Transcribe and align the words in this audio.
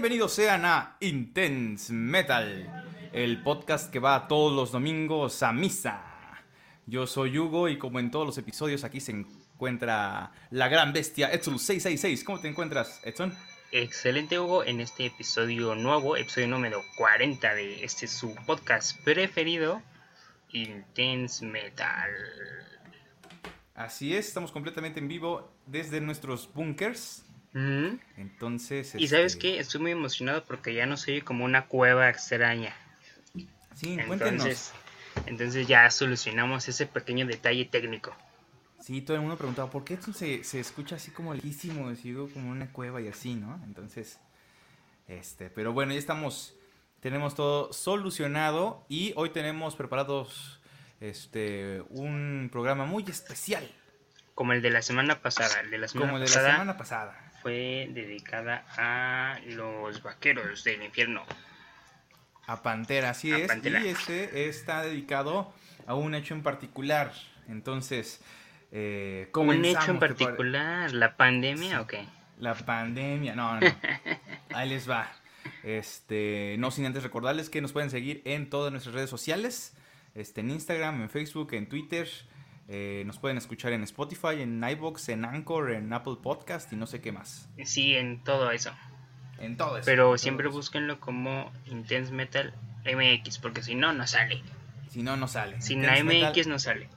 Bienvenidos 0.00 0.32
sean 0.32 0.64
a 0.64 0.96
Intense 1.00 1.92
Metal, 1.92 2.86
el 3.12 3.42
podcast 3.42 3.92
que 3.92 3.98
va 3.98 4.28
todos 4.28 4.50
los 4.56 4.72
domingos 4.72 5.42
a 5.42 5.52
misa. 5.52 6.02
Yo 6.86 7.06
soy 7.06 7.38
Hugo 7.38 7.68
y 7.68 7.76
como 7.76 8.00
en 8.00 8.10
todos 8.10 8.24
los 8.24 8.38
episodios 8.38 8.82
aquí 8.82 8.98
se 8.98 9.12
encuentra 9.12 10.32
la 10.48 10.68
gran 10.68 10.94
bestia 10.94 11.30
Edson666. 11.30 12.24
¿Cómo 12.24 12.40
te 12.40 12.48
encuentras, 12.48 13.02
Edson? 13.04 13.36
Excelente 13.72 14.40
Hugo, 14.40 14.64
en 14.64 14.80
este 14.80 15.04
episodio 15.04 15.74
nuevo, 15.74 16.16
episodio 16.16 16.48
número 16.48 16.82
40 16.96 17.54
de 17.54 17.84
este 17.84 18.06
su 18.06 18.34
podcast 18.46 18.98
preferido, 19.04 19.82
Intense 20.52 21.44
Metal. 21.44 22.10
Así 23.74 24.16
es, 24.16 24.28
estamos 24.28 24.50
completamente 24.50 24.98
en 24.98 25.08
vivo 25.08 25.52
desde 25.66 26.00
nuestros 26.00 26.50
bunkers. 26.54 27.26
Entonces... 27.52 28.94
Y 28.96 29.08
sabes 29.08 29.32
este, 29.34 29.38
qué, 29.38 29.58
estoy 29.58 29.80
muy 29.80 29.90
emocionado 29.90 30.44
porque 30.44 30.74
ya 30.74 30.86
no 30.86 30.96
soy 30.96 31.20
como 31.20 31.44
una 31.44 31.66
cueva 31.66 32.08
extraña. 32.08 32.74
Sí, 33.74 33.96
cuéntenos. 34.06 34.32
Entonces, 34.32 34.72
entonces 35.26 35.66
ya 35.66 35.90
solucionamos 35.90 36.68
ese 36.68 36.86
pequeño 36.86 37.26
detalle 37.26 37.64
técnico. 37.64 38.14
Sí, 38.80 39.02
todo 39.02 39.16
el 39.16 39.20
mundo 39.20 39.36
preguntaba, 39.36 39.70
¿por 39.70 39.84
qué 39.84 39.94
Edson 39.94 40.14
se, 40.14 40.42
se 40.42 40.58
escucha 40.58 40.96
así 40.96 41.10
como 41.10 41.34
lejísimo, 41.34 41.90
decido 41.90 42.28
como 42.28 42.50
una 42.50 42.72
cueva 42.72 43.00
y 43.00 43.08
así, 43.08 43.34
¿no? 43.34 43.60
Entonces, 43.64 44.18
este, 45.06 45.50
pero 45.50 45.72
bueno, 45.72 45.92
ya 45.92 45.98
estamos, 45.98 46.54
tenemos 47.00 47.34
todo 47.34 47.72
solucionado 47.72 48.84
y 48.88 49.12
hoy 49.16 49.30
tenemos 49.30 49.76
preparados, 49.76 50.60
este, 51.00 51.82
un 51.90 52.48
programa 52.50 52.84
muy 52.86 53.04
especial, 53.08 53.68
Como 54.34 54.54
el 54.54 54.62
de 54.62 54.70
la 54.70 54.80
semana 54.80 55.20
pasada. 55.20 55.60
El 55.60 55.70
de 55.70 55.78
la 55.78 55.88
semana 55.88 56.12
como 56.12 56.18
el 56.18 56.24
de 56.24 56.32
pasada 56.32 56.48
la 56.48 56.54
semana 56.54 56.76
pasada. 56.78 57.29
Fue 57.42 57.88
dedicada 57.92 58.64
a 58.76 59.38
los 59.46 60.02
vaqueros 60.02 60.64
del 60.64 60.82
infierno. 60.82 61.24
A 62.46 62.62
Pantera, 62.62 63.10
así 63.10 63.32
A 63.32 63.38
es, 63.38 63.48
Pantera. 63.48 63.80
y 63.84 63.88
este 63.88 64.48
está 64.48 64.82
dedicado 64.82 65.52
a 65.86 65.94
un 65.94 66.14
hecho 66.14 66.34
en 66.34 66.42
particular, 66.42 67.12
entonces, 67.48 68.20
eh, 68.72 69.28
Un 69.34 69.64
hecho 69.64 69.78
en 69.92 69.98
¿te 69.98 70.06
pare- 70.06 70.14
particular, 70.14 70.92
la 70.92 71.16
pandemia 71.16 71.80
o 71.80 71.86
qué? 71.86 72.04
La 72.38 72.54
pandemia, 72.54 73.34
no, 73.34 73.60
no. 73.60 73.66
Ahí 74.54 74.68
les 74.68 74.88
va. 74.88 75.10
Este, 75.62 76.56
no 76.58 76.70
sin 76.70 76.86
antes 76.86 77.02
recordarles 77.02 77.50
que 77.50 77.60
nos 77.60 77.72
pueden 77.72 77.90
seguir 77.90 78.22
en 78.24 78.48
todas 78.50 78.72
nuestras 78.72 78.94
redes 78.94 79.10
sociales, 79.10 79.76
este, 80.14 80.40
en 80.40 80.50
Instagram, 80.50 81.02
en 81.02 81.10
Facebook, 81.10 81.52
en 81.54 81.68
Twitter. 81.68 82.08
Eh, 82.72 83.02
nos 83.04 83.18
pueden 83.18 83.36
escuchar 83.36 83.72
en 83.72 83.82
Spotify, 83.82 84.42
en 84.42 84.62
iBox, 84.62 85.08
en 85.08 85.24
Anchor, 85.24 85.72
en 85.72 85.92
Apple 85.92 86.18
Podcast 86.22 86.72
y 86.72 86.76
no 86.76 86.86
sé 86.86 87.00
qué 87.00 87.10
más. 87.10 87.48
Sí, 87.64 87.96
en 87.96 88.22
todo 88.22 88.52
eso. 88.52 88.70
En 89.40 89.56
todo 89.56 89.78
eso. 89.78 89.86
Pero 89.86 90.16
siempre 90.16 90.46
eso. 90.46 90.56
búsquenlo 90.56 91.00
como 91.00 91.50
Intense 91.66 92.12
Metal 92.12 92.54
MX, 92.84 93.40
porque 93.40 93.64
si 93.64 93.74
no, 93.74 93.92
no 93.92 94.06
sale. 94.06 94.40
Si 94.88 95.02
no, 95.02 95.16
no 95.16 95.26
sale. 95.26 95.60
Sin 95.60 95.82
la 95.82 95.94
MX 95.94 96.04
Metal, 96.04 96.48
no 96.48 96.58
sale. 96.60 96.88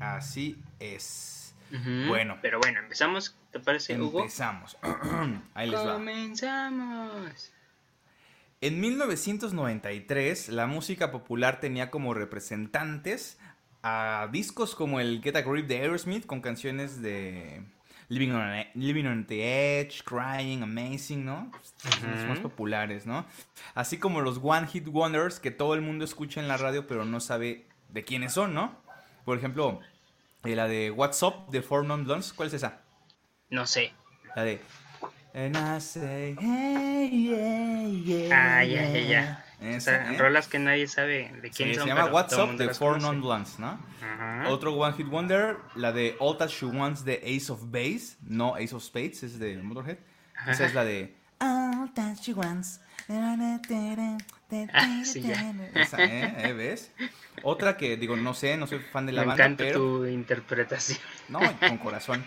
Así 0.00 0.58
es. 0.78 1.54
Bueno. 2.08 2.36
Pero 2.42 2.58
bueno, 2.58 2.80
empezamos, 2.80 3.34
¿te 3.52 3.58
parece, 3.58 3.98
Hugo? 3.98 4.20
Empezamos. 4.20 4.76
Ahí 5.54 5.70
les 5.70 5.80
va. 5.80 5.94
Comenzamos. 5.94 7.52
En 8.60 8.78
1993, 8.78 10.50
la 10.50 10.66
música 10.66 11.10
popular 11.10 11.58
tenía 11.58 11.90
como 11.90 12.12
representantes 12.12 13.38
a 13.82 14.28
discos 14.30 14.74
como 14.74 15.00
el 15.00 15.20
Get 15.22 15.36
a 15.36 15.42
Grip 15.42 15.66
de 15.66 15.78
Aerosmith 15.80 16.26
con 16.26 16.40
canciones 16.40 17.00
de 17.00 17.62
Living 18.08 18.30
on, 18.32 18.64
Living 18.74 19.06
on 19.06 19.24
the 19.26 19.80
Edge, 19.80 20.02
Crying, 20.04 20.62
Amazing, 20.62 21.24
¿no? 21.24 21.50
Son 22.00 22.10
los 22.10 22.20
Ujú. 22.20 22.28
más 22.28 22.40
populares, 22.40 23.06
¿no? 23.06 23.24
Así 23.74 23.98
como 23.98 24.20
los 24.20 24.38
One 24.42 24.66
Hit 24.66 24.88
Wonders 24.88 25.40
que 25.40 25.50
todo 25.50 25.74
el 25.74 25.80
mundo 25.80 26.04
escucha 26.04 26.40
en 26.40 26.48
la 26.48 26.56
radio 26.56 26.86
pero 26.86 27.04
no 27.04 27.20
sabe 27.20 27.66
de 27.88 28.04
quiénes 28.04 28.32
son, 28.34 28.52
¿no? 28.54 28.76
Por 29.24 29.38
ejemplo, 29.38 29.80
eh, 30.44 30.56
la 30.56 30.66
de 30.68 30.90
What's 30.90 31.22
Up 31.22 31.48
de 31.50 31.62
Four 31.62 31.84
Non 31.84 32.04
Blondes, 32.04 32.32
¿cuál 32.32 32.48
es 32.48 32.54
esa? 32.54 32.80
No 33.48 33.66
sé. 33.66 33.92
La 34.36 34.44
de 34.44 34.60
And 35.32 35.56
I 35.56 35.80
say, 35.80 36.36
hey, 36.40 37.08
yeah, 37.08 37.86
yeah, 37.86 38.58
Ah, 38.58 38.64
ya, 38.64 38.90
ya, 38.90 39.00
ya. 39.00 39.44
O 39.62 39.80
sea, 39.80 40.12
¿eh? 40.12 40.16
rolas 40.18 40.48
que 40.48 40.58
nadie 40.58 40.86
sabe 40.88 41.30
de 41.42 41.48
Sí, 41.48 41.54
quién 41.64 41.74
se 41.74 41.80
son. 41.80 41.88
llama 41.88 42.04
pero 42.04 42.14
What's 42.14 42.32
Up 42.38 42.56
de 42.56 42.72
Four. 42.72 43.00
Non 43.02 43.20
Blondes, 43.20 43.58
¿no? 43.58 43.78
Ajá. 44.02 44.48
Otro 44.48 44.72
One 44.72 44.96
Hit 44.96 45.06
Wonder, 45.08 45.56
la 45.74 45.92
de 45.92 46.16
All 46.18 46.38
That 46.38 46.48
She 46.48 46.64
Wants 46.66 47.04
de 47.04 47.20
Ace 47.24 47.52
of 47.52 47.60
Base, 47.70 48.16
no 48.22 48.54
Ace 48.56 48.74
of 48.74 48.82
Spades, 48.82 49.22
es 49.22 49.38
de 49.38 49.56
Motorhead. 49.58 49.98
Esa 50.48 50.64
es 50.64 50.74
la 50.74 50.84
de 50.84 51.14
All 51.40 51.92
That 51.94 52.16
She 52.22 52.32
Wants. 52.32 52.80
Ah, 54.72 55.02
sí, 55.04 55.22
ya. 55.22 55.52
Esa, 55.74 56.02
¿eh? 56.04 56.34
¿Eh? 56.48 56.52
¿Ves? 56.52 56.92
Otra 57.42 57.76
que 57.76 57.96
digo, 57.96 58.16
no 58.16 58.34
sé, 58.34 58.56
no 58.56 58.66
soy 58.66 58.78
fan 58.78 59.06
de 59.06 59.12
la 59.12 59.22
Me 59.22 59.28
banda, 59.28 59.44
encanta 59.44 59.64
pero 59.64 59.78
tu 59.78 60.06
interpretación. 60.06 60.98
no, 61.28 61.40
con 61.58 61.78
corazón. 61.78 62.24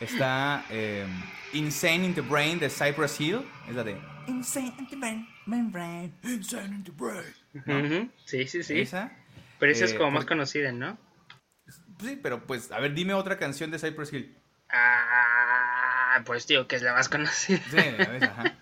Está 0.00 0.64
eh, 0.70 1.06
Insane 1.52 2.06
in 2.06 2.14
the 2.14 2.20
Brain 2.22 2.58
de 2.58 2.68
Cypress 2.70 3.20
Hill, 3.20 3.42
es 3.68 3.74
la 3.74 3.84
de 3.84 3.96
Insane 4.28 4.74
in 4.78 4.86
the 4.88 4.96
Brain, 4.96 5.26
brain, 5.46 5.70
brain, 5.72 6.14
Insane 6.22 6.74
in 6.76 6.84
the 6.84 6.92
Brain. 6.92 7.24
¿no? 7.66 8.10
Sí, 8.24 8.46
sí, 8.46 8.62
sí. 8.62 8.80
Esa. 8.80 9.12
Pero 9.58 9.72
esa 9.72 9.84
es 9.84 9.92
Eh, 9.92 9.96
como 9.96 10.10
más 10.10 10.24
por- 10.24 10.30
conocida, 10.30 10.72
¿no? 10.72 10.98
Sí, 12.00 12.18
pero 12.22 12.46
pues, 12.46 12.72
a 12.72 12.80
ver, 12.80 12.94
dime 12.94 13.14
otra 13.14 13.38
canción 13.38 13.70
de 13.70 13.78
Cypress 13.78 14.12
Hill. 14.12 14.36
Ah, 14.70 16.22
pues 16.24 16.46
tío, 16.46 16.66
que 16.66 16.76
es 16.76 16.82
la 16.82 16.92
más 16.94 17.08
conocida. 17.08 17.60
Sí, 17.70 17.76
a 17.78 18.08
ver, 18.10 18.24
ajá. 18.24 18.56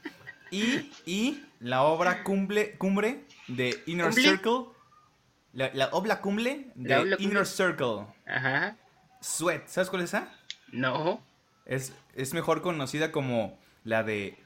Y, 0.50 0.90
y 1.06 1.46
la 1.60 1.82
obra 1.82 2.22
cumbre, 2.24 2.76
cumbre 2.76 3.24
de 3.48 3.82
Inner 3.86 4.06
¿Cumple? 4.06 4.22
Circle. 4.24 4.64
La, 5.52 5.70
la 5.74 5.88
obra 5.92 6.20
cumbre 6.20 6.70
de 6.74 6.96
cumbre. 6.96 7.16
Inner 7.20 7.46
Circle. 7.46 8.06
Ajá. 8.26 8.76
Sweat. 9.20 9.66
¿Sabes 9.68 9.90
cuál 9.90 10.02
es 10.02 10.10
esa? 10.10 10.32
No. 10.72 11.24
Es, 11.66 11.92
es 12.14 12.34
mejor 12.34 12.62
conocida 12.62 13.12
como 13.12 13.58
la 13.84 14.02
de. 14.02 14.36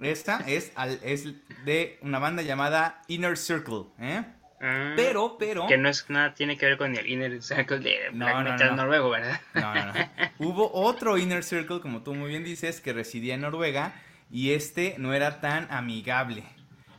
Esta 0.00 0.38
es, 0.46 0.72
al- 0.76 1.00
es 1.02 1.24
de 1.64 1.98
una 2.02 2.18
banda 2.18 2.42
llamada 2.42 3.02
Inner 3.08 3.36
Circle, 3.36 3.86
¿eh? 3.98 4.24
Ah, 4.60 4.92
Pero, 4.96 5.36
pero... 5.38 5.66
Que 5.68 5.76
no 5.78 5.88
es 5.88 6.08
nada, 6.08 6.34
tiene 6.34 6.56
que 6.56 6.66
ver 6.66 6.78
con 6.78 6.96
el 6.96 7.06
Inner 7.08 7.40
Circle 7.42 7.78
de 7.78 7.96
No, 8.12 8.24
Black 8.26 8.36
no, 8.44 8.50
Metal 8.52 8.70
no. 8.70 8.76
noruego, 8.76 9.10
¿verdad? 9.10 9.40
No, 9.54 9.74
no, 9.74 9.84
no. 9.86 9.92
Hubo 10.38 10.72
otro 10.72 11.16
Inner 11.18 11.44
Circle, 11.44 11.80
como 11.80 12.02
tú 12.02 12.14
muy 12.14 12.28
bien 12.30 12.44
dices, 12.44 12.80
que 12.80 12.92
residía 12.92 13.34
en 13.34 13.42
Noruega 13.42 13.92
y 14.30 14.52
este 14.52 14.94
no 14.98 15.14
era 15.14 15.40
tan 15.40 15.68
amigable. 15.70 16.42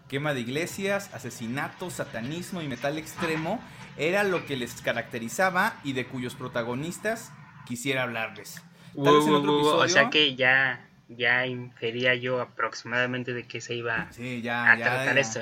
Quema 0.07 0.33
de 0.33 0.39
iglesias, 0.41 1.13
asesinato, 1.13 1.89
satanismo 1.89 2.61
y 2.61 2.67
metal 2.67 2.97
extremo 2.97 3.61
era 3.99 4.23
lo 4.23 4.45
que 4.47 4.57
les 4.57 4.81
caracterizaba 4.81 5.75
y 5.83 5.93
de 5.93 6.05
cuyos 6.07 6.33
protagonistas 6.33 7.31
quisiera 7.67 8.03
hablarles. 8.03 8.61
Tal 8.95 9.13
vez 9.13 9.27
en 9.27 9.33
otro 9.35 9.51
Uh, 9.53 9.55
o 9.65 9.83
episodio- 9.83 9.89
sea 9.89 10.09
que 10.09 10.35
ya, 10.35 10.83
ya 11.09 11.45
infería 11.45 12.15
yo 12.15 12.41
aproximadamente 12.41 13.33
de 13.33 13.43
qué 13.45 13.61
se 13.61 13.75
iba 13.75 14.11
Sí, 14.11 14.41
ya, 14.41 14.71
a 14.71 14.77
ya, 14.77 14.85
tratar 14.85 15.15
ya. 15.15 15.21
esto. 15.21 15.39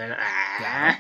Ah. 0.60 1.00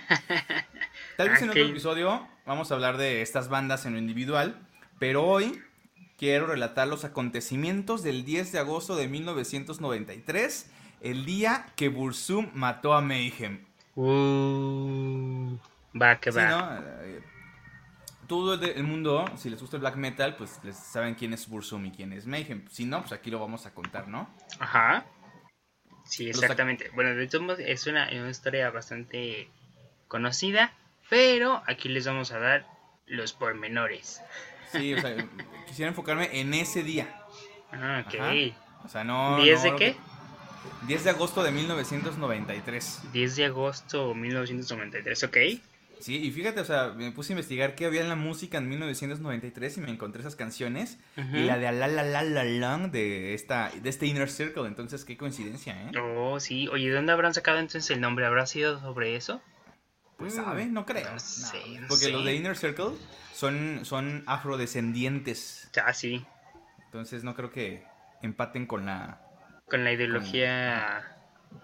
Tal 1.17 1.29
vez 1.29 1.41
en 1.41 1.49
otro 1.49 1.61
episodio 1.65 2.27
vamos 2.45 2.71
a 2.71 2.75
hablar 2.75 2.95
de 2.97 3.21
estas 3.21 3.49
bandas 3.49 3.85
en 3.85 3.93
lo 3.93 3.99
individual, 3.99 4.55
pero 4.99 5.25
hoy 5.25 5.61
quiero 6.17 6.47
relatar 6.47 6.87
los 6.87 7.03
acontecimientos 7.05 8.03
del 8.03 8.23
10 8.23 8.51
de 8.53 8.59
agosto 8.59 8.95
de 8.95 9.07
1993, 9.07 10.69
el 11.01 11.25
día 11.25 11.65
que 11.75 11.89
Bursum 11.89 12.49
mató 12.53 12.93
a 12.93 13.01
Mayhem. 13.01 13.65
Uh, 13.95 15.57
va, 15.99 16.19
que 16.19 16.31
Sí, 16.31 16.37
va. 16.37 16.49
¿no? 16.49 16.81
Todo 18.27 18.55
el 18.55 18.59
de- 18.59 18.71
el 18.73 18.83
mundo, 18.83 19.25
si 19.37 19.49
les 19.49 19.59
gusta 19.61 19.77
el 19.77 19.81
black 19.81 19.95
metal, 19.95 20.35
pues 20.35 20.59
les 20.63 20.75
saben 20.77 21.15
quién 21.15 21.33
es 21.33 21.47
Bursum 21.47 21.85
y 21.85 21.91
quién 21.91 22.11
es 22.13 22.25
Mayhem. 22.25 22.67
Si 22.69 22.85
no, 22.85 22.99
pues 23.01 23.13
aquí 23.13 23.31
lo 23.31 23.39
vamos 23.39 23.65
a 23.65 23.73
contar, 23.73 24.07
¿no? 24.07 24.29
Ajá. 24.59 25.05
Sí, 26.05 26.29
exactamente. 26.29 26.89
Bueno, 26.93 27.15
de 27.15 27.27
todos 27.27 27.43
modos, 27.45 27.59
es 27.59 27.87
una, 27.87 28.09
una 28.11 28.29
historia 28.29 28.69
bastante 28.69 29.49
conocida, 30.07 30.73
pero 31.09 31.63
aquí 31.67 31.89
les 31.89 32.05
vamos 32.05 32.31
a 32.31 32.39
dar 32.39 32.65
los 33.05 33.33
pormenores. 33.33 34.21
Sí, 34.71 34.93
o 34.93 34.99
sea, 35.01 35.15
quisiera 35.67 35.89
enfocarme 35.89 36.29
en 36.39 36.53
ese 36.53 36.83
día. 36.83 37.13
Ah, 37.71 38.03
ok. 38.05 38.15
Ajá. 38.15 38.33
O 38.85 38.89
sea, 38.89 39.03
no... 39.03 39.39
¿10 39.39 39.55
no 39.55 39.61
de 39.63 39.75
qué? 39.77 39.93
que- 39.93 39.97
10 40.87 41.03
de 41.05 41.09
agosto 41.11 41.43
de 41.43 41.51
1993. 41.51 43.01
10 43.13 43.35
de 43.37 43.45
agosto 43.45 44.09
de 44.09 44.15
1993, 44.15 45.23
ok. 45.23 45.37
Sí, 45.99 46.15
y 46.17 46.31
fíjate, 46.31 46.59
o 46.61 46.65
sea, 46.65 46.89
me 46.95 47.11
puse 47.11 47.31
a 47.31 47.35
investigar 47.35 47.75
qué 47.75 47.85
había 47.85 48.01
en 48.01 48.09
la 48.09 48.15
música 48.15 48.57
en 48.59 48.69
1993 48.69 49.77
y 49.77 49.81
me 49.81 49.89
encontré 49.91 50.21
esas 50.21 50.35
canciones. 50.35 50.99
Y 51.15 51.43
la 51.43 51.57
de 51.57 51.71
la 51.71 51.87
la 51.87 52.03
la 52.03 52.23
la 52.23 52.43
lang 52.43 52.91
de 52.91 53.33
esta 53.33 53.71
de 53.71 53.89
este 53.89 54.05
Inner 54.05 54.29
Circle, 54.29 54.67
entonces 54.67 55.05
qué 55.05 55.17
coincidencia, 55.17 55.73
¿eh? 55.83 55.91
Oh, 55.99 56.39
sí. 56.39 56.67
Oye, 56.67 56.89
¿de 56.89 56.95
dónde 56.95 57.13
habrán 57.13 57.33
sacado 57.33 57.57
entonces 57.59 57.89
el 57.91 58.01
nombre? 58.01 58.25
¿Habrá 58.25 58.45
sido 58.45 58.79
sobre 58.79 59.15
eso? 59.15 59.41
Pues 60.17 60.33
sabe, 60.35 60.65
no 60.65 60.85
creo. 60.85 61.05
no 61.05 61.13
No, 61.13 61.19
sé, 61.19 61.59
no 61.79 61.87
porque 61.87 62.05
sé. 62.05 62.11
los 62.11 62.25
de 62.25 62.35
Inner 62.35 62.55
Circle 62.57 62.91
son 63.33 63.81
son 63.85 64.23
afrodescendientes. 64.27 65.69
Ah, 65.83 65.93
sí. 65.93 66.25
Entonces 66.85 67.23
no 67.23 67.35
creo 67.35 67.51
que 67.51 67.83
empaten 68.21 68.65
con 68.65 68.85
la... 68.85 69.21
Con 69.67 69.83
la 69.83 69.91
ideología... 69.91 71.13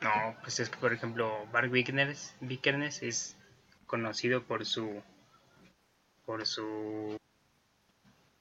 No, 0.01 0.35
pues 0.41 0.59
es 0.59 0.69
que 0.69 0.77
por 0.77 0.93
ejemplo 0.93 1.45
Mark 1.51 1.69
Vikernes, 1.69 2.35
Vikernes 2.41 3.03
es 3.03 3.37
conocido 3.93 4.41
por 4.41 4.65
su... 4.65 5.03
por 6.25 6.47
su... 6.47 7.15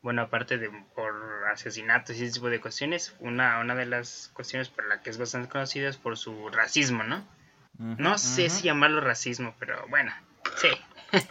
Bueno, 0.00 0.22
aparte 0.22 0.56
de 0.56 0.70
por 0.94 1.12
asesinatos 1.52 2.16
y 2.16 2.24
ese 2.24 2.32
tipo 2.32 2.48
de 2.48 2.58
cuestiones, 2.58 3.14
una, 3.20 3.60
una 3.60 3.74
de 3.74 3.84
las 3.84 4.30
cuestiones 4.32 4.70
por 4.70 4.88
la 4.88 5.02
que 5.02 5.10
es 5.10 5.18
bastante 5.18 5.50
conocido 5.50 5.90
es 5.90 5.98
por 5.98 6.16
su 6.16 6.48
racismo, 6.48 7.02
¿no? 7.02 7.22
No 7.76 8.16
sé 8.16 8.48
si 8.48 8.62
llamarlo 8.62 9.02
racismo, 9.02 9.54
pero 9.58 9.86
bueno, 9.88 10.10
sí. 10.56 10.68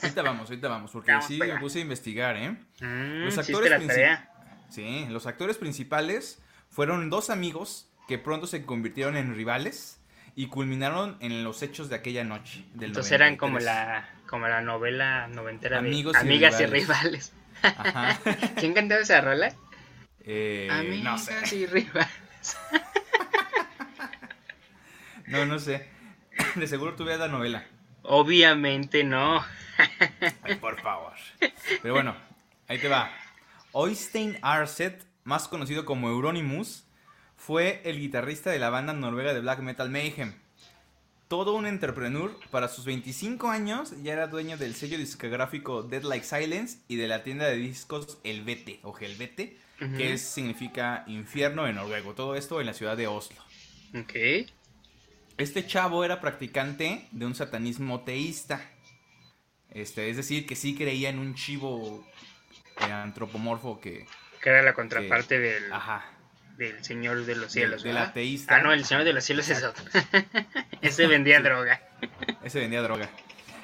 Ahorita 0.03 0.21
vamos, 0.21 0.50
ahorita 0.50 0.67
vamos, 0.67 0.91
porque 0.91 1.13
Vamos 1.13 1.25
sí 1.25 1.39
me 1.39 1.59
puse 1.59 1.79
a 1.79 1.81
investigar, 1.81 2.38
¿eh? 2.38 2.51
Mm, 2.81 3.25
Los 3.25 3.33
sí 3.33 3.39
actores 3.39 3.88
tarea. 3.88 4.31
Sí, 4.69 5.07
los 5.09 5.25
actores 5.25 5.57
principales 5.57 6.39
fueron 6.69 7.09
dos 7.09 7.31
amigos 7.31 7.89
que 8.07 8.19
pronto 8.19 8.45
se 8.45 8.65
convirtieron 8.65 9.17
en 9.17 9.33
rivales 9.33 10.00
y 10.36 10.48
culminaron 10.48 11.18
en 11.19 11.44
los 11.44 11.62
hechos 11.62 11.89
de 11.89 11.95
aquella 11.95 12.24
noche. 12.24 12.66
Del 12.74 12.89
Entonces 12.89 13.12
eran 13.12 13.38
como 13.38 13.60
93. 13.60 13.66
la, 13.66 14.10
como 14.28 14.48
la 14.48 14.62
novela 14.62 15.28
noventera 15.28 15.80
Amigos 15.80 16.13
de 16.13 16.19
y 16.19 16.22
Amigas 16.22 16.60
y 16.62 16.66
Rivales. 16.66 17.33
Rivales. 17.63 17.78
Ajá. 17.78 18.19
¿Quién 18.57 18.74
cantaba 18.74 19.01
esa 19.01 19.22
rola? 19.22 19.54
Eh, 20.24 20.68
no 20.69 20.78
Amigas 20.78 21.25
sé. 21.25 21.56
y 21.56 21.66
Rivales. 21.66 22.10
No, 25.28 25.45
no 25.45 25.60
sé. 25.60 25.88
De 26.56 26.68
seguro 26.68 26.95
tú 26.95 27.06
veas 27.06 27.19
la 27.19 27.30
novela. 27.30 27.63
Obviamente 28.04 29.04
no. 29.06 29.42
Ay, 30.44 30.56
por 30.56 30.80
favor. 30.81 31.13
Pero 31.81 31.94
bueno, 31.94 32.16
ahí 32.68 32.77
te 32.80 32.89
va. 32.89 33.10
Oystein 33.72 34.38
Arset, 34.42 35.06
más 35.24 35.48
conocido 35.48 35.86
como 35.86 36.10
Euronymous, 36.10 36.86
fue 37.45 37.81
el 37.85 37.99
guitarrista 37.99 38.51
de 38.51 38.59
la 38.59 38.69
banda 38.69 38.93
noruega 38.93 39.33
de 39.33 39.39
black 39.41 39.59
metal 39.59 39.89
Mayhem. 39.89 40.33
Todo 41.27 41.53
un 41.55 41.65
entrepreneur, 41.65 42.38
para 42.51 42.67
sus 42.67 42.85
25 42.85 43.49
años 43.49 43.93
ya 44.03 44.13
era 44.13 44.27
dueño 44.27 44.57
del 44.57 44.75
sello 44.75 44.97
discográfico 44.97 45.81
Dead 45.81 46.03
Like 46.03 46.25
Silence 46.25 46.79
y 46.88 46.97
de 46.97 47.07
la 47.07 47.23
tienda 47.23 47.45
de 47.45 47.55
discos 47.55 48.19
Helvete 48.23 48.79
o 48.83 48.95
Helvete, 48.97 49.57
que 49.97 50.13
es- 50.13 50.21
significa 50.21 51.03
infierno 51.07 51.67
en 51.67 51.75
noruego. 51.75 52.13
Todo 52.13 52.35
esto 52.35 52.59
en 52.59 52.67
la 52.67 52.73
ciudad 52.73 52.95
de 52.97 53.07
Oslo. 53.07 53.41
Ok. 53.97 54.13
Este 55.38 55.65
chavo 55.65 56.03
era 56.03 56.21
practicante 56.21 57.07
de 57.11 57.25
un 57.25 57.33
satanismo 57.33 58.01
teísta. 58.01 58.61
Este, 59.71 60.09
es 60.09 60.17
decir, 60.17 60.45
que 60.45 60.55
sí 60.55 60.75
creía 60.75 61.09
en 61.09 61.17
un 61.17 61.33
chivo 61.33 62.05
eh, 62.88 62.91
antropomorfo 62.91 63.79
que... 63.79 64.05
Que 64.43 64.49
era 64.49 64.61
la 64.61 64.73
contraparte 64.73 65.39
del, 65.39 65.71
Ajá. 65.71 66.03
Del 66.57 66.83
Señor 66.83 67.25
de 67.25 67.36
los 67.36 67.51
Cielos. 67.51 67.83
del 67.83 67.98
ateísta. 67.98 68.56
Ah, 68.56 68.62
no, 68.62 68.71
el 68.74 68.86
Señor 68.86 69.03
de 69.03 69.13
los 69.13 69.24
Cielos 69.24 69.50
es 69.50 69.63
otro. 69.63 69.83
Ese 70.81 71.07
vendía 71.07 71.38
Sí. 71.38 71.44
droga. 71.44 71.81
Ese 72.44 72.59
vendía 72.59 72.81
droga. 72.81 73.09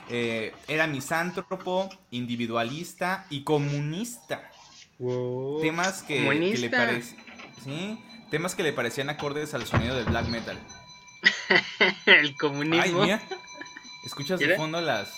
Eh, 0.09 0.53
era 0.67 0.87
misántropo, 0.87 1.89
individualista 2.11 3.25
y 3.29 3.43
comunista. 3.43 4.49
Temas 5.61 6.01
que, 6.03 6.15
que 6.15 6.19
le 6.21 6.25
Comunista. 6.25 6.89
parec- 6.91 7.15
¿sí? 7.63 7.99
Temas 8.31 8.55
que 8.55 8.63
le 8.63 8.73
parecían 8.73 9.09
acordes 9.09 9.53
al 9.53 9.65
sonido 9.65 9.95
del 9.95 10.05
black 10.05 10.27
metal. 10.27 10.57
el 12.05 12.25
Ay, 12.27 12.33
comunismo. 12.35 13.03
mira. 13.03 13.21
¿Escuchas 14.05 14.39
de 14.39 14.55
fondo 14.55 14.79
las, 14.81 15.13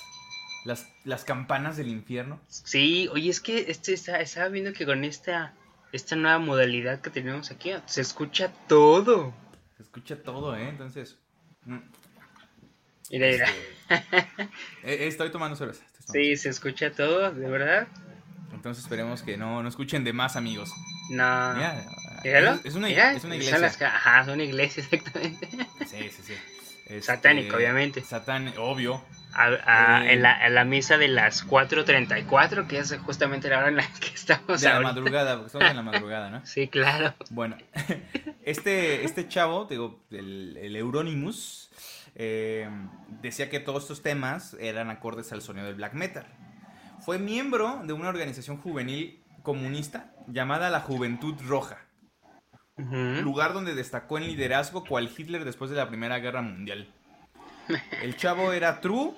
las, 0.66 0.88
las 1.04 1.24
campanas 1.24 1.78
del 1.78 1.90
infierno? 1.90 2.42
Sí, 2.48 3.08
oye, 3.12 3.30
es 3.30 3.40
que 3.40 3.66
este 3.70 3.94
estaba 3.94 4.48
viendo 4.50 4.74
que 4.74 4.86
con 4.86 5.04
esta, 5.04 5.54
esta 5.92 6.16
nueva 6.16 6.40
modalidad 6.40 7.02
que 7.02 7.10
tenemos 7.10 7.52
aquí, 7.52 7.72
se 7.86 8.02
escucha 8.02 8.52
todo. 8.68 9.34
Se 9.78 9.84
escucha 9.84 10.22
todo, 10.22 10.56
¿eh? 10.56 10.70
Entonces... 10.70 11.18
mm, 11.66 11.78
Mira, 13.12 13.28
mira. 13.28 13.48
este, 13.90 14.44
eh, 14.84 15.08
estoy 15.08 15.32
tomando 15.32 15.56
cerveza. 15.56 15.84
estoy 15.86 16.06
tomando 16.06 16.14
Sí, 16.14 16.38
se 16.38 16.50
escucha 16.50 16.92
todo, 16.92 17.32
de 17.32 17.50
verdad. 17.50 17.88
Entonces 18.54 18.84
esperemos 18.84 19.22
que 19.24 19.38
no, 19.38 19.64
no 19.64 19.70
escuchen 19.70 20.04
de 20.04 20.14
más 20.14 20.36
amigos. 20.36 20.72
No. 21.12 21.54
Mira, 21.56 21.86
es, 22.24 22.66
es 22.66 22.76
una, 22.76 22.88
Mira, 22.88 23.14
es 23.14 23.24
una 23.24 23.34
son 23.36 23.42
iglesia. 23.42 23.58
las 23.60 23.82
Ajá, 23.82 24.22
es 24.22 24.28
una 24.28 24.44
iglesia, 24.44 24.84
exactamente. 24.92 25.48
Sí, 25.88 26.10
sí, 26.10 26.22
sí. 26.24 26.34
Este, 26.86 27.02
Satánico, 27.04 27.56
obviamente. 27.56 28.02
Satán, 28.04 28.54
obvio. 28.58 29.04
A- 29.34 29.46
a- 30.00 30.06
Eh. 30.06 30.14
en, 30.14 30.54
la, 30.56 30.66
misa 30.66 30.98
de 30.98 31.08
las 31.08 31.46
4.34, 31.48 32.68
que 32.68 32.80
es 32.80 32.98
justamente 33.06 33.50
la 33.50 33.60
hora 33.60 33.68
en 33.70 33.76
la 33.78 33.84
que 34.00 34.08
estamos 34.16 34.62
De 34.62 34.70
la 34.70 34.80
madrugada, 34.82 35.34
porque 35.36 35.48
estamos 35.48 35.70
en 35.70 35.76
la 35.76 35.84
madrugada, 35.84 36.30
¿no? 36.30 36.46
Sí, 36.46 36.68
claro. 36.68 37.14
Bueno, 37.30 37.56
este, 38.44 39.04
este 39.06 39.28
chavo, 39.28 39.66
digo, 39.66 40.04
el, 40.12 40.58
el 40.58 40.76
Euronymous, 40.76 41.70
eh, 42.16 42.68
decía 43.22 43.50
que 43.50 43.60
todos 43.60 43.84
estos 43.84 44.02
temas 44.02 44.56
eran 44.60 44.90
acordes 44.90 45.32
al 45.32 45.42
sonido 45.42 45.68
del 45.68 45.76
black 45.76 45.94
metal. 45.94 46.26
Fue 47.00 47.18
miembro 47.20 47.82
de 47.86 47.94
una 47.94 48.10
organización 48.10 48.58
juvenil 48.58 49.24
comunista 49.44 50.12
llamada 50.28 50.70
la 50.70 50.82
Juventud 50.82 51.36
Roja. 51.48 51.78
Lugar 52.78 53.52
donde 53.54 53.76
destacó 53.76 54.18
en 54.18 54.26
liderazgo 54.26 54.86
cual 54.86 55.10
Hitler 55.16 55.44
después 55.44 55.70
de 55.70 55.76
la 55.76 55.90
Primera 55.90 56.20
Guerra 56.20 56.42
Mundial. 56.42 56.88
El 58.02 58.16
chavo 58.18 58.54
era 58.54 58.82
true 58.82 59.12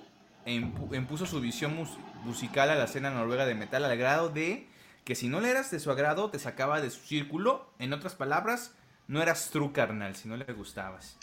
e 0.45 0.53
impu- 0.53 0.95
impuso 0.95 1.25
su 1.25 1.39
visión 1.41 1.75
mus- 1.75 1.97
musical 2.23 2.69
a 2.69 2.75
la 2.75 2.85
escena 2.85 3.09
noruega 3.11 3.45
de 3.45 3.55
metal 3.55 3.83
al 3.85 3.97
grado 3.97 4.29
de 4.29 4.67
que 5.05 5.15
si 5.15 5.27
no 5.27 5.39
le 5.41 5.49
eras 5.49 5.71
de 5.71 5.79
su 5.79 5.89
agrado 5.91 6.29
te 6.29 6.39
sacaba 6.39 6.81
de 6.81 6.89
su 6.89 6.99
círculo. 7.01 7.71
En 7.79 7.93
otras 7.93 8.15
palabras, 8.15 8.75
no 9.07 9.21
eras 9.21 9.49
true 9.51 9.71
carnal 9.71 10.15
si 10.15 10.27
no 10.27 10.37
le 10.37 10.45
gustabas. 10.53 11.17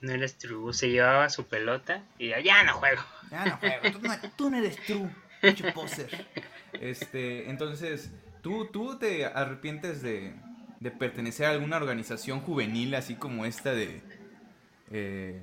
No 0.00 0.12
eres 0.12 0.36
true, 0.36 0.72
se 0.74 0.90
llevaba 0.90 1.30
su 1.30 1.46
pelota 1.46 2.02
y 2.18 2.28
ya, 2.28 2.40
ya 2.40 2.62
no 2.64 2.74
juego. 2.74 3.02
Ya 3.30 3.44
no 3.46 3.56
juego, 3.56 3.98
tú 3.98 4.06
no, 4.06 4.14
tú 4.36 4.50
no 4.50 4.58
eres 4.58 4.76
true, 4.84 5.10
poser. 5.72 6.26
Este, 6.80 7.48
entonces, 7.48 8.10
¿tú, 8.42 8.66
tú 8.66 8.98
te 8.98 9.24
arrepientes 9.24 10.02
de, 10.02 10.34
de 10.80 10.90
pertenecer 10.90 11.46
a 11.46 11.50
alguna 11.50 11.76
organización 11.78 12.40
juvenil 12.40 12.94
así 12.94 13.14
como 13.14 13.46
esta 13.46 13.72
de, 13.72 14.02
eh, 14.90 15.40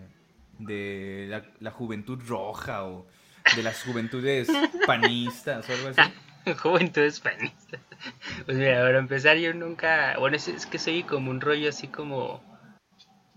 de 0.66 1.28
la, 1.30 1.44
la 1.60 1.72
Juventud 1.72 2.20
Roja 2.28 2.86
o 2.86 3.08
de 3.56 3.64
las 3.64 3.84
Juventudes 3.84 4.48
Panistas 4.86 5.70
o 5.70 5.74
algo 5.74 5.90
así? 5.90 6.14
Juventud 6.62 7.02
españolista. 7.02 7.80
Pues 8.46 8.58
mira, 8.58 8.82
para 8.82 8.98
empezar 8.98 9.38
yo 9.38 9.54
nunca, 9.54 10.16
bueno, 10.18 10.36
es, 10.36 10.48
es 10.48 10.66
que 10.66 10.80
soy 10.80 11.04
como 11.04 11.30
un 11.30 11.42
rollo 11.42 11.70
así 11.70 11.88
como 11.88 12.42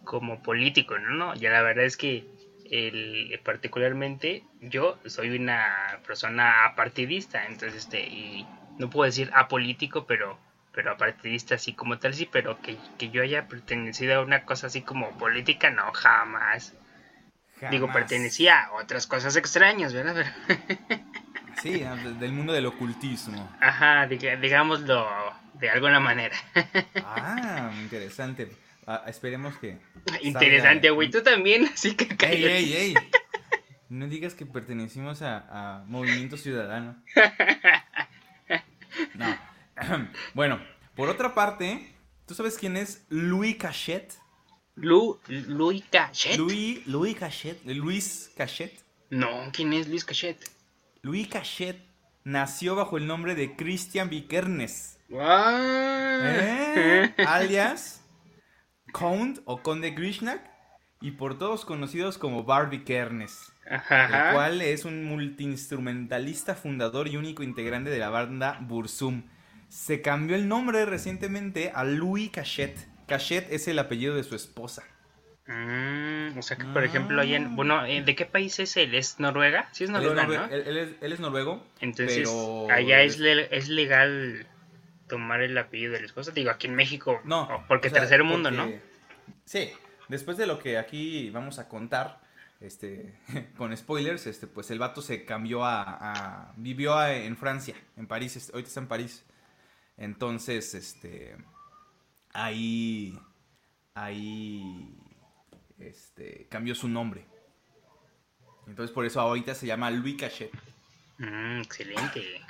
como 0.04 0.42
político, 0.42 0.98
¿no? 0.98 1.10
no 1.10 1.34
ya 1.34 1.50
la 1.50 1.62
verdad 1.62 1.86
es 1.86 1.96
que 1.96 2.26
el, 2.70 3.40
particularmente 3.42 4.44
yo 4.60 4.98
soy 5.06 5.30
una 5.30 5.98
persona 6.06 6.66
apartidista, 6.66 7.46
entonces 7.46 7.84
este 7.84 8.06
y 8.06 8.46
no 8.78 8.90
puedo 8.90 9.06
decir 9.06 9.30
apolítico, 9.34 10.06
pero 10.06 10.38
pero 10.72 10.90
apartidista 10.90 11.54
así 11.54 11.72
como 11.72 11.98
tal 11.98 12.14
sí, 12.14 12.28
pero 12.30 12.60
que, 12.60 12.76
que 12.98 13.10
yo 13.10 13.22
haya 13.22 13.46
pertenecido 13.48 14.16
a 14.16 14.24
una 14.24 14.44
cosa 14.44 14.66
así 14.66 14.82
como 14.82 15.16
política, 15.18 15.70
no, 15.70 15.92
jamás. 15.92 16.74
Digo, 17.70 17.92
pertenecía 17.92 18.64
a 18.64 18.72
otras 18.74 19.06
cosas 19.06 19.36
extrañas, 19.36 19.92
¿verdad? 19.92 20.24
Sí, 21.62 21.70
de- 21.80 22.14
del 22.18 22.32
mundo 22.32 22.52
del 22.52 22.66
ocultismo. 22.66 23.50
Ajá, 23.60 24.06
digámoslo 24.06 25.08
de 25.54 25.70
alguna 25.70 25.98
manera. 26.00 26.36
Ah, 26.96 27.70
interesante. 27.80 28.50
Ah, 28.86 29.04
esperemos 29.06 29.56
que... 29.56 29.78
Interesante, 30.20 30.90
güey. 30.90 31.10
Tú 31.10 31.22
también, 31.22 31.64
así 31.72 31.94
que 31.94 32.08
¡Ey, 32.26 32.44
ey, 32.44 32.72
ey! 32.74 32.94
No 33.88 34.08
digas 34.08 34.34
que 34.34 34.44
pertenecimos 34.44 35.22
a, 35.22 35.78
a 35.78 35.84
Movimiento 35.86 36.36
Ciudadano. 36.36 36.96
No. 39.14 39.36
Bueno, 40.34 40.60
por 40.94 41.08
otra 41.08 41.34
parte, 41.34 41.94
¿tú 42.26 42.34
sabes 42.34 42.56
quién 42.58 42.76
es 42.76 43.04
Louis 43.08 43.56
Cachet? 43.56 44.12
Lu, 44.76 45.18
Luis 45.28 45.84
Cachet. 45.90 46.36
Louis, 46.36 46.82
Louis 46.86 47.14
Cachet, 47.14 47.64
Luis 47.64 48.32
Cachet. 48.36 48.72
No, 49.10 49.50
¿quién 49.52 49.72
es 49.72 49.88
Luis 49.88 50.04
Cachet? 50.04 50.38
Louis 51.02 51.28
Cachet 51.28 51.94
nació 52.24 52.74
bajo 52.74 52.96
el 52.96 53.06
nombre 53.06 53.34
de 53.34 53.54
Christian 53.54 54.08
Vikernes. 54.08 54.98
¿eh? 55.10 57.14
alias 57.26 58.02
Count 58.92 59.40
o 59.44 59.62
Conde 59.62 59.90
Grishnak, 59.90 60.50
y 61.00 61.10
por 61.10 61.36
todos 61.36 61.66
conocidos 61.66 62.16
como 62.16 62.44
Barbie 62.44 62.84
Kernes. 62.84 63.52
El 63.66 64.32
cual 64.32 64.62
es 64.62 64.86
un 64.86 65.04
multiinstrumentalista 65.04 66.54
fundador 66.54 67.08
y 67.08 67.18
único 67.18 67.42
integrante 67.42 67.90
de 67.90 67.98
la 67.98 68.08
banda 68.08 68.58
Bursum. 68.62 69.24
Se 69.68 70.00
cambió 70.00 70.34
el 70.34 70.48
nombre 70.48 70.86
recientemente 70.86 71.72
a 71.74 71.84
Louis 71.84 72.30
Cachet. 72.30 72.88
Cachet 73.06 73.50
es 73.52 73.68
el 73.68 73.78
apellido 73.78 74.14
de 74.14 74.24
su 74.24 74.34
esposa. 74.34 74.82
Mm, 75.46 76.38
o 76.38 76.42
sea 76.42 76.56
que, 76.56 76.64
por 76.64 76.84
ejemplo, 76.84 77.20
ahí 77.20 77.34
Ah. 77.34 77.36
en, 77.36 77.54
bueno, 77.54 77.84
eh, 77.84 78.02
¿de 78.02 78.16
qué 78.16 78.24
país 78.24 78.58
es 78.60 78.76
él? 78.78 78.94
¿Es 78.94 79.20
Noruega? 79.20 79.68
Sí, 79.72 79.84
es 79.84 79.90
Él 79.90 79.96
es, 79.96 80.02
Noruega, 80.02 80.46
¿no? 80.46 80.54
él- 80.54 80.62
él 80.66 80.76
es- 80.78 80.94
él 81.02 81.12
es 81.12 81.20
noruego. 81.20 81.62
Entonces, 81.80 82.16
pero 82.28 82.66
allá 82.70 83.02
es- 83.02 83.14
es, 83.14 83.20
le- 83.20 83.54
es 83.56 83.68
legal 83.68 84.46
tomar 85.06 85.42
el 85.42 85.56
apellido 85.58 85.92
de 85.92 86.00
la 86.00 86.06
esposa. 86.06 86.30
Digo, 86.32 86.50
aquí 86.50 86.66
en 86.66 86.74
México, 86.74 87.20
No. 87.24 87.62
porque 87.68 87.88
o 87.88 87.90
sea, 87.90 88.00
tercer 88.00 88.24
mundo, 88.24 88.50
¿no? 88.50 88.72
Sí, 89.44 89.70
después 90.08 90.38
de 90.38 90.46
lo 90.46 90.58
que 90.58 90.78
aquí 90.78 91.28
vamos 91.28 91.58
a 91.58 91.68
contar, 91.68 92.20
este, 92.62 93.14
con 93.58 93.76
spoilers, 93.76 94.26
este, 94.26 94.46
pues 94.46 94.70
el 94.70 94.78
vato 94.78 95.02
se 95.02 95.26
cambió 95.26 95.62
a, 95.62 95.82
a- 95.82 96.52
vivió 96.56 96.94
a- 96.94 97.12
en 97.14 97.36
Francia, 97.36 97.74
en 97.98 98.06
París, 98.06 98.34
este, 98.36 98.52
ahorita 98.52 98.68
está 98.68 98.80
en 98.80 98.88
París. 98.88 99.24
Entonces, 99.98 100.74
este, 100.74 101.36
ahí, 102.34 103.18
ahí, 103.94 104.94
este, 105.78 106.46
cambió 106.50 106.74
su 106.74 106.88
nombre. 106.88 107.24
Entonces 108.66 108.92
por 108.94 109.04
eso 109.06 109.20
ahorita 109.20 109.54
se 109.54 109.66
llama 109.66 109.90
Louis 109.90 110.16
Cachet. 110.16 110.50
Mm, 111.18 111.60
excelente. 111.60 112.40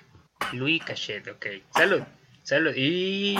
Louis 0.53 0.83
Cachet, 0.83 1.26
ok. 1.29 1.47
Salud, 1.71 2.03
salud. 2.43 2.73
Y... 2.76 3.37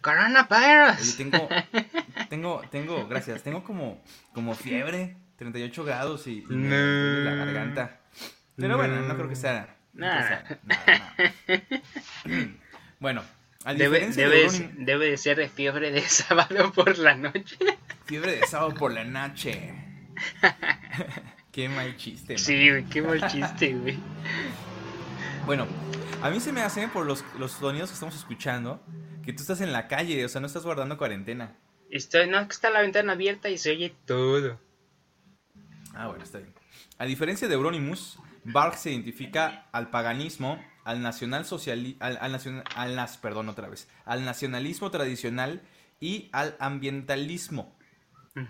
Coronavirus. 0.00 1.16
tengo, 1.16 1.48
tengo, 2.28 2.62
tengo, 2.70 3.08
gracias, 3.08 3.42
tengo 3.42 3.64
como, 3.64 4.02
como 4.34 4.54
fiebre, 4.54 5.16
38 5.36 5.82
grados 5.84 6.26
y, 6.26 6.40
y 6.40 6.46
me 6.54 6.68
No. 6.68 6.76
duele 6.76 7.24
la 7.24 7.34
garganta. 7.36 8.00
Pero 8.56 8.76
bueno, 8.76 9.00
no 9.00 9.14
creo 9.16 9.28
que 9.30 9.34
sea. 9.36 9.76
no 9.94 10.06
creo 10.06 10.12
que 10.12 10.18
Nah. 10.18 10.28
sea 10.28 10.60
nada, 10.64 11.14
nada. 11.46 12.50
Bueno, 13.00 13.22
a 13.22 13.24
Debe, 13.64 14.08
debe, 14.10 14.50
de 14.50 14.70
debe 14.76 15.10
de 15.10 15.16
ser 15.16 15.38
de 15.38 15.48
fiebre 15.48 15.90
de 15.90 16.00
sábado 16.08 16.72
por 16.72 16.98
la 16.98 17.14
noche. 17.14 17.56
fiebre 18.04 18.36
de 18.36 18.46
sábado 18.46 18.74
por 18.74 18.92
la 18.92 19.04
noche. 19.04 19.74
Qué 21.50 21.68
mal 21.68 21.96
chiste. 21.96 22.34
man. 22.34 22.38
Sí, 22.38 22.84
qué 22.92 23.02
mal 23.02 23.26
chiste, 23.30 23.74
güey. 23.74 23.98
Bueno, 25.46 25.66
a 26.22 26.30
mí 26.30 26.40
se 26.40 26.52
me 26.52 26.62
hace 26.62 26.88
por 26.88 27.06
los, 27.06 27.24
los 27.38 27.52
sonidos 27.52 27.90
que 27.90 27.94
estamos 27.94 28.14
escuchando 28.14 28.82
que 29.24 29.32
tú 29.32 29.42
estás 29.42 29.60
en 29.60 29.72
la 29.72 29.88
calle, 29.88 30.24
o 30.24 30.28
sea, 30.28 30.40
no 30.40 30.46
estás 30.46 30.64
guardando 30.64 30.98
cuarentena. 30.98 31.56
Estoy, 31.90 32.28
no, 32.28 32.40
está 32.40 32.70
la 32.70 32.82
ventana 32.82 33.12
abierta 33.12 33.48
y 33.48 33.58
se 33.58 33.70
oye 33.70 33.94
todo. 34.04 34.60
Ah, 35.94 36.08
bueno, 36.08 36.24
está 36.24 36.38
bien. 36.38 36.52
A 36.98 37.06
diferencia 37.06 37.48
de 37.48 37.54
Euronymous, 37.54 38.18
Bark 38.44 38.76
se 38.76 38.90
identifica 38.90 39.68
al 39.72 39.90
paganismo, 39.90 40.62
al 40.84 41.02
nacional 41.02 41.44
sociali 41.44 41.96
al, 42.00 42.18
al 42.20 42.32
nacion- 42.32 42.62
al 42.76 42.94
nas- 42.96 43.16
perdón, 43.18 43.48
otra 43.48 43.68
vez, 43.68 43.88
al 44.04 44.24
nacionalismo 44.24 44.90
tradicional 44.90 45.62
y 46.00 46.28
al 46.32 46.56
ambientalismo. 46.60 47.74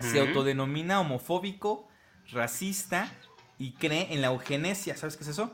Se 0.00 0.20
autodenomina 0.20 1.00
homofóbico, 1.00 1.88
racista 2.32 3.12
y 3.58 3.72
cree 3.72 4.12
en 4.14 4.22
la 4.22 4.28
eugenesia. 4.28 4.96
¿Sabes 4.96 5.16
qué 5.16 5.24
es 5.24 5.28
eso? 5.28 5.52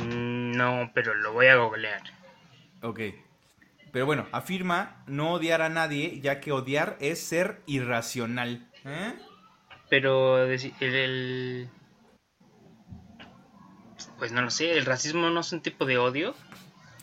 Mm, 0.00 0.52
No, 0.52 0.90
pero 0.94 1.14
lo 1.14 1.32
voy 1.32 1.46
a 1.48 1.56
googlear. 1.56 2.02
Ok. 2.82 3.00
Pero 3.90 4.06
bueno, 4.06 4.26
afirma 4.32 5.02
no 5.06 5.32
odiar 5.32 5.60
a 5.62 5.68
nadie, 5.68 6.20
ya 6.20 6.40
que 6.40 6.52
odiar 6.52 6.96
es 7.00 7.20
ser 7.20 7.60
irracional. 7.66 8.70
¿Eh? 8.84 9.14
Pero 9.90 10.46
el- 10.46 11.68
Pues 14.22 14.30
no 14.30 14.40
lo 14.40 14.50
sé, 14.50 14.78
el 14.78 14.86
racismo 14.86 15.30
no 15.30 15.40
es 15.40 15.50
un 15.50 15.62
tipo 15.62 15.84
de 15.84 15.98
odio. 15.98 16.36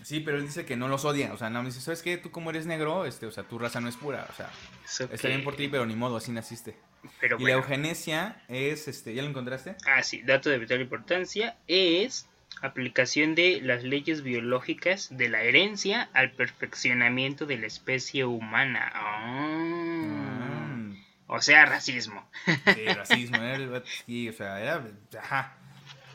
Sí, 0.03 0.21
pero 0.21 0.37
él 0.37 0.43
dice 0.43 0.65
que 0.65 0.77
no 0.77 0.87
los 0.87 1.03
odia. 1.03 1.33
O 1.33 1.37
sea, 1.37 1.49
no 1.49 1.61
me 1.61 1.67
dice, 1.67 1.81
¿sabes 1.81 2.01
qué? 2.01 2.15
Tú 2.15 2.31
como 2.31 2.49
eres 2.49 2.65
negro, 2.65 3.05
este, 3.05 3.25
o 3.25 3.31
sea, 3.31 3.43
tu 3.43 3.59
raza 3.59 3.81
no 3.81 3.89
es 3.89 3.97
pura. 3.97 4.25
O 4.29 4.33
sea, 4.33 4.49
Eso 4.85 5.03
está 5.11 5.27
bien 5.27 5.43
por 5.43 5.57
ti, 5.57 5.67
pero 5.67 5.85
ni 5.85 5.97
modo, 5.97 6.15
así 6.15 6.31
naciste. 6.31 6.77
Pero 7.19 7.37
Y 7.37 7.43
la 7.43 7.51
eugenesia 7.51 8.41
es, 8.47 8.87
este, 8.87 9.13
¿ya 9.13 9.21
lo 9.21 9.27
encontraste? 9.27 9.75
Ah, 9.85 10.01
sí, 10.01 10.21
dato 10.21 10.49
de 10.49 10.59
vital 10.59 10.79
importancia 10.79 11.57
es 11.67 12.29
aplicación 12.61 13.35
de 13.35 13.59
las 13.63 13.83
leyes 13.83 14.23
biológicas 14.23 15.09
de 15.11 15.27
la 15.27 15.41
herencia 15.43 16.09
al 16.13 16.31
perfeccionamiento 16.31 17.45
de 17.45 17.57
la 17.57 17.67
especie 17.67 18.23
humana. 18.23 18.89
Ah. 18.95 19.27
Mm, 19.35 20.95
O 21.27 21.41
sea, 21.41 21.65
racismo. 21.65 22.25
sí, 22.45 22.85
racismo. 22.85 23.35
era 23.43 23.55
el- 23.55 23.83
sí, 24.05 24.29
o 24.29 24.33
sea, 24.33 24.61
era, 24.61 24.87
ajá. 25.21 25.57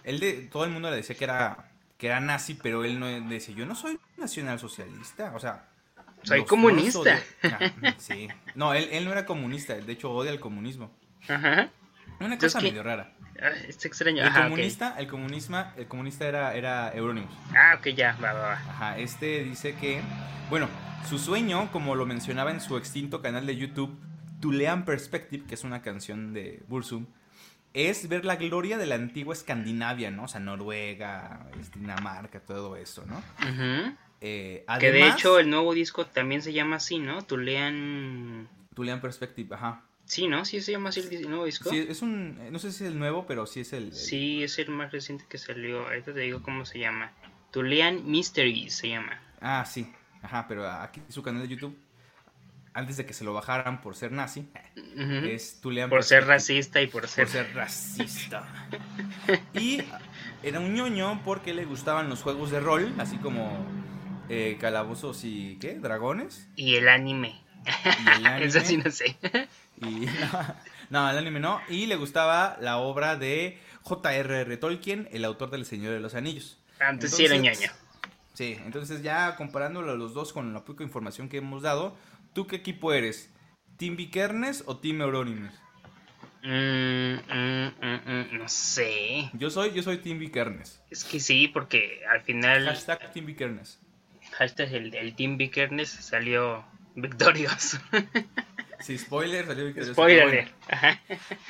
Él 0.04 0.20
de, 0.20 0.32
todo 0.52 0.64
el 0.64 0.70
mundo 0.70 0.90
le 0.90 0.96
decía 0.96 1.16
que 1.16 1.25
era, 1.25 1.70
que 1.99 2.06
era 2.06 2.20
nazi, 2.20 2.54
pero 2.54 2.84
él 2.84 3.00
no 3.00 3.06
decía, 3.28 3.54
yo 3.54 3.66
no 3.66 3.75
soy 3.75 3.99
nacionalsocialista. 4.16 5.32
O 5.34 5.40
sea, 5.40 5.64
Soy 6.25 6.44
comunista. 6.44 7.18
Ah, 7.42 7.94
sí. 7.99 8.28
No, 8.54 8.75
él, 8.75 8.88
él 8.92 9.04
no 9.04 9.12
era 9.12 9.26
comunista, 9.26 9.75
de 9.75 9.92
hecho 9.92 10.11
odia 10.11 10.30
el 10.30 10.40
comunismo. 10.40 10.90
Ajá. 11.28 11.70
Una 12.20 12.38
cosa 12.38 12.61
medio 12.61 12.82
rara. 12.82 13.12
Está 13.68 13.88
extraño. 13.88 14.23
El 14.23 14.28
Ajá, 14.28 14.44
comunista, 14.44 14.94
el 14.99 15.06
comunismo, 15.08 15.64
el 15.76 15.87
comunista 15.87 16.26
era, 16.26 16.54
era 16.54 16.92
Euronymous. 16.94 17.34
Ah, 17.54 17.75
ok, 17.78 17.88
ya, 17.88 18.16
va, 18.23 18.32
va, 18.32 18.40
va. 18.40 18.52
Ajá, 18.52 18.99
este 18.99 19.42
dice 19.44 19.75
que, 19.75 20.00
bueno, 20.49 20.68
su 21.08 21.18
sueño, 21.18 21.70
como 21.73 21.94
lo 21.96 22.06
mencionaba 22.06 22.50
en 22.50 22.61
su 22.61 22.76
extinto 22.76 23.20
canal 23.20 23.46
de 23.46 23.56
YouTube, 23.56 23.99
Tulean 24.40 24.84
Perspective, 24.84 25.44
que 25.46 25.54
es 25.54 25.64
una 25.64 25.82
canción 25.82 26.32
de 26.32 26.62
Bursum, 26.68 27.06
es 27.75 28.09
ver 28.09 28.25
la 28.25 28.37
gloria 28.37 28.78
de 28.78 28.87
la 28.87 28.95
antigua 28.95 29.35
Escandinavia, 29.35 30.11
¿no? 30.11 30.25
O 30.25 30.28
sea, 30.28 30.40
Noruega, 30.40 31.47
Dinamarca, 31.75 32.40
todo 32.40 32.76
eso, 32.76 33.04
¿no? 33.07 33.23
Eh, 34.21 34.64
Que 34.81 34.90
de 34.90 35.09
hecho 35.09 35.38
el 35.38 35.50
nuevo 35.50 35.75
disco 35.75 36.07
también 36.07 36.40
se 36.40 36.52
llama 36.52 36.76
así, 36.76 36.99
¿no? 36.99 37.23
Tulean... 37.23 38.49
Tulean 38.75 39.00
Perspective, 39.00 39.54
ajá. 39.54 39.83
Sí, 40.07 40.28
¿no? 40.28 40.45
Sí 40.45 40.61
se 40.61 40.73
llama 40.73 40.90
así 40.90 41.00
el 41.00 41.28
nuevo 41.28 41.45
disco. 41.47 41.71
Sí, 41.71 41.85
es 41.88 42.02
un, 42.02 42.50
no 42.52 42.59
sé 42.59 42.73
si 42.73 42.85
es 42.85 42.90
el 42.90 42.99
nuevo, 42.99 43.26
pero 43.26 43.47
sí 43.47 43.61
es 43.61 43.73
el... 43.73 43.85
el- 43.85 43.95
Sí, 43.95 44.43
es 44.43 44.59
el 44.59 44.71
más 44.71 44.93
reciente 44.93 45.25
que 45.28 45.38
salió. 45.38 45.83
Ahorita 45.87 46.12
te 46.14 46.21
digo 46.21 46.43
cómo 46.43 46.64
se 46.66 46.78
llama. 46.78 47.12
Tulean 47.50 48.07
Mysteries 48.11 48.75
se 48.75 48.88
llama. 48.90 49.21
Ah, 49.40 49.64
sí, 49.66 49.90
ajá, 50.23 50.47
pero 50.49 50.69
aquí 50.71 51.00
su 51.09 51.23
canal 51.23 51.43
de 51.43 51.49
YouTube, 51.49 51.76
antes 52.75 52.97
de 52.97 53.07
que 53.07 53.14
se 53.14 53.25
lo 53.25 53.33
bajaran 53.33 53.81
por 53.81 53.95
ser 53.95 54.11
nazi, 54.11 54.49
es 54.97 55.61
Por 55.88 56.02
ser 56.02 56.26
racista 56.26 56.83
y 56.83 56.88
por 56.88 57.07
ser... 57.07 57.25
por 57.25 57.33
ser 57.33 57.54
racista. 57.54 58.69
Y 59.54 59.81
era 60.43 60.59
un 60.59 60.75
ñoño 60.75 61.23
porque 61.25 61.54
le 61.54 61.64
gustaban 61.64 62.09
los 62.09 62.23
juegos 62.23 62.50
de 62.50 62.59
rol, 62.59 62.93
así 62.99 63.16
como 63.19 63.64
eh, 64.28 64.59
calabozos 64.61 65.25
y 65.25 65.57
¿qué? 65.61 65.78
Dragones. 65.78 66.49
Y 66.57 66.75
el 66.75 66.88
anime. 66.88 67.40
Y 67.64 68.19
el 68.19 68.26
anime. 68.26 68.47
Eso 68.47 68.61
sí 68.61 68.76
no 68.76 68.90
sé. 68.90 69.16
Y 69.81 70.07
no, 70.90 71.09
el 71.09 71.16
anime 71.16 71.38
no. 71.38 71.61
Y 71.69 71.87
le 71.87 71.95
gustaba 71.95 72.57
la 72.61 72.78
obra 72.78 73.16
de 73.16 73.59
J.R.R. 73.83 74.57
Tolkien, 74.57 75.09
el 75.12 75.25
autor 75.25 75.50
del 75.50 75.64
Señor 75.64 75.93
de 75.93 76.00
los 76.00 76.14
Anillos. 76.14 76.59
Antes 76.81 77.14
sí 77.14 77.25
era 77.25 77.37
ñoño. 77.37 77.71
Sí, 78.35 78.59
entonces 78.66 79.02
ya 79.02 79.37
comparándolo 79.37 79.93
a 79.93 79.95
los 79.95 80.12
dos 80.12 80.33
con 80.33 80.52
la 80.52 80.64
poca 80.64 80.83
información 80.83 81.28
que 81.28 81.37
hemos 81.37 81.62
dado, 81.62 81.97
¿tú 82.34 82.46
qué 82.46 82.56
equipo 82.56 82.92
eres? 82.92 83.30
¿Team 83.78 83.96
Vikernes 83.96 84.64
o 84.66 84.76
Team 84.78 85.00
Euronymous? 85.00 85.54
Mm, 86.42 87.14
mm, 87.14 87.72
mm, 87.80 88.38
no 88.38 88.48
sé. 88.48 89.30
Yo 89.32 89.48
soy, 89.50 89.72
yo 89.72 89.82
soy 89.82 89.98
Team 89.98 90.18
Vikernes. 90.18 90.82
Es 90.90 91.04
que 91.04 91.18
sí, 91.18 91.48
porque 91.48 92.02
al 92.12 92.20
final... 92.22 92.66
Hashtag 92.66 93.12
Team 93.12 93.26
Vikernes. 93.26 93.80
Hashtag 94.32 94.74
el, 94.74 94.94
el 94.94 95.14
Team 95.16 95.38
Vikernes 95.38 95.88
salió 95.88 96.64
victorioso. 96.94 97.78
Sí, 98.80 98.98
spoiler, 98.98 99.46
salió 99.46 99.64
victorioso, 99.64 99.94
Spoiler. 99.94 100.28
pero 100.28 100.42
bueno. 100.42 100.50
Ajá. 100.68 101.00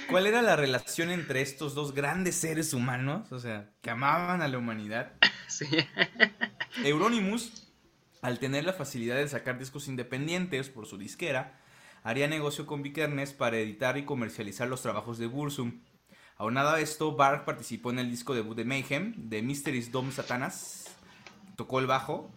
¿Cuál 0.08 0.26
era 0.28 0.40
la 0.42 0.54
relación 0.54 1.10
entre 1.10 1.40
estos 1.40 1.74
dos 1.74 1.92
grandes 1.92 2.36
seres 2.36 2.72
humanos? 2.72 3.32
O 3.32 3.40
sea, 3.40 3.70
que 3.82 3.90
amaban 3.90 4.40
a 4.42 4.48
la 4.48 4.58
humanidad. 4.58 5.12
Sí. 5.46 5.66
Euronymous, 6.84 7.63
al 8.25 8.38
tener 8.38 8.64
la 8.64 8.73
facilidad 8.73 9.16
de 9.16 9.28
sacar 9.28 9.59
discos 9.59 9.87
independientes 9.87 10.71
por 10.71 10.87
su 10.87 10.97
disquera, 10.97 11.61
haría 12.02 12.26
negocio 12.26 12.64
con 12.64 12.83
Vikernes 12.83 13.35
para 13.35 13.59
editar 13.59 13.99
y 13.99 14.07
comercializar 14.07 14.66
los 14.66 14.81
trabajos 14.81 15.19
de 15.19 15.26
Bursum. 15.26 15.83
Aunado 16.38 16.71
a 16.71 16.81
esto, 16.81 17.14
Bark 17.16 17.45
participó 17.45 17.90
en 17.90 17.99
el 17.99 18.11
disco 18.11 18.35
debut 18.35 18.57
de 18.57 18.64
Mayhem, 18.64 19.28
de 19.28 19.43
Mysteries 19.43 19.93
Dom 19.93 20.11
Satanas, 20.11 20.97
tocó 21.54 21.81
el 21.81 21.87
bajo 21.87 22.35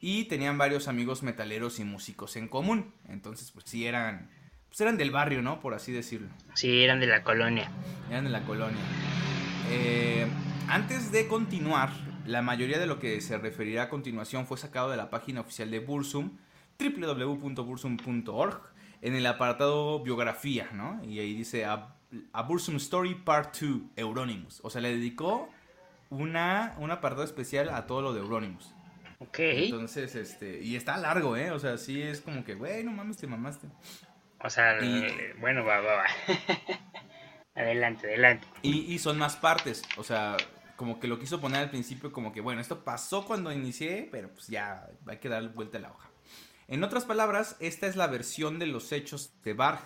y 0.00 0.24
tenían 0.24 0.58
varios 0.58 0.88
amigos 0.88 1.22
metaleros 1.22 1.78
y 1.78 1.84
músicos 1.84 2.34
en 2.34 2.48
común. 2.48 2.92
Entonces, 3.06 3.52
pues 3.52 3.66
sí 3.68 3.86
eran, 3.86 4.32
pues 4.66 4.80
eran 4.80 4.96
del 4.96 5.12
barrio, 5.12 5.40
¿no? 5.40 5.60
Por 5.60 5.72
así 5.72 5.92
decirlo. 5.92 6.30
Sí, 6.54 6.82
eran 6.82 6.98
de 6.98 7.06
la 7.06 7.22
colonia. 7.22 7.70
Eran 8.10 8.24
de 8.24 8.30
la 8.30 8.42
colonia. 8.42 8.82
Eh, 9.70 10.26
antes 10.66 11.12
de 11.12 11.28
continuar, 11.28 11.90
la 12.28 12.42
mayoría 12.42 12.78
de 12.78 12.86
lo 12.86 12.98
que 12.98 13.20
se 13.20 13.38
referirá 13.38 13.84
a 13.84 13.88
continuación 13.88 14.46
fue 14.46 14.58
sacado 14.58 14.90
de 14.90 14.96
la 14.96 15.10
página 15.10 15.40
oficial 15.40 15.70
de 15.70 15.80
Bursum, 15.80 16.36
www.bursum.org, 16.78 18.60
en 19.02 19.14
el 19.14 19.26
apartado 19.26 20.00
biografía, 20.02 20.68
¿no? 20.72 21.02
Y 21.04 21.18
ahí 21.20 21.34
dice 21.34 21.64
a, 21.64 21.94
a 22.32 22.42
Bursum 22.42 22.76
Story 22.76 23.14
Part 23.14 23.56
2, 23.60 23.80
Euronymous. 23.96 24.60
O 24.62 24.70
sea, 24.70 24.80
le 24.80 24.90
dedicó 24.90 25.48
una, 26.10 26.74
un 26.78 26.90
apartado 26.90 27.24
especial 27.24 27.68
a 27.70 27.86
todo 27.86 28.02
lo 28.02 28.12
de 28.12 28.20
Euronymous. 28.20 28.74
Ok. 29.20 29.38
Entonces, 29.40 30.14
este, 30.14 30.60
y 30.62 30.76
está 30.76 30.96
largo, 30.96 31.36
¿eh? 31.36 31.50
O 31.50 31.58
sea, 31.58 31.76
sí 31.78 32.00
es 32.02 32.20
como 32.20 32.44
que, 32.44 32.54
güey, 32.54 32.84
no 32.84 32.92
mames, 32.92 33.16
te 33.16 33.26
mamaste. 33.26 33.66
O 34.44 34.50
sea, 34.50 34.78
Y- 34.82 35.04
eh, 35.04 35.34
bueno, 35.40 35.64
va, 35.64 35.80
va, 35.80 35.92
va. 35.96 36.04
adelante, 37.54 38.06
adelante. 38.06 38.46
Y, 38.62 38.92
y 38.92 38.98
son 38.98 39.18
más 39.18 39.36
partes, 39.36 39.82
o 39.96 40.04
sea, 40.04 40.36
como 40.78 41.00
que 41.00 41.08
lo 41.08 41.18
quiso 41.18 41.40
poner 41.40 41.60
al 41.60 41.70
principio 41.70 42.12
como 42.12 42.32
que, 42.32 42.40
bueno, 42.40 42.60
esto 42.60 42.84
pasó 42.84 43.26
cuando 43.26 43.52
inicié, 43.52 44.08
pero 44.12 44.28
pues 44.32 44.46
ya 44.46 44.88
hay 45.08 45.16
que 45.16 45.28
dar 45.28 45.52
vuelta 45.52 45.76
a 45.76 45.80
la 45.80 45.90
hoja. 45.90 46.08
En 46.68 46.84
otras 46.84 47.04
palabras, 47.04 47.56
esta 47.58 47.88
es 47.88 47.96
la 47.96 48.06
versión 48.06 48.60
de 48.60 48.66
los 48.66 48.92
hechos 48.92 49.32
de 49.42 49.54
Barg. 49.54 49.80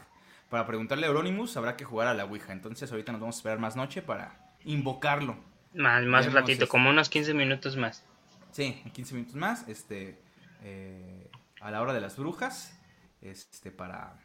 Para 0.50 0.66
preguntarle 0.66 1.06
a 1.06 1.08
Euronymous 1.08 1.56
habrá 1.56 1.78
que 1.78 1.86
jugar 1.86 2.08
a 2.08 2.14
la 2.14 2.26
Ouija. 2.26 2.52
Entonces 2.52 2.90
ahorita 2.90 3.10
nos 3.10 3.22
vamos 3.22 3.36
a 3.36 3.38
esperar 3.38 3.58
más 3.58 3.74
noche 3.74 4.02
para 4.02 4.54
invocarlo. 4.64 5.38
Más, 5.72 6.04
más 6.04 6.26
Veremos 6.26 6.34
ratito, 6.34 6.64
este. 6.64 6.68
como 6.68 6.90
unos 6.90 7.08
15 7.08 7.32
minutos 7.32 7.78
más. 7.78 8.04
Sí, 8.50 8.82
en 8.84 8.90
15 8.90 9.14
minutos 9.14 9.34
más, 9.34 9.66
este, 9.68 10.20
eh, 10.62 11.30
a 11.62 11.70
la 11.70 11.80
hora 11.80 11.94
de 11.94 12.02
las 12.02 12.18
brujas, 12.18 12.78
este, 13.22 13.70
para, 13.70 14.18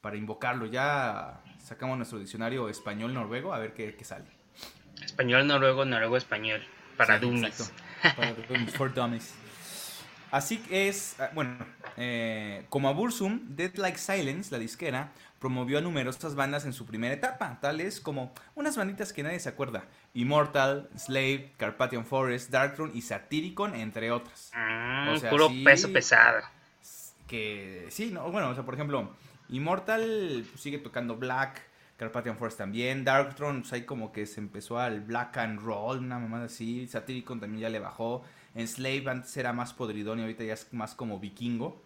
para 0.00 0.16
invocarlo. 0.16 0.66
Ya 0.66 1.44
sacamos 1.62 1.96
nuestro 1.96 2.18
diccionario 2.18 2.68
español-noruego 2.68 3.54
a 3.54 3.60
ver 3.60 3.72
qué, 3.72 3.94
qué 3.94 4.04
sale. 4.04 4.37
Español, 5.04 5.46
noruego, 5.46 5.84
noruego, 5.84 6.16
español. 6.16 6.62
Para 6.96 7.18
Sí, 7.18 7.26
dummies. 7.26 7.72
Para 8.16 8.32
dummies, 8.34 8.74
for 8.74 8.92
dummies. 8.92 9.34
Así 10.30 10.58
que 10.58 10.88
es, 10.88 11.18
ah, 11.20 11.30
bueno, 11.34 11.56
eh, 11.96 12.66
como 12.68 12.88
a 12.88 12.92
Bursum, 12.92 13.40
Dead 13.56 13.74
Like 13.76 13.96
Silence, 13.98 14.50
la 14.52 14.58
disquera, 14.58 15.10
promovió 15.38 15.78
a 15.78 15.80
numerosas 15.80 16.34
bandas 16.34 16.66
en 16.66 16.72
su 16.74 16.84
primera 16.84 17.14
etapa, 17.14 17.58
tales 17.60 18.00
como 18.00 18.34
unas 18.54 18.76
banditas 18.76 19.12
que 19.12 19.22
nadie 19.22 19.40
se 19.40 19.48
acuerda, 19.48 19.84
Immortal, 20.12 20.90
Slave, 20.98 21.52
Carpathian 21.56 22.04
Forest, 22.04 22.50
Darkthrone 22.50 22.92
y 22.94 23.02
Satyricon, 23.02 23.74
entre 23.74 24.10
otras. 24.10 24.50
Mm, 24.54 25.08
O 25.08 25.16
sea, 25.16 25.30
puro 25.30 25.48
sí. 25.48 25.64
peso 25.64 25.92
pesado. 25.92 26.42
Que 27.26 27.86
sí, 27.90 28.10
no, 28.10 28.30
bueno, 28.30 28.50
o 28.50 28.54
sea, 28.54 28.64
por 28.64 28.74
ejemplo, 28.74 29.14
Immortal 29.48 30.44
sigue 30.56 30.78
tocando 30.78 31.16
Black, 31.16 31.62
Carpathian 31.98 32.38
Forest 32.38 32.58
también, 32.58 33.04
Darkthrone, 33.04 33.60
pues 33.60 33.72
ahí 33.74 33.82
como 33.84 34.12
que 34.12 34.26
se 34.26 34.40
empezó 34.40 34.78
al 34.78 35.00
Black 35.02 35.36
and 35.38 35.60
Roll, 35.60 35.98
una 35.98 36.18
mamada 36.18 36.46
así, 36.46 36.86
Satyricon 36.86 37.40
también 37.40 37.62
ya 37.62 37.68
le 37.70 37.80
bajó, 37.80 38.24
Slave 38.56 39.04
antes 39.10 39.36
era 39.36 39.52
más 39.52 39.74
podridón 39.74 40.18
y 40.18 40.22
ahorita 40.22 40.44
ya 40.44 40.54
es 40.54 40.72
más 40.72 40.94
como 40.94 41.18
vikingo, 41.20 41.82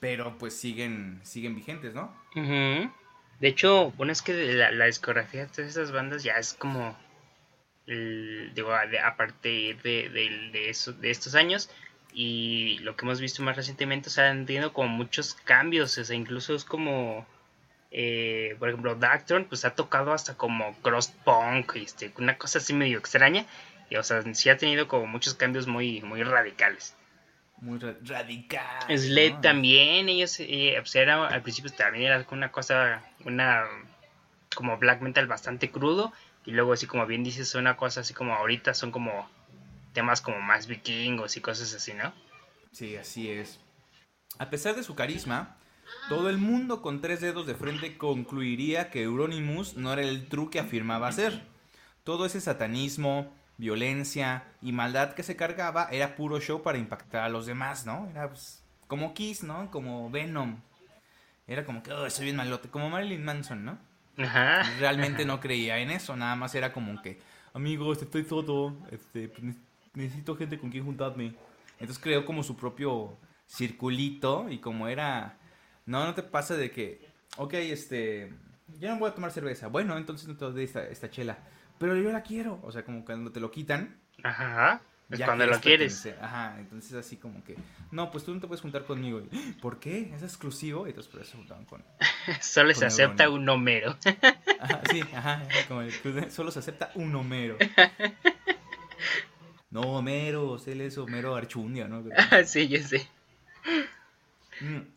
pero 0.00 0.38
pues 0.38 0.56
siguen, 0.58 1.20
siguen 1.24 1.54
vigentes, 1.56 1.94
¿no? 1.94 2.14
De 3.40 3.48
hecho, 3.48 3.92
bueno, 3.92 4.12
es 4.12 4.22
que 4.22 4.32
la, 4.54 4.86
discografía 4.86 5.42
de 5.42 5.48
todas 5.48 5.70
esas 5.70 5.92
bandas 5.92 6.22
ya 6.22 6.34
es 6.38 6.54
como. 6.54 6.96
a, 7.88 8.86
de- 8.86 9.00
a 9.00 9.16
partir 9.16 9.80
de, 9.82 10.08
de- 10.10 10.72
de 11.00 11.10
estos 11.10 11.34
años 11.34 11.70
y 12.12 12.78
lo 12.80 12.96
que 12.96 13.04
hemos 13.04 13.20
visto 13.20 13.42
más 13.42 13.56
recientemente, 13.56 14.08
o 14.08 14.12
sea, 14.12 14.30
han 14.30 14.46
tenido 14.46 14.72
como 14.72 14.88
muchos 14.88 15.34
cambios, 15.34 15.96
o 15.98 16.04
sea, 16.04 16.16
incluso 16.16 16.54
es 16.54 16.64
como. 16.64 17.26
Eh, 17.98 18.54
por 18.58 18.68
ejemplo, 18.68 18.94
Darkthrone, 18.94 19.46
pues 19.46 19.64
ha 19.64 19.74
tocado 19.74 20.12
hasta 20.12 20.36
como 20.36 20.74
cross 20.82 21.08
punk, 21.24 21.76
este, 21.76 22.12
una 22.18 22.36
cosa 22.36 22.58
así 22.58 22.74
medio 22.74 22.98
extraña. 22.98 23.46
Y, 23.88 23.96
o 23.96 24.02
sea, 24.02 24.22
sí 24.34 24.50
ha 24.50 24.58
tenido 24.58 24.86
como 24.86 25.06
muchos 25.06 25.32
cambios 25.34 25.66
muy, 25.66 26.02
muy 26.02 26.22
radicales. 26.22 26.94
Muy 27.56 27.78
ra- 27.78 27.96
radical. 28.02 28.98
Slade 28.98 29.30
¿no? 29.36 29.40
también, 29.40 30.10
ellos, 30.10 30.36
eh, 30.40 30.74
pues 30.78 30.94
era, 30.94 31.26
al 31.26 31.40
principio 31.40 31.72
también 31.72 32.04
era 32.12 32.26
una 32.30 32.52
cosa, 32.52 33.02
una, 33.24 33.64
como 34.54 34.76
black 34.76 35.00
metal 35.00 35.26
bastante 35.26 35.70
crudo, 35.70 36.12
y 36.44 36.50
luego 36.50 36.74
así 36.74 36.86
como 36.86 37.06
bien 37.06 37.24
dices, 37.24 37.54
una 37.54 37.78
cosa 37.78 38.00
así 38.00 38.12
como 38.12 38.34
ahorita 38.34 38.74
son 38.74 38.90
como 38.90 39.30
temas 39.94 40.20
como 40.20 40.38
más 40.42 40.66
vikingos 40.66 41.38
y 41.38 41.40
cosas 41.40 41.72
así, 41.72 41.94
¿no? 41.94 42.12
Sí, 42.72 42.94
así 42.96 43.30
es. 43.30 43.58
A 44.38 44.50
pesar 44.50 44.74
de 44.76 44.82
su 44.82 44.94
carisma, 44.94 45.56
todo 46.08 46.28
el 46.30 46.38
mundo 46.38 46.82
con 46.82 47.00
tres 47.00 47.20
dedos 47.20 47.46
de 47.46 47.54
frente 47.54 47.96
concluiría 47.98 48.90
que 48.90 49.02
Euronymous 49.02 49.76
no 49.76 49.92
era 49.92 50.02
el 50.02 50.28
true 50.28 50.50
que 50.50 50.60
afirmaba 50.60 51.12
ser. 51.12 51.42
Todo 52.04 52.26
ese 52.26 52.40
satanismo, 52.40 53.32
violencia 53.58 54.44
y 54.62 54.72
maldad 54.72 55.14
que 55.14 55.22
se 55.22 55.36
cargaba 55.36 55.88
era 55.90 56.14
puro 56.16 56.40
show 56.40 56.62
para 56.62 56.78
impactar 56.78 57.24
a 57.24 57.28
los 57.28 57.46
demás, 57.46 57.86
¿no? 57.86 58.08
Era 58.10 58.28
pues, 58.28 58.62
como 58.86 59.14
Kiss, 59.14 59.42
¿no? 59.42 59.70
Como 59.70 60.10
Venom. 60.10 60.60
Era 61.46 61.64
como 61.64 61.82
que, 61.82 61.92
oh, 61.92 62.08
soy 62.10 62.24
bien 62.24 62.36
malote, 62.36 62.68
como 62.68 62.90
Marilyn 62.90 63.24
Manson, 63.24 63.64
¿no? 63.64 63.78
Ajá. 64.18 64.62
Realmente 64.78 65.24
no 65.24 65.40
creía 65.40 65.78
en 65.78 65.90
eso, 65.90 66.16
nada 66.16 66.34
más 66.36 66.54
era 66.54 66.72
como 66.72 67.00
que, 67.02 67.20
amigos, 67.54 68.02
estoy 68.02 68.24
solo, 68.24 68.74
este, 68.90 69.28
pues, 69.28 69.42
ne- 69.42 69.56
necesito 69.94 70.36
gente 70.36 70.58
con 70.58 70.70
quien 70.70 70.84
juntarme. 70.84 71.34
Entonces 71.78 71.98
creó 72.02 72.24
como 72.24 72.42
su 72.42 72.56
propio 72.56 73.16
circulito 73.46 74.48
y 74.48 74.58
como 74.58 74.88
era, 74.88 75.38
no, 75.86 76.04
no 76.04 76.14
te 76.14 76.22
pasa 76.22 76.56
de 76.56 76.70
que, 76.70 77.08
ok, 77.36 77.54
este, 77.54 78.32
yo 78.78 78.90
no 78.90 78.98
voy 78.98 79.10
a 79.10 79.14
tomar 79.14 79.30
cerveza, 79.30 79.68
bueno, 79.68 79.96
entonces 79.96 80.28
no 80.28 80.36
te 80.36 80.44
doy 80.44 80.64
esta, 80.64 80.82
esta 80.86 81.10
chela, 81.10 81.38
pero 81.78 81.96
yo 81.96 82.10
la 82.10 82.22
quiero, 82.22 82.60
o 82.62 82.72
sea, 82.72 82.84
como 82.84 83.04
cuando 83.04 83.32
te 83.32 83.40
lo 83.40 83.50
quitan. 83.50 83.96
Ajá. 84.22 84.82
Es 85.08 85.20
ya 85.20 85.26
cuando 85.26 85.46
lo 85.46 85.60
quieres. 85.60 85.94
pertenecer. 85.94 86.24
Ajá, 86.24 86.58
entonces 86.58 86.92
así 86.94 87.16
como 87.16 87.44
que, 87.44 87.54
no, 87.92 88.10
pues 88.10 88.24
tú 88.24 88.34
no 88.34 88.40
te 88.40 88.48
puedes 88.48 88.60
juntar 88.60 88.84
conmigo. 88.84 89.20
Y, 89.20 89.52
¿Por 89.60 89.78
qué? 89.78 90.12
¿Es 90.12 90.22
exclusivo? 90.22 90.86
Y 90.86 90.90
entonces 90.90 91.12
por 91.12 91.20
eso 91.20 91.30
se 91.32 91.36
juntaban 91.36 91.64
con... 91.66 91.84
Solo 92.40 92.74
se 92.74 92.86
acepta 92.86 93.30
un 93.30 93.48
Homero. 93.48 93.96
Ajá, 94.60 94.82
sí, 94.90 95.00
ajá, 95.14 95.46
como 95.68 95.82
el 95.82 96.30
solo 96.30 96.50
se 96.50 96.58
acepta 96.58 96.90
un 96.94 97.14
Homero. 97.14 97.56
No, 99.70 99.82
Homero, 99.82 100.56
él 100.66 100.80
es 100.80 100.98
Homero 100.98 101.36
Archundia, 101.36 101.86
¿no? 101.86 102.02
sí, 102.44 102.66
yo 102.66 102.80
sé. 102.80 103.06
Mm. 104.60 104.95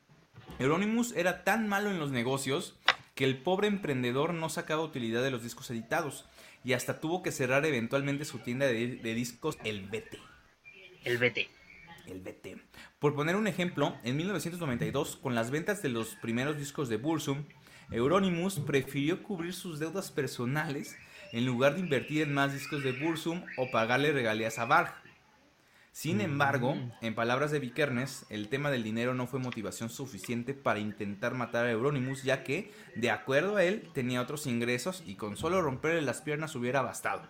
Euronymous 0.57 1.13
era 1.15 1.43
tan 1.43 1.67
malo 1.67 1.91
en 1.91 1.99
los 1.99 2.11
negocios 2.11 2.77
que 3.15 3.25
el 3.25 3.37
pobre 3.37 3.67
emprendedor 3.67 4.33
no 4.33 4.49
sacaba 4.49 4.81
utilidad 4.81 5.21
de 5.21 5.31
los 5.31 5.43
discos 5.43 5.69
editados 5.69 6.25
y 6.63 6.73
hasta 6.73 6.99
tuvo 6.99 7.21
que 7.21 7.31
cerrar 7.31 7.65
eventualmente 7.65 8.25
su 8.25 8.39
tienda 8.39 8.65
de, 8.65 8.95
de 8.95 9.13
discos 9.13 9.57
El 9.63 9.87
Vete. 9.87 10.19
El 11.03 11.17
BT. 11.17 11.49
El 12.07 12.19
BT. 12.19 12.61
Por 12.99 13.15
poner 13.15 13.35
un 13.35 13.47
ejemplo, 13.47 13.95
en 14.03 14.17
1992, 14.17 15.15
con 15.15 15.35
las 15.35 15.51
ventas 15.51 15.81
de 15.81 15.89
los 15.89 16.15
primeros 16.15 16.57
discos 16.57 16.89
de 16.89 16.97
Bursum, 16.97 17.45
Euronymous 17.91 18.59
prefirió 18.59 19.23
cubrir 19.23 19.53
sus 19.53 19.79
deudas 19.79 20.11
personales 20.11 20.97
en 21.31 21.45
lugar 21.45 21.75
de 21.75 21.81
invertir 21.81 22.21
en 22.23 22.33
más 22.33 22.53
discos 22.53 22.83
de 22.83 22.91
Bursum 22.91 23.43
o 23.57 23.71
pagarle 23.71 24.11
regalías 24.11 24.59
a 24.59 24.65
Varg. 24.65 24.93
Sin 25.99 26.21
embargo, 26.21 26.77
en 27.01 27.13
palabras 27.13 27.51
de 27.51 27.59
Vikernes, 27.59 28.25
el 28.29 28.47
tema 28.47 28.71
del 28.71 28.83
dinero 28.83 29.13
no 29.13 29.27
fue 29.27 29.41
motivación 29.41 29.89
suficiente 29.89 30.53
para 30.53 30.79
intentar 30.79 31.33
matar 31.33 31.65
a 31.65 31.71
Euronymous, 31.71 32.23
ya 32.23 32.45
que, 32.45 32.73
de 32.95 33.11
acuerdo 33.11 33.57
a 33.57 33.65
él, 33.65 33.89
tenía 33.93 34.21
otros 34.21 34.47
ingresos 34.47 35.03
y 35.05 35.15
con 35.15 35.35
solo 35.35 35.61
romperle 35.61 36.01
las 36.01 36.21
piernas 36.21 36.55
hubiera 36.55 36.81
bastado. 36.81 37.27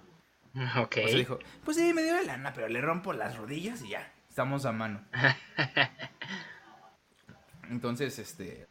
Ok. 0.77 0.97
O 1.03 1.07
sea, 1.07 1.17
dijo, 1.17 1.39
pues 1.65 1.77
sí, 1.77 1.95
me 1.95 2.03
dio 2.03 2.13
la 2.13 2.21
lana, 2.21 2.53
pero 2.53 2.69
le 2.69 2.79
rompo 2.79 3.11
las 3.11 3.37
rodillas 3.37 3.81
y 3.81 3.89
ya, 3.89 4.13
estamos 4.29 4.65
a 4.65 4.71
mano. 4.71 5.03
Entonces, 7.71 8.19
este, 8.19 8.67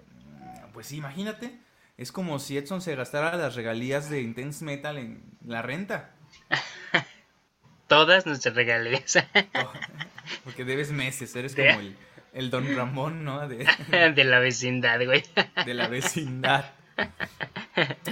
pues 0.73 0.87
sí, 0.87 0.99
imagínate, 0.99 1.59
es 1.97 2.13
como 2.13 2.39
si 2.39 2.57
Edson 2.57 2.83
se 2.83 2.95
gastara 2.95 3.37
las 3.37 3.57
regalías 3.57 4.09
de 4.09 4.23
Intense 4.23 4.65
Metal 4.65 4.97
en 4.97 5.25
la 5.45 5.63
renta. 5.63 6.15
Todas 7.88 8.24
nuestras 8.27 8.55
regalías 8.55 9.18
Porque 10.44 10.64
debes 10.64 10.92
meses, 10.92 11.35
eres 11.35 11.57
De- 11.57 11.66
como 11.66 11.81
el, 11.81 11.96
el 12.33 12.51
Don 12.51 12.77
Ramón, 12.77 13.24
¿no? 13.24 13.48
De, 13.48 13.66
de 14.14 14.24
la 14.24 14.38
vecindad, 14.38 15.05
güey. 15.05 15.24
de 15.66 15.74
la 15.74 15.88
vecindad. 15.88 16.72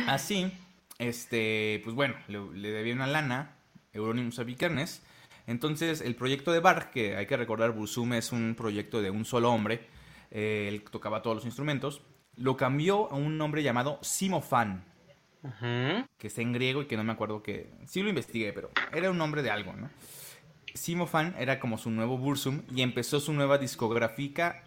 Así, 0.06 0.52
este, 0.98 1.80
pues 1.84 1.94
bueno, 1.94 2.14
le, 2.28 2.40
le 2.54 2.70
debía 2.70 2.94
una 2.94 3.06
lana, 3.06 3.56
Euronymous 3.92 4.38
a 4.38 4.44
Vikernes. 4.44 5.02
Entonces, 5.46 6.00
el 6.00 6.14
proyecto 6.16 6.52
de 6.52 6.60
Barg, 6.60 6.90
que 6.90 7.16
hay 7.16 7.26
que 7.26 7.36
recordar, 7.36 7.70
Bursum 7.72 8.14
es 8.14 8.32
un 8.32 8.54
proyecto 8.56 9.00
de 9.00 9.10
un 9.10 9.24
solo 9.24 9.52
hombre, 9.52 9.86
eh, 10.30 10.66
él 10.68 10.82
tocaba 10.90 11.22
todos 11.22 11.36
los 11.36 11.44
instrumentos, 11.44 12.02
lo 12.36 12.56
cambió 12.56 13.10
a 13.12 13.14
un 13.14 13.38
nombre 13.38 13.62
llamado 13.62 13.98
Simofan, 14.02 14.84
Que 16.18 16.26
está 16.26 16.42
en 16.42 16.52
griego 16.52 16.82
y 16.82 16.86
que 16.86 16.96
no 16.96 17.04
me 17.04 17.12
acuerdo 17.12 17.42
que... 17.42 17.70
Sí 17.86 18.02
lo 18.02 18.08
investigué, 18.08 18.52
pero 18.52 18.70
era 18.92 19.10
un 19.10 19.18
nombre 19.18 19.42
de 19.42 19.50
algo, 19.50 19.72
¿no? 19.74 19.90
Simofan 20.74 21.34
era 21.38 21.58
como 21.60 21.78
su 21.78 21.90
nuevo 21.90 22.18
Bursum 22.18 22.62
y 22.74 22.82
empezó 22.82 23.20
su 23.20 23.32
nueva 23.32 23.58
discográfica, 23.58 24.62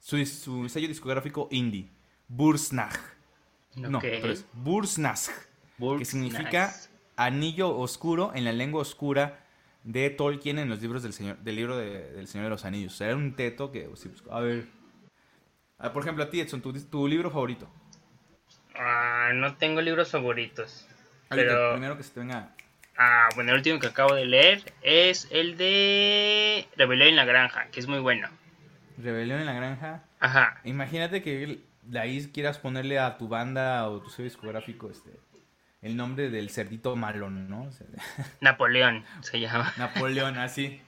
su, 0.00 0.24
su 0.26 0.68
sello 0.68 0.88
discográfico 0.88 1.48
indie, 1.50 1.88
Bursnach. 2.28 2.96
No, 3.76 4.00
pero 4.00 4.32
es 4.32 4.46
Bursnach, 4.54 5.28
que 5.98 6.04
significa 6.06 6.74
anillo 7.16 7.76
oscuro 7.76 8.32
en 8.34 8.44
la 8.44 8.52
lengua 8.52 8.80
oscura 8.82 9.44
de 9.84 10.10
Tolkien 10.10 10.58
en 10.58 10.68
los 10.68 10.80
libros 10.82 11.02
del 11.02 11.12
señor 11.12 11.38
del 11.38 11.54
libro 11.56 11.76
de- 11.76 12.10
del 12.12 12.26
Señor 12.26 12.46
de 12.46 12.50
los 12.50 12.64
Anillos. 12.64 13.00
Era 13.00 13.14
un 13.14 13.36
teto 13.36 13.70
que 13.70 13.88
sí, 13.94 14.08
pues, 14.08 14.22
a 14.30 14.40
ver. 14.40 14.66
Ah, 15.78 15.92
por 15.92 16.02
ejemplo, 16.02 16.24
a 16.24 16.30
ti 16.30 16.40
Edson, 16.40 16.60
tu, 16.62 16.72
tu 16.72 17.06
libro 17.06 17.30
favorito. 17.30 17.68
Ah, 18.78 19.30
no 19.34 19.56
tengo 19.56 19.80
libros 19.80 20.10
favoritos. 20.10 20.86
Pero- 21.28 21.68
el 21.68 21.72
primero 21.74 21.96
que 21.96 22.02
se 22.02 22.10
te 22.12 22.20
venga. 22.20 22.50
Ah, 22.98 23.28
bueno, 23.34 23.50
el 23.50 23.58
último 23.58 23.78
que 23.78 23.88
acabo 23.88 24.14
de 24.14 24.24
leer 24.24 24.72
es 24.82 25.28
el 25.30 25.56
de 25.58 26.66
Rebelión 26.76 27.08
en 27.08 27.16
la 27.16 27.24
Granja, 27.26 27.66
que 27.70 27.80
es 27.80 27.86
muy 27.86 27.98
bueno. 27.98 28.28
Rebelión 28.96 29.40
en 29.40 29.46
la 29.46 29.52
granja. 29.52 30.02
Ajá. 30.20 30.60
Imagínate 30.64 31.22
que 31.22 31.58
de 31.82 31.98
ahí 31.98 32.30
quieras 32.32 32.56
ponerle 32.58 32.98
a 32.98 33.18
tu 33.18 33.28
banda 33.28 33.86
o 33.90 34.00
tu 34.00 34.08
sello 34.08 34.24
discográfico 34.24 34.90
este 34.90 35.10
el 35.82 35.94
nombre 35.96 36.30
del 36.30 36.48
cerdito 36.50 36.96
malón, 36.96 37.50
¿no? 37.50 37.64
O 37.64 37.70
sea, 37.72 37.86
Napoleón 38.40 39.04
se 39.20 39.38
llama. 39.38 39.72
Napoleón, 39.76 40.38
así. 40.38 40.80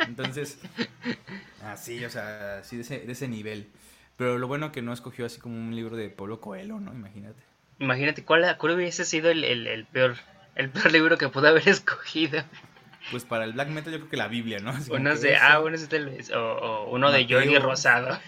Entonces, 0.00 0.58
Así, 1.62 2.02
o 2.04 2.10
sea, 2.10 2.58
así 2.58 2.76
de 2.76 2.82
ese, 2.82 3.00
de 3.00 3.12
ese 3.12 3.28
nivel. 3.28 3.68
Pero 4.18 4.36
lo 4.36 4.48
bueno 4.48 4.72
que 4.72 4.82
no 4.82 4.92
escogió 4.92 5.24
así 5.24 5.40
como 5.40 5.56
un 5.56 5.74
libro 5.74 5.96
de 5.96 6.10
Pablo 6.10 6.40
Coelho, 6.40 6.80
¿no? 6.80 6.92
Imagínate. 6.92 7.40
Imagínate, 7.78 8.24
¿cuál, 8.24 8.58
cuál 8.58 8.74
hubiese 8.74 9.06
sido 9.06 9.30
el, 9.30 9.44
el, 9.44 9.66
el 9.66 9.86
peor 9.86 10.16
el 10.58 10.70
peor 10.70 10.92
libro 10.92 11.16
que 11.16 11.28
pudo 11.28 11.48
haber 11.48 11.66
escogido? 11.68 12.42
Pues 13.10 13.24
para 13.24 13.44
el 13.44 13.54
black 13.54 13.68
metal 13.68 13.92
yo 13.92 14.00
creo 14.00 14.10
que 14.10 14.16
la 14.16 14.28
Biblia, 14.28 14.58
¿no? 14.58 14.70
Así 14.70 14.90
Uno 14.92 15.16
de, 15.16 15.36
ah, 15.36 15.60
uno 15.60 15.74
es 15.76 15.88
tal 15.88 16.06
vez, 16.06 16.30
o, 16.30 16.40
o 16.40 16.90
uno 16.90 17.10
de. 17.10 17.26
Jordi 17.26 17.56
Rosado. 17.56 18.18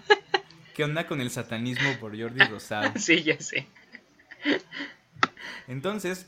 ¿Qué 0.74 0.82
onda 0.82 1.06
con 1.06 1.20
el 1.20 1.30
satanismo 1.30 1.88
por 2.00 2.18
Jordi 2.18 2.44
Rosado? 2.44 2.92
sí, 2.96 3.22
ya 3.22 3.38
sé. 3.38 3.68
Entonces, 5.68 6.26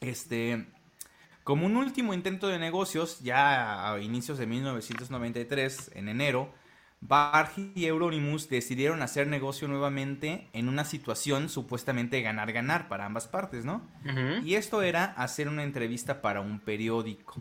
este, 0.00 0.66
como 1.44 1.66
un 1.66 1.76
último 1.76 2.12
intento 2.12 2.48
de 2.48 2.58
negocios, 2.58 3.20
ya 3.20 3.90
a 3.92 4.00
inicios 4.00 4.38
de 4.38 4.46
1993, 4.46 5.92
en 5.94 6.08
enero, 6.08 6.52
Barg 7.00 7.52
y 7.76 7.86
Euronymous 7.86 8.48
decidieron 8.48 9.02
hacer 9.02 9.26
negocio 9.28 9.68
nuevamente 9.68 10.48
en 10.52 10.68
una 10.68 10.84
situación 10.84 11.48
supuestamente 11.48 12.20
ganar-ganar 12.22 12.88
para 12.88 13.06
ambas 13.06 13.28
partes, 13.28 13.64
¿no? 13.64 13.82
Y 14.44 14.54
esto 14.54 14.82
era 14.82 15.04
hacer 15.04 15.48
una 15.48 15.62
entrevista 15.62 16.20
para 16.20 16.40
un 16.40 16.58
periódico. 16.58 17.40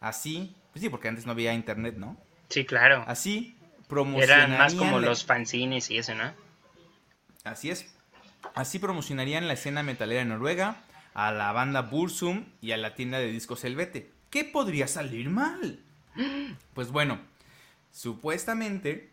Así, 0.00 0.54
pues 0.72 0.82
sí, 0.82 0.88
porque 0.90 1.08
antes 1.08 1.26
no 1.26 1.32
había 1.32 1.54
internet, 1.54 1.96
¿no? 1.96 2.16
Sí, 2.50 2.64
claro. 2.64 3.04
Así 3.08 3.56
promocionarían... 3.88 4.52
Eran 4.52 4.58
más 4.58 4.74
como 4.74 5.00
la- 5.00 5.08
los 5.08 5.24
fanzines 5.24 5.90
y 5.90 5.98
eso, 5.98 6.14
¿no? 6.14 6.32
Así 7.42 7.70
es. 7.70 7.94
Así 8.54 8.78
promocionarían 8.78 9.48
la 9.48 9.54
escena 9.54 9.82
metalera 9.82 10.20
de 10.20 10.26
Noruega, 10.26 10.76
a 11.14 11.32
la 11.32 11.50
banda 11.52 11.82
Bursum 11.82 12.44
y 12.60 12.72
a 12.72 12.76
la 12.76 12.94
tienda 12.94 13.18
de 13.18 13.30
discos 13.32 13.64
Helvete. 13.64 14.12
¿Qué 14.30 14.44
podría 14.44 14.86
salir 14.86 15.30
mal? 15.30 15.80
Pues 16.74 16.90
bueno, 16.90 17.18
supuestamente 17.94 19.12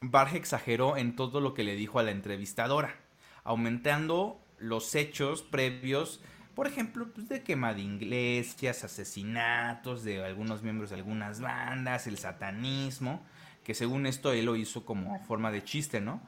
Barge 0.00 0.36
exageró 0.36 0.96
en 0.96 1.16
todo 1.16 1.40
lo 1.40 1.52
que 1.52 1.64
le 1.64 1.74
dijo 1.74 1.98
a 1.98 2.04
la 2.04 2.12
entrevistadora, 2.12 2.94
aumentando 3.42 4.40
los 4.58 4.94
hechos 4.94 5.42
previos, 5.42 6.20
por 6.54 6.68
ejemplo, 6.68 7.08
pues, 7.12 7.28
de 7.28 7.42
quema 7.42 7.74
de 7.74 7.82
iglesias, 7.82 8.84
asesinatos 8.84 10.04
de 10.04 10.24
algunos 10.24 10.62
miembros 10.62 10.90
de 10.90 10.96
algunas 10.96 11.40
bandas, 11.40 12.06
el 12.06 12.18
satanismo, 12.18 13.24
que 13.64 13.74
según 13.74 14.06
esto 14.06 14.32
él 14.32 14.46
lo 14.46 14.54
hizo 14.54 14.84
como 14.86 15.18
forma 15.24 15.50
de 15.50 15.64
chiste, 15.64 16.00
¿no? 16.00 16.22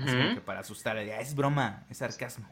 Así 0.00 0.16
como 0.16 0.30
Ujú. 0.30 0.34
que 0.34 0.40
para 0.40 0.60
asustar, 0.60 0.96
es 0.96 1.34
broma, 1.34 1.84
es 1.90 1.98
sarcasmo. 1.98 2.48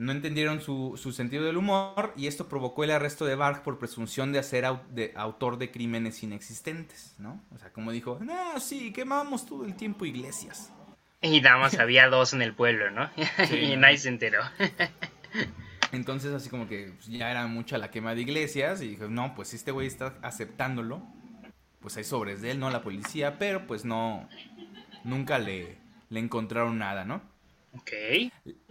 No 0.00 0.12
entendieron 0.12 0.62
su, 0.62 0.94
su 0.96 1.12
sentido 1.12 1.44
del 1.44 1.58
humor 1.58 2.14
y 2.16 2.26
esto 2.26 2.48
provocó 2.48 2.84
el 2.84 2.90
arresto 2.90 3.26
de 3.26 3.34
Barg 3.34 3.62
por 3.62 3.78
presunción 3.78 4.32
de 4.32 4.42
ser 4.42 4.64
au- 4.64 4.86
de, 4.88 5.12
autor 5.14 5.58
de 5.58 5.70
crímenes 5.70 6.22
inexistentes, 6.22 7.14
¿no? 7.18 7.42
O 7.54 7.58
sea, 7.58 7.70
como 7.70 7.92
dijo, 7.92 8.18
no, 8.22 8.58
sí, 8.60 8.92
quemamos 8.94 9.44
todo 9.44 9.66
el 9.66 9.76
tiempo 9.76 10.06
iglesias. 10.06 10.72
Y 11.20 11.42
nada 11.42 11.58
más 11.58 11.78
había 11.78 12.08
dos 12.08 12.32
en 12.32 12.40
el 12.40 12.54
pueblo, 12.54 12.90
¿no? 12.90 13.10
Sí, 13.46 13.56
y 13.58 13.76
nadie 13.76 13.98
se 13.98 14.08
enteró. 14.08 14.40
Entonces, 15.92 16.32
así 16.32 16.48
como 16.48 16.66
que 16.68 16.92
pues, 16.94 17.06
ya 17.08 17.30
era 17.30 17.46
mucha 17.46 17.76
la 17.76 17.90
quema 17.90 18.14
de 18.14 18.22
iglesias 18.22 18.80
y 18.80 18.88
dijo, 18.88 19.08
no, 19.08 19.34
pues 19.34 19.48
si 19.48 19.56
este 19.56 19.70
güey 19.70 19.86
está 19.86 20.14
aceptándolo, 20.22 21.02
pues 21.80 21.96
hay 21.96 22.04
sobres 22.04 22.40
de 22.40 22.52
él, 22.52 22.58
¿no? 22.60 22.70
La 22.70 22.82
policía, 22.82 23.38
pero 23.38 23.66
pues 23.66 23.84
no, 23.84 24.28
nunca 25.04 25.38
le, 25.38 25.76
le 26.08 26.20
encontraron 26.20 26.78
nada, 26.78 27.04
¿no? 27.04 27.20
Ok. 27.74 27.90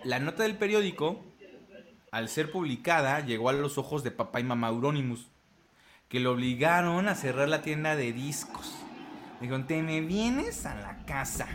La 0.03 0.19
nota 0.19 0.43
del 0.43 0.57
periódico, 0.57 1.25
al 2.11 2.29
ser 2.29 2.51
publicada, 2.51 3.19
llegó 3.21 3.49
a 3.49 3.53
los 3.53 3.77
ojos 3.77 4.03
de 4.03 4.11
papá 4.11 4.39
y 4.39 4.43
mamá 4.43 4.69
Euronymous, 4.69 5.27
que 6.07 6.19
lo 6.19 6.31
obligaron 6.31 7.07
a 7.07 7.15
cerrar 7.15 7.49
la 7.49 7.61
tienda 7.61 7.95
de 7.95 8.11
discos. 8.13 8.73
Dijeron, 9.41 9.67
te 9.67 9.81
me 9.81 10.01
vienes 10.01 10.65
a 10.65 10.75
la 10.75 11.05
casa. 11.05 11.47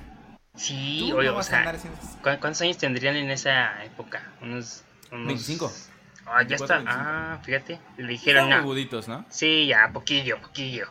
Sí, 0.54 1.10
oye, 1.12 1.28
no 1.28 1.36
o 1.38 1.42
sea, 1.42 1.58
andar 1.58 1.74
haciendo 1.76 1.98
esas- 2.00 2.14
¿cu- 2.16 2.40
¿cuántos 2.40 2.60
años 2.62 2.78
tendrían 2.78 3.16
en 3.16 3.30
esa 3.30 3.84
época? 3.84 4.32
Unos... 4.40 4.84
unos... 5.10 5.26
25. 5.26 5.72
Ah, 6.26 6.42
ya 6.42 6.56
24, 6.56 6.64
está. 6.64 6.76
25. 6.76 6.90
Ah, 6.96 7.40
fíjate. 7.42 7.80
Le 7.98 8.06
dijeron, 8.08 8.48
no. 8.48 9.08
¿no? 9.08 9.26
Sí, 9.28 9.66
ya, 9.66 9.90
poquillo, 9.92 10.40
poquillo. 10.40 10.86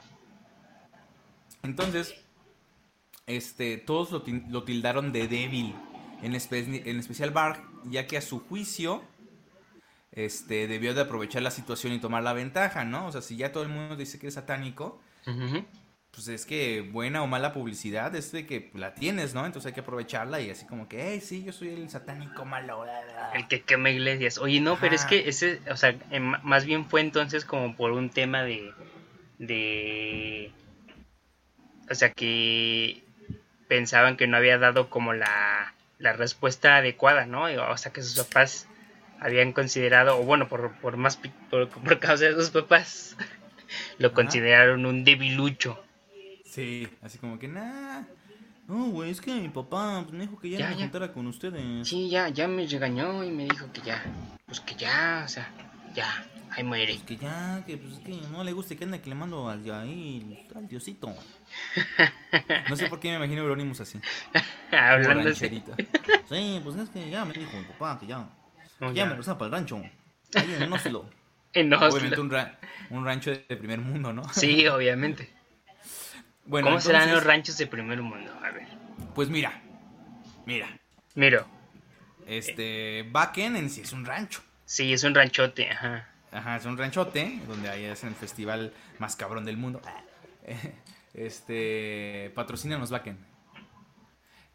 Entonces, 1.64 2.14
este, 3.26 3.78
todos 3.78 4.12
lo 4.12 4.64
tildaron 4.64 5.12
de 5.14 5.28
débil, 5.30 5.74
en, 6.24 6.34
espe- 6.34 6.84
en 6.86 7.00
especial 7.00 7.32
Barg, 7.32 7.62
ya 7.90 8.08
que 8.08 8.18
a 8.18 8.22
su 8.22 8.40
juicio, 8.40 9.04
este, 10.12 10.68
debió 10.68 10.94
de 10.94 11.02
aprovechar 11.02 11.42
la 11.42 11.52
situación 11.52 11.94
y 11.94 12.00
tomar 12.00 12.24
la 12.24 12.34
ventaja, 12.34 12.86
¿no? 12.86 13.08
O 13.08 13.12
sea, 13.12 13.22
si 13.22 13.36
ya 13.36 13.52
todo 13.52 13.64
el 13.64 13.70
mundo 13.70 13.96
dice 13.96 14.20
que 14.20 14.28
es 14.28 14.36
satánico, 14.36 15.02
pues 16.12 16.28
es 16.28 16.46
que 16.46 16.82
buena 16.82 17.24
o 17.24 17.28
mala 17.28 17.54
publicidad 17.54 18.16
es 18.16 18.32
de 18.32 18.46
que 18.46 18.70
la 18.76 18.94
tienes, 18.94 19.34
¿no? 19.34 19.46
Entonces 19.46 19.68
hay 19.68 19.74
que 19.74 19.80
aprovecharla 19.80 20.40
y 20.42 20.50
así 20.52 20.66
como 20.66 20.88
que, 20.88 21.02
hey, 21.12 21.22
sí, 21.22 21.44
yo 21.44 21.52
soy 21.52 21.70
el 21.70 21.90
satánico 21.90 22.46
malo. 22.46 22.82
bla, 22.84 23.02
bla". 23.02 23.32
El 23.34 23.48
que 23.48 23.62
quema 23.62 23.90
iglesias. 23.90 24.38
Oye, 24.38 24.62
no, 24.62 24.78
pero 24.80 24.94
es 24.94 25.06
que 25.06 25.28
ese, 25.28 25.60
o 25.72 25.76
sea, 25.76 25.96
em, 26.12 26.34
más 26.44 26.66
bien 26.66 26.86
fue 26.86 27.02
entonces 27.02 27.46
como 27.46 27.76
por 27.76 27.92
un 27.94 28.12
tema 28.12 28.44
de, 28.44 28.74
de, 29.40 30.52
o 31.90 31.96
sea, 31.96 32.12
que 32.12 33.04
pensaban 33.68 34.18
que 34.18 34.28
no 34.28 34.38
había 34.38 34.58
dado 34.58 34.90
como 34.90 35.14
la, 35.14 35.73
la 36.04 36.12
respuesta 36.14 36.76
adecuada, 36.78 37.26
¿no? 37.26 37.46
O 37.46 37.78
sea, 37.78 37.94
que 37.94 38.02
sus 38.04 38.22
papás 38.26 38.68
habían 39.22 39.54
considerado, 39.54 40.20
o 40.20 40.24
bueno, 40.24 40.50
por, 40.50 40.74
por 40.74 40.98
más, 40.98 41.18
por, 41.50 41.70
por 41.70 42.00
causa 42.00 42.26
de 42.26 42.34
sus 42.34 42.50
papás, 42.50 43.16
lo 43.98 44.08
Ajá. 44.10 44.16
consideraron 44.16 44.86
un 44.86 45.06
debilucho. 45.06 45.82
Sí, 46.46 46.90
así 47.02 47.18
como 47.18 47.40
que, 47.40 47.48
nah. 47.48 48.02
No, 48.68 48.86
güey, 48.88 49.12
es 49.12 49.22
que 49.22 49.34
mi 49.34 49.48
papá 49.50 50.06
me 50.12 50.26
dijo 50.26 50.38
que 50.40 50.50
ya, 50.50 50.60
Ya, 50.60 50.70
no 50.72 50.76
me 50.76 50.82
juntara 50.84 51.12
con 51.14 51.26
ustedes. 51.28 51.88
Sí, 51.88 52.10
ya, 52.10 52.28
ya 52.30 52.48
me 52.48 52.68
regañó 52.68 53.24
y 53.24 53.32
me 53.32 53.44
dijo 53.46 53.72
que 53.72 53.82
ya, 53.82 54.04
pues 54.46 54.60
que 54.60 54.76
ya, 54.76 55.24
o 55.26 55.28
sea, 55.30 55.50
ya, 55.96 56.26
ahí 56.56 56.64
muere. 56.64 56.94
Pues 56.94 57.04
que 57.06 57.18
ya, 57.18 57.64
que 57.66 57.78
pues 57.78 57.94
es 57.94 58.00
que 58.00 58.12
no 58.32 58.44
le 58.44 58.52
guste 58.54 58.76
que 58.78 58.84
ande 58.84 59.02
clamando 59.02 59.50
al, 59.50 59.60
ahí, 59.72 60.48
al 60.56 60.68
diosito. 60.68 61.14
No 62.70 62.76
sé 62.76 62.88
por 62.88 63.00
qué 63.00 63.10
me 63.10 63.16
imagino 63.18 63.42
Euronymous 63.44 63.80
así. 63.82 64.00
Hablando 64.72 65.30
así. 65.30 65.64
Sí, 66.30 66.60
pues 66.64 66.76
es 66.78 66.90
que 66.90 67.10
ya 67.10 67.24
me 67.26 67.34
dijo 67.34 67.56
mi 67.56 67.64
papá 67.66 68.00
que 68.00 68.08
ya, 68.08 68.28
que 68.80 68.88
ya 68.88 68.94
ya. 68.94 69.06
me 69.06 69.16
pasaba 69.16 69.38
para 69.38 69.48
el 69.48 69.52
rancho. 69.54 69.78
Ahí 70.36 70.54
en 70.60 70.72
Oslo. 70.74 71.10
En 71.56 71.72
Oslo. 71.72 71.90
Obviamente 71.90 72.20
un, 72.20 72.32
ra- 72.32 72.58
un 72.90 73.06
rancho 73.06 73.30
de 73.30 73.56
primer 73.56 73.78
mundo, 73.80 74.12
¿no? 74.12 74.28
Sí, 74.34 74.66
obviamente. 74.68 75.30
Bueno, 76.46 76.70
¿Cómo 76.70 76.82
serán 76.82 77.12
los 77.12 77.24
ranchos 77.24 77.58
de 77.60 77.68
primer 77.68 78.02
mundo? 78.02 78.34
A 78.44 78.50
ver. 78.50 78.68
Pues 79.14 79.30
mira, 79.30 79.62
mira, 80.48 80.68
Miro, 81.14 81.48
este, 82.26 83.08
Bakken 83.12 83.56
en 83.56 83.70
sí 83.70 83.82
es 83.82 83.94
un 83.94 84.04
rancho. 84.04 84.42
sí, 84.66 84.92
es 84.94 85.04
un 85.04 85.14
ranchote, 85.14 85.70
ajá. 85.70 86.10
Ajá, 86.34 86.58
es 86.58 86.66
un 86.66 86.78
ranchote 86.78 87.40
donde 87.48 87.70
ahí 87.70 87.86
hacen 87.86 88.10
el 88.10 88.16
festival 88.16 88.74
más 89.00 89.16
cabrón 89.16 89.46
del 89.46 89.58
mundo. 89.58 89.82
Este, 91.14 92.32
patrocínanos 92.34 92.90
Bakken. 92.90 93.20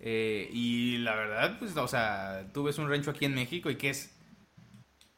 Eh, 0.01 0.51
y 0.53 0.99
la 0.99 1.15
verdad, 1.15 1.57
pues, 1.61 1.77
o 1.77 1.87
sea, 1.87 2.49
tú 2.53 2.65
ves 2.65 2.79
un 2.79 2.91
rancho 2.91 3.13
aquí 3.13 3.27
en 3.27 3.35
México 3.37 3.71
y 3.71 3.77
que 3.77 3.91
es 3.91 4.11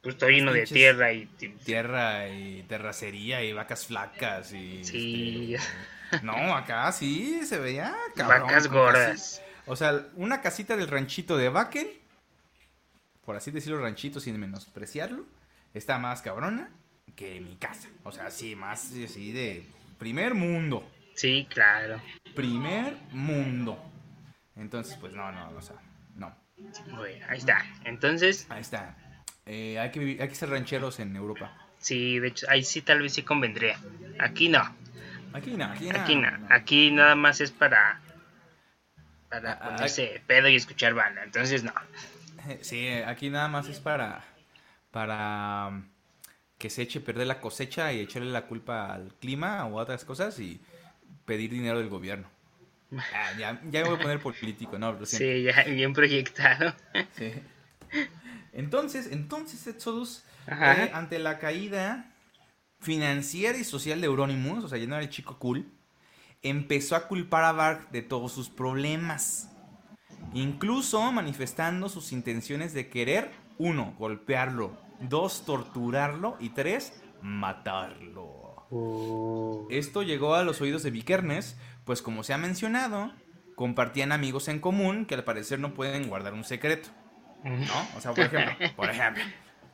Pues 0.03 0.17
está 0.17 0.29
lleno 0.29 0.53
de 0.53 0.67
tierra 0.67 1.15
y... 1.15 1.27
tierra 1.65 2.29
y 2.29 2.63
terracería 2.65 3.43
y 3.43 3.55
vacas 3.55 3.87
flacas 3.87 4.53
y... 4.53 4.85
Sí. 4.85 5.55
este, 5.55 6.21
no, 6.23 6.55
acá 6.55 6.93
sí 6.93 7.41
se 7.47 7.59
veía 7.59 7.97
cabrón. 8.15 8.43
Vacas 8.43 8.69
gordas. 8.69 9.43
o 9.65 9.77
sea, 9.77 10.09
una 10.17 10.43
casita 10.43 10.77
del 10.77 10.89
ranchito 10.89 11.39
de 11.39 11.49
Bakken, 11.49 11.89
por 13.25 13.35
así 13.35 13.51
decirlo, 13.51 13.81
ranchito 13.81 14.21
sin 14.21 14.39
menospreciarlo, 14.39 15.25
está 15.75 15.99
más 15.99 16.23
cabrona 16.23 16.71
que 17.17 17.41
mi 17.41 17.57
casa. 17.57 17.89
O 18.05 18.13
sea, 18.13 18.31
sí, 18.31 18.55
más 18.57 18.93
así 19.05 19.33
de 19.33 19.67
primer 19.99 20.35
mundo. 20.35 20.89
Sí, 21.15 21.47
claro. 21.51 22.01
Primer 22.35 22.97
mundo. 23.13 23.79
Entonces, 24.57 24.97
pues 25.01 25.13
no, 25.15 25.31
no, 25.33 25.51
o 25.51 25.63
sea, 25.63 25.77
no. 26.17 26.35
Bueno, 26.97 27.27
ahí 27.29 27.39
está. 27.39 27.65
Entonces, 27.85 28.47
Ahí 28.51 28.61
está. 28.61 28.97
Eh, 29.47 29.79
hay, 29.79 29.91
que 29.91 30.01
vivir- 30.01 30.21
hay 30.23 30.29
que 30.29 30.35
ser 30.35 30.51
rancheros 30.51 31.01
en 31.01 31.17
Europa. 31.17 31.57
sí, 31.79 32.19
de 32.19 32.29
hecho, 32.29 32.47
ahí 32.51 32.63
sí 32.63 32.83
tal 32.83 33.01
vez 33.03 33.15
sí 33.15 33.23
convendría. 33.23 33.79
Aquí 34.19 34.49
no, 34.49 34.61
Aquí 35.33 35.57
no, 35.57 35.65
aquí 35.67 35.89
no. 35.89 35.99
aquí 36.01 36.15
no. 36.17 36.29
Aquí 36.51 36.91
nada 36.91 37.15
más 37.15 37.41
es 37.41 37.51
para... 37.53 38.01
Para 39.29 39.53
Ah, 39.53 39.59
ah, 39.63 39.69
ponerse 39.77 40.23
pedo 40.27 40.49
y 40.49 40.57
escuchar 40.57 40.93
banda. 40.95 41.23
Entonces, 41.25 41.63
no. 41.65 41.73
Sí, 42.63 42.89
aquí 42.89 43.31
nada 43.31 43.49
más 43.49 43.69
es 43.69 43.79
para 43.81 44.25
para 44.91 45.69
um, 45.69 45.85
que 46.59 46.71
se 46.71 46.83
eche 46.83 46.99
a 46.99 47.03
perder 47.03 47.27
la 47.27 47.41
cosecha 47.41 47.93
y 47.93 48.01
echarle 48.01 48.31
la 48.31 48.47
culpa 48.47 48.93
al 48.93 49.15
clima 49.15 49.65
o 49.67 49.79
a 49.79 49.83
otras 49.83 50.05
cosas 50.05 50.39
y 50.39 50.61
pedir 51.25 51.51
dinero 51.51 51.79
del 51.79 51.89
gobierno. 51.89 52.29
Ah, 52.97 53.33
ya, 53.39 53.61
ya 53.71 53.83
me 53.83 53.89
voy 53.89 53.99
a 53.99 54.03
poner 54.03 54.21
político, 54.21 54.79
no, 54.79 54.93
lo. 54.93 55.07
Sí, 55.07 55.43
ya 55.45 55.65
bien 55.65 55.93
proyectado. 55.93 56.75
Sí. 57.17 57.33
Entonces, 58.53 59.09
entonces 59.13 59.67
Exodus, 59.67 60.25
eh, 60.49 60.91
ante 60.93 61.19
la 61.19 61.39
caída 61.39 62.13
financiera 62.81 63.57
y 63.59 63.65
social 63.65 64.01
de 64.01 64.07
Euronymous, 64.07 64.65
o 64.65 64.69
sea, 64.69 64.79
ya 64.79 64.87
no 64.87 64.97
era 64.97 65.05
el 65.05 65.11
chico 65.11 65.39
cool, 65.39 65.71
empezó 66.43 66.97
a 66.97 67.07
culpar 67.07 67.45
a 67.45 67.53
Bark 67.53 67.91
de 67.91 68.03
todos 68.03 68.33
sus 68.33 68.49
problemas. 68.49 69.49
Incluso 70.35 71.11
manifestando 71.13 71.89
sus 71.89 72.13
intenciones 72.13 72.73
de 72.73 72.89
querer, 72.89 73.31
uno, 73.61 73.95
golpearlo, 73.99 74.73
dos, 75.01 75.45
torturarlo 75.45 76.37
y 76.41 76.49
tres, 76.49 77.03
matarlo. 77.21 78.67
Uh, 78.71 79.67
Esto 79.69 80.03
llegó 80.03 80.35
a 80.35 80.45
los 80.45 80.63
oídos 80.63 80.83
de 80.83 80.91
Vikernes, 80.91 81.59
pues 81.85 82.01
como 82.01 82.23
se 82.23 82.33
ha 82.33 82.39
mencionado, 82.39 83.13
compartían 83.57 84.13
amigos 84.13 84.49
en 84.49 84.61
común 84.61 85.05
que 85.05 85.15
al 85.15 85.25
parecer 85.25 85.59
no 85.61 85.75
pueden 85.75 86.09
guardar 86.09 86.33
un 86.33 86.45
secreto. 86.45 86.89
¿No? 87.45 87.89
O 87.97 88.01
sea, 88.01 88.13
por 88.15 88.25
ejemplo, 88.25 88.67
por 88.77 88.89
ejemplo, 88.89 89.25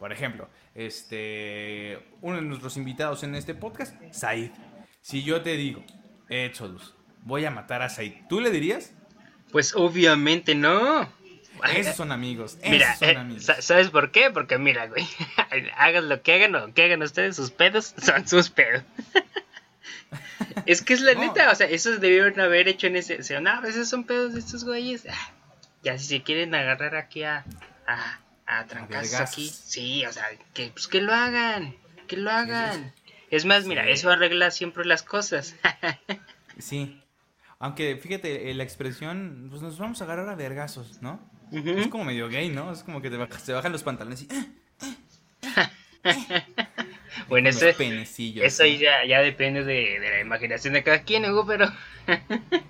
por 0.01 0.13
ejemplo, 0.13 0.49
este, 0.75 1.99
uno 2.23 2.37
de 2.37 2.43
nuestros 2.43 2.77
invitados 2.77 3.23
en 3.23 3.37
este 3.37 3.55
podcast, 3.55 3.95
Said. 4.11 4.51
Si 5.01 5.23
yo 5.23 5.43
te 5.43 5.57
digo, 5.57 5.85
Exodus, 6.29 6.97
voy 7.23 7.45
a 7.45 7.53
matar 7.53 7.83
a 7.83 7.89
Said, 7.89 8.27
¿tú 8.29 8.41
le 8.41 8.51
dirías? 8.51 8.95
Pues 9.53 9.77
obviamente 9.77 10.57
no. 10.57 11.09
Esos 11.75 11.97
son 11.97 12.13
amigos, 12.13 12.57
esos 12.61 12.71
Mira, 12.71 12.97
son 12.97 13.09
eh, 13.09 13.17
amigos. 13.17 13.45
sa- 13.45 13.63
¿sabes 13.63 13.91
por 13.91 14.11
qué? 14.11 14.31
Porque 14.31 14.59
mira, 14.59 14.87
güey, 14.87 15.07
hagan 15.77 16.09
lo 16.09 16.23
que 16.23 16.35
hagan 16.35 16.55
o 16.57 16.73
que 16.75 16.85
hagan 16.85 17.03
ustedes, 17.03 17.37
sus 17.37 17.51
pedos 17.51 17.95
son 18.03 18.27
sus 18.29 18.51
pedos. 18.51 18.83
es 20.67 20.83
que 20.83 20.95
es 20.95 21.01
la 21.01 21.15
No. 21.15 21.21
neta, 21.21 21.51
o 21.51 21.55
sea, 21.55 21.67
esos 21.67 22.01
debieron 22.01 22.39
haber 22.41 22.69
hecho 22.69 22.87
en 22.87 22.97
ese, 22.97 23.19
o 23.21 23.23
sea, 23.23 23.41
no, 23.41 23.65
esos 23.67 23.89
son 23.89 24.05
pedos 24.05 24.35
de 24.35 24.41
estos 24.41 24.65
güeyes. 24.65 25.05
Ah, 25.11 25.31
ya 25.83 25.99
si 25.99 26.07
se 26.07 26.23
quieren 26.23 26.55
agarrar 26.55 26.97
aquí 26.97 27.23
a, 27.25 27.45
a, 27.87 28.21
a 28.47 28.65
trancazos 28.67 29.21
aquí, 29.21 29.49
sí, 29.49 30.05
o 30.07 30.13
sea, 30.13 30.25
que, 30.55 30.69
pues 30.69 30.89
que 30.89 31.01
lo 31.01 31.13
hagan, 31.15 31.77
que 32.09 32.17
lo 32.17 32.31
hagan. 32.31 32.93
Es 33.31 33.45
más, 33.45 33.65
mira, 33.67 33.85
Sí. 33.85 33.91
eso 33.93 34.11
arregla 34.11 34.51
siempre 34.51 34.85
las 34.85 35.03
cosas. 35.03 35.55
Sí. 36.59 37.03
Aunque 37.59 37.97
fíjate, 38.03 38.51
eh, 38.51 38.55
la 38.55 38.63
expresión, 38.63 39.49
pues 39.51 39.61
nos 39.61 39.79
vamos 39.79 40.01
a 40.01 40.05
agarrar 40.05 40.27
a 40.31 40.35
vergazos, 40.35 41.03
¿no? 41.03 41.21
Es 41.65 41.89
como 41.89 42.05
medio 42.05 42.29
gay, 42.29 42.51
¿no? 42.51 42.73
Es 42.73 42.83
como 42.83 43.01
que 43.01 43.11
te, 43.11 43.17
bajas- 43.17 43.45
te 43.45 43.53
bajan 43.53 43.73
los 43.73 43.83
pantalones 43.83 44.23
y... 44.23 44.29
bueno, 47.29 47.49
eso, 47.49 47.67
penecillos, 47.77 48.45
eso 48.45 48.65
¿no? 48.65 48.69
ya, 48.69 49.05
ya 49.07 49.21
depende 49.21 49.65
de, 49.65 49.99
de 50.01 50.11
la 50.11 50.21
imaginación 50.21 50.75
de 50.75 50.83
cada 50.83 51.03
quien, 51.03 51.25
Hugo, 51.31 51.47
pero... 51.47 51.67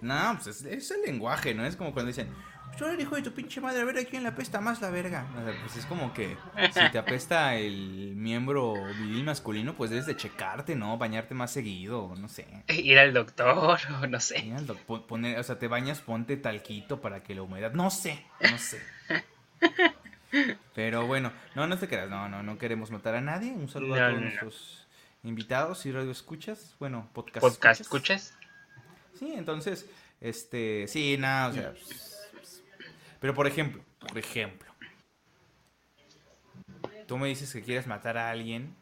No, 0.00 0.38
pues 0.42 0.46
es, 0.46 0.64
es 0.64 0.90
el 0.92 1.02
lenguaje, 1.02 1.54
¿no? 1.54 1.66
Es 1.66 1.76
como 1.76 1.92
cuando 1.92 2.08
dicen, 2.08 2.28
yo 2.78 2.88
el 2.90 3.00
hijo 3.00 3.14
de 3.16 3.22
tu 3.22 3.32
pinche 3.32 3.60
madre, 3.60 3.80
a 3.82 3.84
ver 3.84 3.98
a 3.98 4.04
quién 4.04 4.22
le 4.22 4.30
apesta 4.30 4.60
más 4.60 4.80
la 4.80 4.88
verga. 4.90 5.26
O 5.38 5.44
sea, 5.44 5.54
pues 5.60 5.76
es 5.76 5.86
como 5.86 6.14
que 6.14 6.36
si 6.72 6.90
te 6.90 6.98
apesta 6.98 7.54
el 7.56 8.14
miembro 8.16 8.72
viril 8.98 9.24
masculino, 9.24 9.74
pues 9.74 9.90
debes 9.90 10.06
de 10.06 10.16
checarte, 10.16 10.74
¿no? 10.76 10.96
Bañarte 10.96 11.34
más 11.34 11.52
seguido, 11.52 12.14
no 12.16 12.28
sé. 12.28 12.46
Ir 12.68 12.98
al 12.98 13.12
doctor, 13.12 13.78
o 14.02 14.06
no 14.06 14.20
sé. 14.20 14.38
Ir 14.40 14.54
al 14.54 14.66
doc- 14.66 14.78
po- 14.80 15.06
poner- 15.06 15.38
o 15.38 15.42
sea, 15.42 15.58
te 15.58 15.68
bañas, 15.68 16.00
ponte 16.00 16.36
talquito 16.38 17.00
para 17.00 17.22
que 17.22 17.34
la 17.34 17.42
humedad. 17.42 17.72
No 17.72 17.90
sé, 17.90 18.24
no 18.50 18.56
sé. 18.58 18.80
Pero 20.74 21.06
bueno, 21.06 21.32
no, 21.56 21.66
no 21.66 21.76
te 21.76 21.88
creas, 21.88 22.08
no, 22.08 22.28
no, 22.28 22.42
no 22.42 22.56
queremos 22.56 22.90
matar 22.90 23.16
a 23.16 23.20
nadie. 23.20 23.50
Un 23.52 23.68
saludo 23.68 23.96
No, 23.96 24.02
a 24.04 24.08
todos 24.08 24.14
no, 24.20 24.20
nuestros 24.26 24.86
invitados 25.24 25.84
y 25.86 25.92
radio 25.92 26.10
escuchas. 26.12 26.76
Bueno, 26.78 27.10
podcast. 27.12 27.40
Podcast, 27.44 27.80
escuchas. 27.80 28.22
¿escuchas? 28.30 29.18
Sí, 29.18 29.32
entonces, 29.36 29.86
este, 30.20 30.86
sí, 30.88 31.16
nada, 31.18 31.48
o 31.48 31.52
sea, 31.52 31.70
pues, 31.72 32.09
pero 33.20 33.34
por 33.34 33.46
ejemplo, 33.46 33.82
por 34.00 34.18
ejemplo, 34.18 34.70
tú 37.06 37.18
me 37.18 37.28
dices 37.28 37.52
que 37.52 37.62
quieres 37.62 37.86
matar 37.86 38.16
a 38.18 38.30
alguien, 38.30 38.74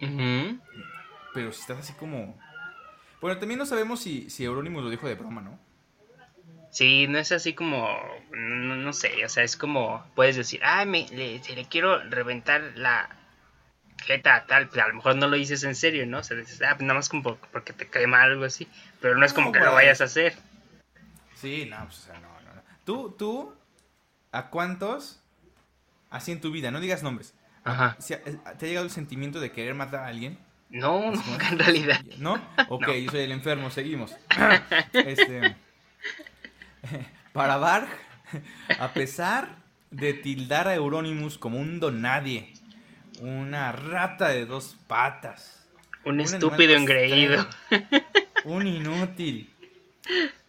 Ujú. 0.00 0.58
pero 1.34 1.52
si 1.52 1.60
estás 1.60 1.78
así 1.78 1.92
como, 1.94 2.38
bueno, 3.20 3.38
también 3.38 3.58
no 3.58 3.66
sabemos 3.66 4.00
si, 4.00 4.30
si 4.30 4.44
Euronymous 4.44 4.84
lo 4.84 4.90
dijo 4.90 5.06
de 5.08 5.14
broma, 5.14 5.42
¿no? 5.42 5.58
Sí, 6.70 7.06
no 7.08 7.18
es 7.18 7.32
así 7.32 7.52
como, 7.52 7.88
no, 8.30 8.76
no 8.76 8.92
sé, 8.92 9.24
o 9.24 9.28
sea, 9.28 9.42
es 9.42 9.56
como, 9.56 10.04
puedes 10.14 10.36
decir, 10.36 10.60
ah, 10.62 10.84
me, 10.84 11.06
le, 11.08 11.42
se 11.42 11.54
le 11.54 11.64
quiero 11.64 11.98
reventar 12.08 12.62
la 12.76 13.10
jeta 14.04 14.46
tal, 14.46 14.68
pero 14.68 14.84
a 14.84 14.88
lo 14.88 14.94
mejor 14.94 15.16
no 15.16 15.28
lo 15.28 15.36
dices 15.36 15.64
en 15.64 15.74
serio, 15.74 16.06
¿no? 16.06 16.18
O 16.18 16.22
sea, 16.22 16.36
dices, 16.36 16.62
ah, 16.62 16.70
pues 16.76 16.82
nada 16.82 16.94
más 16.94 17.08
como 17.08 17.22
por- 17.24 17.38
porque 17.52 17.72
te 17.72 17.86
cae 17.88 18.06
mal 18.06 18.30
algo 18.30 18.44
así, 18.44 18.68
pero 19.00 19.16
no 19.16 19.26
es 19.26 19.32
como 19.32 19.48
No, 19.48 19.52
que 19.52 19.60
lo 19.60 19.72
vayas 19.74 20.00
a 20.00 20.04
hacer. 20.04 20.34
Sí, 21.40 21.66
no, 21.68 21.76
pues, 21.86 21.98
o 21.98 22.02
sea, 22.02 22.14
no, 22.20 22.28
no, 22.42 22.54
no. 22.54 22.62
Tú, 22.84 23.14
tú, 23.18 23.54
¿a 24.32 24.48
cuántos, 24.50 25.20
así 26.10 26.32
en 26.32 26.40
tu 26.40 26.50
vida, 26.50 26.70
no 26.70 26.80
digas 26.80 27.02
nombres, 27.02 27.34
Ajá. 27.64 27.96
¿te 28.06 28.66
ha 28.66 28.68
llegado 28.68 28.84
el 28.86 28.92
sentimiento 28.92 29.40
de 29.40 29.52
querer 29.52 29.74
matar 29.74 30.00
a 30.04 30.06
alguien? 30.08 30.38
No, 30.70 31.10
nunca 31.10 31.48
en 31.48 31.58
realidad. 31.58 32.00
¿No? 32.18 32.34
Ok, 32.68 32.86
No. 32.86 32.94
yo 32.94 33.10
soy 33.10 33.20
el 33.20 33.32
enfermo, 33.32 33.70
seguimos. 33.70 34.14
Este, 34.92 35.56
para 37.32 37.56
Barg, 37.56 37.88
a 38.78 38.92
pesar 38.92 39.56
de 39.90 40.14
tildar 40.14 40.68
a 40.68 40.74
Euronymous 40.74 41.38
como 41.38 41.58
un 41.58 41.80
donadie, 41.80 42.52
una 43.20 43.72
rata 43.72 44.28
de 44.28 44.46
dos 44.46 44.76
patas, 44.86 45.66
Un 46.04 46.14
Un 46.14 46.20
estúpido 46.20 46.74
engreído. 46.76 47.46
un 48.44 48.66
inútil, 48.66 49.52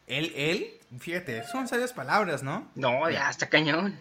él, 0.07 0.31
él, 0.35 0.73
fíjate, 0.99 1.43
son 1.47 1.67
sabias 1.67 1.93
palabras, 1.93 2.43
¿no? 2.43 2.69
No, 2.75 3.09
ya 3.09 3.29
está 3.29 3.47
cañón. 3.49 3.97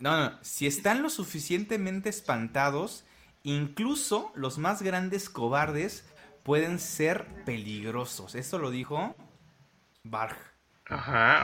No, 0.00 0.16
no, 0.30 0.38
si 0.42 0.66
están 0.66 1.02
lo 1.02 1.08
suficientemente 1.10 2.08
espantados, 2.08 3.04
incluso 3.42 4.32
los 4.34 4.58
más 4.58 4.82
grandes 4.82 5.30
cobardes 5.30 6.04
pueden 6.42 6.78
ser 6.78 7.26
peligrosos. 7.44 8.34
Esto 8.34 8.58
lo 8.58 8.70
dijo 8.70 9.14
Barg. 10.02 10.36
Ajá. 10.86 11.38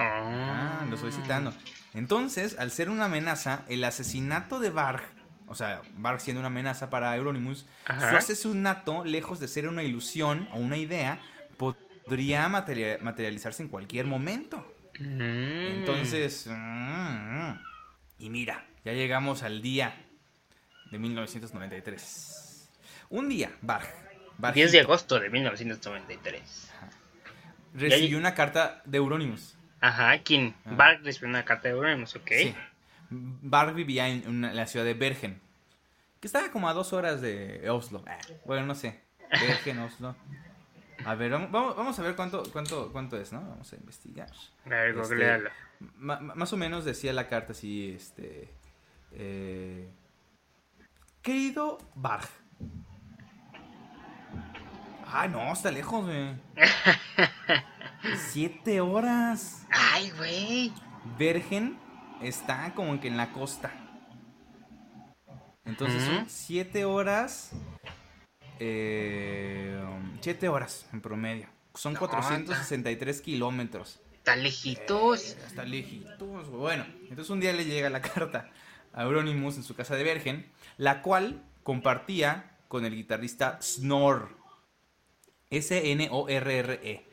Ah, 0.83 0.85
lo 0.89 0.97
estoy 0.97 1.13
citando. 1.13 1.55
Entonces, 1.95 2.59
al 2.59 2.71
ser 2.71 2.91
una 2.91 3.07
amenaza, 3.07 3.65
el 3.69 3.83
asesinato 3.85 4.61
de 4.61 4.71
Barg, 4.71 5.03
o 5.47 5.55
sea, 5.55 5.81
Barg 5.97 6.21
siendo 6.21 6.41
una 6.41 6.49
amenaza 6.49 6.91
para 6.91 7.17
Euronymous, 7.17 7.67
Ajá. 7.87 8.11
su 8.11 8.17
asesinato, 8.17 9.05
lejos 9.05 9.41
de 9.41 9.49
ser 9.49 9.67
una 9.69 9.83
ilusión 9.83 10.49
o 10.53 10.59
una 10.59 10.77
idea, 10.77 11.21
podría 11.57 12.49
materia- 12.49 12.99
materializarse 13.01 13.63
en 13.63 13.69
cualquier 13.69 14.07
momento. 14.07 14.70
Mm. 15.01 15.79
Entonces, 15.79 16.47
mm, 16.49 17.53
y 18.19 18.31
mira, 18.31 18.67
ya 18.85 18.93
llegamos 18.93 19.43
al 19.43 19.63
día 19.63 19.95
de 20.91 20.99
1993. 20.99 22.69
Un 23.09 23.29
día, 23.29 23.51
Barg, 23.63 23.87
10 23.87 24.39
Bargito, 24.39 24.71
de 24.73 24.81
agosto 24.81 25.19
de 25.21 25.31
1993. 25.31 26.71
recibió 27.75 28.19
una 28.19 28.35
carta 28.35 28.83
de 28.85 28.99
Euronymous. 28.99 29.57
Ajá, 29.81 30.19
¿quién? 30.23 30.55
Ah. 30.67 30.73
Bark 30.75 31.01
recibió 31.05 31.29
una 31.29 31.45
carta 31.45 31.69
de 31.69 31.75
Euronymous, 31.75 32.17
ok. 32.17 32.31
Sí. 32.37 32.55
Barg 33.11 33.75
vivía 33.75 34.09
en 34.09 34.29
una- 34.29 34.53
la 34.53 34.67
ciudad 34.67 34.85
de 34.85 34.95
Bergen, 34.95 35.41
que 36.21 36.27
estaba 36.27 36.51
como 36.51 36.69
a 36.69 36.75
dos 36.75 36.93
horas 36.93 37.21
de 37.21 37.69
Oslo. 37.71 38.05
Ah, 38.07 38.19
bueno, 38.45 38.67
no 38.67 38.75
sé. 38.75 39.01
Bergen, 39.31 39.79
Oslo. 39.79 40.15
A 41.05 41.15
ver, 41.15 41.31
vamos, 41.33 41.51
vamos- 41.77 41.99
a 41.99 42.03
ver 42.03 42.15
cuánto, 42.17 42.43
cuánto, 42.53 42.91
cuánto 42.93 43.17
es, 43.19 43.33
¿no? 43.33 43.41
Vamos 43.41 43.73
a 43.73 43.77
investigar. 43.77 44.31
A 44.67 44.69
ver, 44.69 44.95
Este. 44.99 45.15
Ma- 45.97 46.21
más 46.21 46.53
o 46.53 46.57
menos 46.57 46.85
decía 46.85 47.13
la 47.13 47.29
carta 47.29 47.53
así, 47.53 47.93
este... 47.97 48.53
eh, 49.13 49.89
Querido 51.23 51.79
Barg. 51.95 52.29
Ay, 55.13 55.29
no, 55.29 55.53
está 55.53 55.71
lejos, 55.71 56.05
güey. 56.05 56.35
Siete 58.17 58.81
horas. 58.81 59.67
Ay, 59.71 60.11
güey. 60.17 60.73
Bergen 61.19 61.79
está 62.23 62.73
como 62.75 63.01
que 63.01 63.09
en 63.09 63.17
la 63.17 63.33
costa. 63.33 63.71
Entonces 65.65 66.03
son 66.05 66.29
siete 66.29 66.85
horas. 66.85 67.53
Eh, 68.61 69.83
siete 70.21 70.49
horas 70.49 70.87
en 70.93 71.01
promedio. 71.01 71.49
Son 71.75 71.95
No, 71.95 71.99
463 72.01 73.21
kilómetros. 73.23 74.01
Tan 74.23 74.43
lejitos. 74.43 75.37
Hasta 75.47 75.65
lejitos. 75.65 76.49
güey. 76.49 76.61
Bueno, 76.61 76.87
entonces 77.03 77.31
un 77.31 77.41
día 77.41 77.53
le 77.53 77.65
llega 77.65 77.91
la 77.91 78.01
carta 78.03 78.51
a 78.93 79.03
Euronymous 79.05 79.57
en 79.57 79.63
su 79.63 79.75
casa 79.75 79.97
de 79.97 80.05
Bergen, 80.05 80.47
la 80.77 81.01
cual 81.03 81.43
compartía 81.63 82.57
con 82.69 82.85
el 82.85 82.95
guitarrista 82.95 83.59
Snor. 83.63 84.37
S-N-O-R-R-E. 85.51 87.07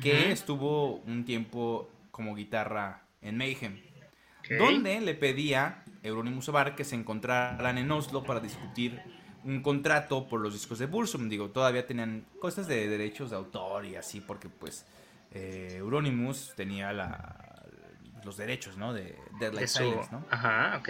Que 0.00 0.32
estuvo 0.32 0.96
un 1.00 1.24
tiempo 1.26 1.90
como 2.10 2.34
guitarra 2.34 3.02
en 3.20 3.36
Mayhem. 3.36 3.82
Donde 4.58 5.00
le 5.00 5.14
pedía 5.14 5.84
Euronymous 6.02 6.48
a 6.48 6.52
Barr 6.52 6.74
que 6.74 6.84
se 6.84 6.94
encontraran 6.94 7.76
en 7.78 7.90
Oslo 7.90 8.24
para 8.24 8.40
discutir 8.40 9.00
un 9.44 9.62
contrato 9.62 10.28
por 10.28 10.40
los 10.40 10.52
discos 10.52 10.78
de 10.78 10.86
Bursum. 10.86 11.28
Digo, 11.28 11.50
todavía 11.50 11.86
tenían 11.86 12.24
cosas 12.40 12.66
de 12.66 12.88
derechos 12.88 13.30
de 13.30 13.36
autor 13.36 13.84
y 13.84 13.96
así, 13.96 14.20
porque 14.20 14.48
pues 14.48 14.86
eh, 15.32 15.76
Euronymous 15.78 16.52
tenía 16.56 16.92
la, 16.92 17.64
los 18.24 18.36
derechos, 18.36 18.76
¿no? 18.76 18.92
De 18.92 19.16
Dead 19.40 19.52
Like. 19.52 19.68
Silence, 19.68 20.08
¿no? 20.12 20.24
Ajá, 20.30 20.78
ok. 20.78 20.88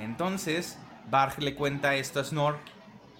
Entonces, 0.00 0.78
Barg 1.10 1.42
le 1.42 1.54
cuenta 1.54 1.94
esto 1.94 2.20
a 2.20 2.24
Snor 2.24 2.58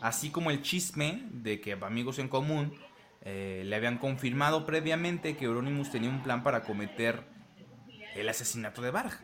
así 0.00 0.31
como 0.31 0.50
el 0.50 0.62
chisme 0.62 1.22
de 1.31 1.61
que 1.61 1.72
amigos 1.72 2.18
en 2.18 2.29
común 2.29 2.79
eh, 3.22 3.62
le 3.66 3.76
habían 3.76 3.98
confirmado 3.98 4.66
previamente 4.66 5.37
que 5.37 5.46
Euronymous 5.46 5.90
tenía 5.90 6.11
un 6.11 6.22
plan 6.22 6.42
para 6.42 6.62
cometer 6.62 7.24
el 8.14 8.29
asesinato 8.29 8.83
de 8.83 8.90
Barg, 8.90 9.18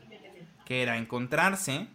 que 0.64 0.82
era 0.82 0.98
encontrarse, 0.98 1.88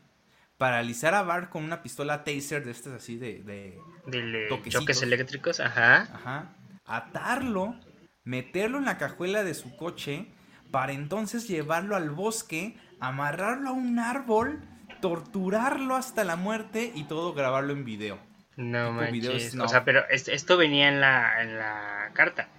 paralizar 0.58 1.13
a 1.13 1.22
Barg 1.24 1.50
con 1.50 1.63
una 1.63 1.82
pistola 1.84 2.24
taser 2.24 2.65
de 2.65 2.72
estas 2.72 2.93
así 2.93 3.17
de... 3.17 3.43
de 3.43 3.80
de 4.08 4.48
choques 4.70 5.02
eléctricos, 5.02 5.60
ajá. 5.60 6.04
Ajá. 6.13 6.56
Atarlo, 6.86 7.76
meterlo 8.24 8.78
en 8.78 8.86
la 8.86 8.98
cajuela 8.98 9.43
de 9.43 9.54
su 9.54 9.76
coche, 9.76 10.28
para 10.72 10.93
entonces 10.93 11.48
llevarlo 11.48 11.96
al 11.96 12.10
bosque, 12.12 12.78
amarrarlo 13.00 13.70
a 13.70 13.74
un 13.74 14.00
árbol, 14.00 14.62
torturarlo 15.02 15.96
hasta 15.96 16.24
la 16.24 16.36
muerte 16.38 16.91
y 16.96 17.04
todo 17.04 17.34
grabarlo 17.34 17.74
en 17.74 17.84
video. 17.86 18.20
No 18.56 18.98
videos, 19.12 19.34
manches. 19.36 19.56
no. 19.56 19.65
O 19.65 19.67
sea, 19.67 19.84
pero 19.86 20.02
es- 20.10 20.28
esto 20.28 20.58
venía 20.58 20.88
en 20.88 21.00
la, 21.02 21.41
en 21.41 21.58
la 21.60 22.10
carta. 22.13 22.50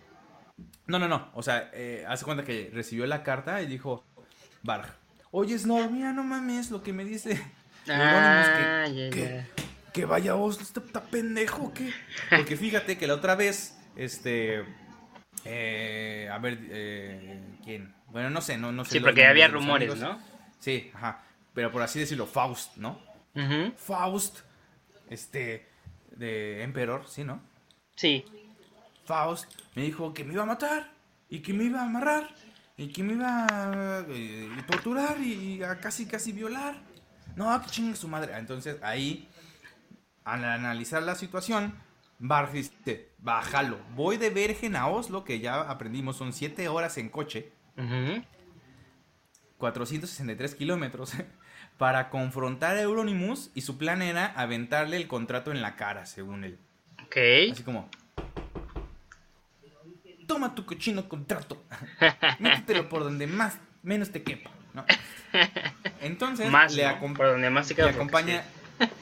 No, 0.87 0.99
no, 0.99 1.09
no. 1.09 1.31
O 1.35 1.43
sea, 1.43 1.71
eh, 1.73 2.05
hace 2.09 2.25
cuenta 2.25 2.45
que 2.45 2.71
recibió 2.73 3.07
la 3.07 3.23
carta 3.23 3.61
y 3.63 3.67
dijo, 3.67 4.05
Barg, 4.63 4.87
oye 5.31 5.59
Snor, 5.59 5.91
mira, 5.91 6.13
no 6.13 6.23
mames 6.25 6.71
lo 6.71 6.83
que 6.83 6.93
me 6.93 7.05
dice. 7.05 7.43
Ah, 7.91 8.85
que, 8.89 8.95
ya. 8.95 9.11
que, 9.11 9.45
que 9.93 10.05
vaya 10.05 10.35
vos, 10.35 10.61
este 10.61 10.81
está 10.81 11.03
pendejo, 11.03 11.73
¿qué? 11.73 11.93
Porque 12.31 12.57
fíjate 12.57 12.99
que 12.99 13.07
la 13.07 13.15
otra 13.15 13.35
vez, 13.35 13.79
este... 13.97 14.65
eh, 15.45 16.29
a 16.33 16.39
ver, 16.39 16.59
eh, 16.71 17.41
¿quién? 17.65 17.95
Bueno, 18.09 18.31
no 18.31 18.41
sé, 18.41 18.57
no, 18.59 18.73
no 18.73 18.85
sé. 18.85 18.93
Sí, 18.93 19.01
porque 19.01 19.27
había 19.27 19.49
rumores, 19.49 19.91
amigos. 19.91 20.17
¿no? 20.17 20.23
Sí, 20.61 20.91
ajá. 20.95 21.23
Pero 21.53 21.71
por 21.71 21.83
así 21.83 21.99
decirlo, 21.99 22.27
Faust, 22.27 22.77
¿no? 22.77 23.01
Ujú. 23.35 23.73
Faust, 23.77 24.39
este, 25.11 25.69
de 26.17 26.63
Emperor, 26.63 27.07
¿sí, 27.07 27.23
no? 27.25 27.43
Sí. 27.97 28.25
Faust 29.05 29.51
me 29.75 29.83
dijo 29.83 30.15
que 30.15 30.25
me 30.25 30.33
iba 30.33 30.43
a 30.43 30.47
matar 30.47 30.91
y 31.29 31.41
que 31.41 31.53
me 31.53 31.65
iba 31.65 31.81
a 31.81 31.85
amarrar 31.85 32.29
y 32.77 32.89
que 32.89 33.03
me 33.03 33.15
iba 33.15 33.47
a 33.47 34.05
eh, 34.09 34.49
torturar 34.67 35.21
y 35.21 35.63
a 35.63 35.79
casi 35.81 36.07
casi 36.07 36.33
violar. 36.33 36.77
No, 37.39 37.63
que 37.63 37.71
chingue 37.71 37.95
su 37.97 38.09
madre. 38.09 38.37
Entonces 38.37 38.83
ahí, 38.83 39.29
al 40.25 40.45
analizar 40.45 41.03
la 41.05 41.15
situación, 41.15 41.73
Barg 42.19 42.51
dice, 42.51 43.11
bájalo. 43.19 43.79
Voy 43.95 44.17
de 44.17 44.31
Bergen 44.31 44.75
a 44.75 44.89
Oslo, 44.89 45.23
que 45.23 45.39
ya 45.39 45.61
aprendimos, 45.61 46.17
son 46.17 46.33
7 46.33 46.67
horas 46.69 46.99
en 46.99 47.09
coche, 47.09 47.53
Ujú. 47.77 48.25
463 49.59 50.55
kilómetros, 50.57 51.13
para 51.79 52.11
confrontar 52.11 52.77
a 52.77 52.83
Euronymous 52.83 53.53
y 53.55 53.61
su 53.61 53.79
plan 53.79 54.03
era 54.03 54.27
aventarle 54.27 54.97
el 54.97 55.07
contrato 55.07 55.53
en 55.53 55.63
la 55.63 55.77
cara, 55.77 56.07
según 56.07 56.43
él. 56.43 56.59
Ok. 57.07 57.17
Así 57.53 57.63
como. 57.63 57.89
Toma 60.27 60.57
tu 60.57 60.67
cochino 60.67 61.09
contrato. 61.09 61.63
Métetelo 62.41 62.89
por 62.89 63.05
donde 63.05 63.29
más 63.29 63.59
menos 63.85 64.11
te 64.11 64.25
quepa. 64.25 64.51
¿No? 64.79 64.85
Entonces 66.01 66.51
Más, 66.51 66.75
le, 66.75 66.87
acom- 66.87 67.17
Por 67.17 67.27
donde 67.27 67.51
más 67.51 67.67
se 67.69 67.75
le 67.75 67.83
acompaña. 67.83 68.43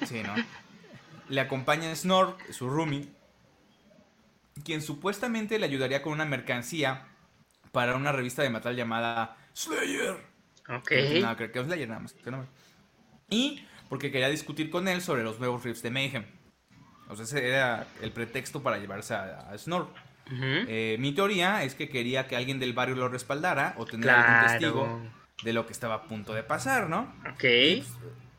Sí, 0.04 0.22
¿no? 0.22 0.34
Le 1.28 1.40
acompaña 1.40 1.94
Snork, 1.94 2.50
su 2.52 2.68
roomie, 2.68 3.08
quien 4.64 4.80
supuestamente 4.82 5.58
le 5.58 5.66
ayudaría 5.66 6.02
con 6.02 6.12
una 6.12 6.24
mercancía 6.24 7.06
para 7.72 7.94
una 7.96 8.12
revista 8.12 8.42
de 8.42 8.50
metal 8.50 8.74
llamada 8.76 9.36
Slayer. 9.54 10.16
Ok. 10.68 10.90
No 11.14 11.20
nada 11.20 11.36
que 11.36 11.50
con 11.50 11.66
Slayer, 11.66 11.88
nada 11.88 12.00
más. 12.00 12.14
Y 13.28 13.64
porque 13.88 14.10
quería 14.10 14.28
discutir 14.28 14.70
con 14.70 14.88
él 14.88 15.00
sobre 15.02 15.22
los 15.22 15.38
nuevos 15.38 15.62
riffs 15.64 15.82
de 15.82 15.90
Mayhem. 15.90 16.24
O 17.08 17.14
sea, 17.14 17.24
ese 17.24 17.46
era 17.48 17.86
el 18.02 18.10
pretexto 18.12 18.62
para 18.62 18.78
llevarse 18.78 19.14
a, 19.14 19.48
a 19.50 19.58
Snork. 19.58 19.88
Eh, 20.28 20.96
mi 20.98 21.12
teoría 21.12 21.62
es 21.62 21.76
que 21.76 21.88
quería 21.88 22.26
que 22.26 22.34
alguien 22.34 22.58
del 22.58 22.72
barrio 22.72 22.96
lo 22.96 23.08
respaldara 23.08 23.74
o 23.78 23.86
tener 23.86 24.10
algún 24.10 24.48
testigo 24.48 25.00
de 25.42 25.52
lo 25.52 25.66
que 25.66 25.72
estaba 25.72 25.94
a 25.94 26.02
punto 26.04 26.34
de 26.34 26.42
pasar, 26.42 26.88
¿no? 26.88 27.12
Ok. 27.32 27.44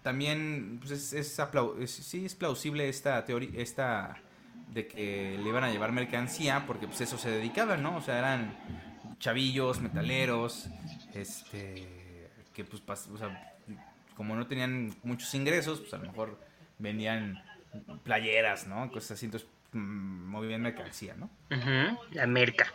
También 0.03 0.77
pues, 0.79 0.91
es, 0.91 1.13
es 1.13 1.91
sí 1.91 2.25
es 2.25 2.35
plausible 2.35 2.87
esta 2.89 3.23
teoría, 3.25 3.49
esta 3.61 4.17
de 4.73 4.87
que 4.87 5.37
le 5.41 5.49
iban 5.49 5.63
a 5.63 5.71
llevar 5.71 5.91
mercancía 5.91 6.65
porque 6.65 6.87
pues 6.87 7.01
eso 7.01 7.17
se 7.17 7.29
dedicaban, 7.31 7.81
¿no? 7.83 7.97
O 7.97 8.01
sea, 8.01 8.17
eran 8.19 8.57
chavillos, 9.19 9.81
metaleros, 9.81 10.69
este, 11.13 12.29
que 12.53 12.63
pues, 12.63 12.85
pas- 12.85 13.11
o 13.11 13.17
sea, 13.17 13.55
como 14.15 14.35
no 14.35 14.47
tenían 14.47 14.95
muchos 15.03 15.33
ingresos, 15.33 15.79
pues 15.81 15.93
a 15.93 15.97
lo 15.97 16.05
mejor 16.05 16.39
vendían 16.79 17.41
playeras, 18.03 18.67
¿no? 18.67 18.89
Cosas 18.91 19.11
así, 19.11 19.25
entonces 19.25 19.49
mm, 19.73 19.79
movían 20.29 20.61
mercancía, 20.61 21.15
¿no? 21.15 21.29
Ujú. 21.51 21.99
La 22.11 22.27
merca. 22.27 22.73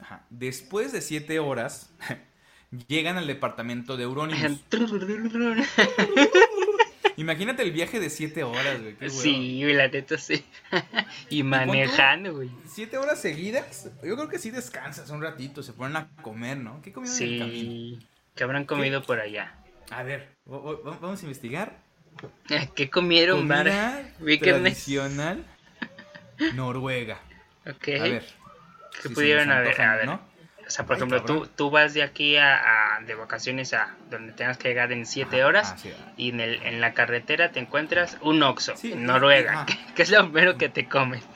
Ajá. 0.00 0.24
Después 0.30 0.92
de 0.92 1.00
siete 1.00 1.38
horas, 1.38 1.92
llegan 2.88 3.16
al 3.16 3.26
departamento 3.26 3.96
de 3.96 4.04
Euronymous. 4.04 4.60
Imagínate 7.16 7.62
el 7.62 7.70
viaje 7.70 8.00
de 8.00 8.10
siete 8.10 8.42
horas, 8.42 8.82
güey. 8.82 8.96
qué. 8.96 9.08
Sí, 9.08 9.60
güey, 9.62 9.74
la 9.74 9.88
neta 9.88 10.18
sí. 10.18 10.44
y 11.30 11.44
manejando, 11.44 12.34
güey. 12.34 12.50
Siete 12.66 12.98
horas 12.98 13.20
seguidas, 13.20 13.88
yo 14.02 14.16
creo 14.16 14.28
que 14.28 14.38
sí 14.38 14.50
descansas 14.50 15.10
un 15.10 15.22
ratito, 15.22 15.62
se 15.62 15.72
ponen 15.72 15.96
a 15.96 16.08
comer, 16.22 16.58
¿no? 16.58 16.82
¿Qué 16.82 16.92
comieron 16.92 17.22
en 17.22 17.32
el 17.32 17.38
camino? 17.38 17.60
Sí. 17.60 18.06
¿Qué 18.34 18.42
habrán 18.42 18.64
comido 18.64 19.02
por 19.02 19.20
allá? 19.20 19.54
A 19.90 20.02
ver, 20.02 20.28
vamos 20.44 21.20
a 21.20 21.22
investigar. 21.22 21.78
¿Qué 22.74 22.90
comieron, 22.90 23.46
Bar? 23.46 24.12
Tradicional 24.18 25.44
Noruega. 26.54 27.20
Ok. 27.66 27.88
A 28.00 28.02
ver. 28.02 28.24
¿Qué 29.02 29.08
si 29.08 29.14
pudieron 29.14 29.50
haber? 29.50 29.68
antojan, 29.68 29.88
A 29.88 29.96
ver. 29.96 30.06
¿no? 30.06 30.20
O 30.66 30.70
sea, 30.70 30.86
por 30.86 30.94
Ay, 30.96 30.98
ejemplo, 31.00 31.20
tú, 31.22 31.26
cabrón. 31.34 31.50
tú 31.56 31.70
vas 31.70 31.92
de 31.94 32.02
aquí 32.02 32.36
a, 32.36 32.96
a- 32.96 33.00
de 33.02 33.14
vacaciones 33.14 33.74
a 33.74 33.94
donde 34.10 34.32
tengas 34.32 34.56
que 34.58 34.68
llegar 34.68 34.92
en 34.92 35.04
7 35.06 35.36
Ajá, 35.38 35.46
horas 35.46 35.70
ah, 35.74 35.78
sí. 35.78 35.92
y 36.16 36.30
en, 36.30 36.40
el, 36.40 36.62
en 36.62 36.80
la 36.80 36.94
carretera 36.94 37.52
te 37.52 37.60
encuentras 37.60 38.16
un 38.22 38.42
Oxxo 38.42 38.76
Sí, 38.76 38.92
en 38.92 39.04
Noruega, 39.04 39.66
que, 39.66 39.76
que 39.94 40.02
es 40.02 40.10
lo 40.10 40.22
primero 40.24 40.56
que 40.56 40.68
te 40.68 40.88
comes. 40.88 41.22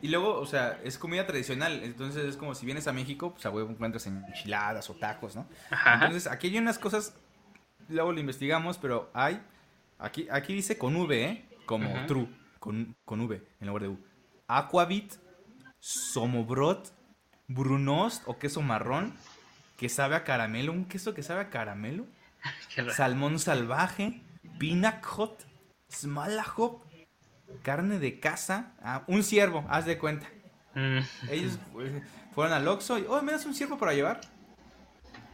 Y 0.00 0.08
luego, 0.08 0.36
o 0.40 0.46
sea, 0.46 0.78
es 0.82 0.96
comida 0.96 1.26
tradicional. 1.26 1.82
Entonces 1.82 2.24
es 2.24 2.36
como 2.38 2.54
si 2.54 2.64
vienes 2.64 2.86
a 2.88 2.92
México, 2.94 3.32
pues 3.32 3.44
a 3.44 3.50
huevo 3.50 3.70
encuentras 3.70 4.06
enchiladas 4.06 4.88
o 4.88 4.94
tacos, 4.94 5.36
¿no? 5.36 5.46
Ajá. 5.70 5.94
Entonces 5.94 6.26
aquí 6.26 6.46
hay 6.48 6.56
unas 6.58 6.78
cosas, 6.78 7.14
luego 7.90 8.12
lo 8.12 8.18
investigamos, 8.20 8.78
pero 8.78 9.10
hay, 9.12 9.42
aquí, 9.98 10.26
aquí 10.30 10.54
dice 10.54 10.78
con 10.78 10.96
V, 10.96 11.22
¿eh? 11.24 11.44
Como 11.66 12.06
true, 12.06 12.28
con, 12.60 12.96
con 13.04 13.20
V 13.20 13.42
en 13.60 13.66
lugar 13.66 13.82
de 13.82 13.88
U. 13.88 13.98
Aquavit, 14.48 15.12
somobrot, 15.80 16.90
brunost 17.48 18.22
o 18.26 18.38
queso 18.38 18.62
marrón, 18.62 19.14
que 19.76 19.88
sabe 19.88 20.16
a 20.16 20.24
caramelo, 20.24 20.72
un 20.72 20.84
queso 20.86 21.14
que 21.14 21.22
sabe 21.22 21.40
a 21.40 21.50
caramelo, 21.50 22.06
salmón 22.96 23.38
salvaje, 23.38 24.20
pinacot, 24.58 25.44
smalahop, 25.90 26.82
carne 27.62 27.98
de 27.98 28.20
caza, 28.20 28.72
ah, 28.82 29.04
un 29.06 29.22
ciervo, 29.22 29.64
haz 29.68 29.86
de 29.86 29.98
cuenta. 29.98 30.26
Mm, 30.74 30.98
Ellos 31.30 31.58
eh, 31.80 32.02
fueron 32.34 32.52
al 32.52 32.66
Oxxo 32.66 32.98
y, 32.98 33.04
oh, 33.08 33.22
¿me 33.22 33.32
das 33.32 33.46
un 33.46 33.54
ciervo 33.54 33.78
para 33.78 33.94
llevar? 33.94 34.20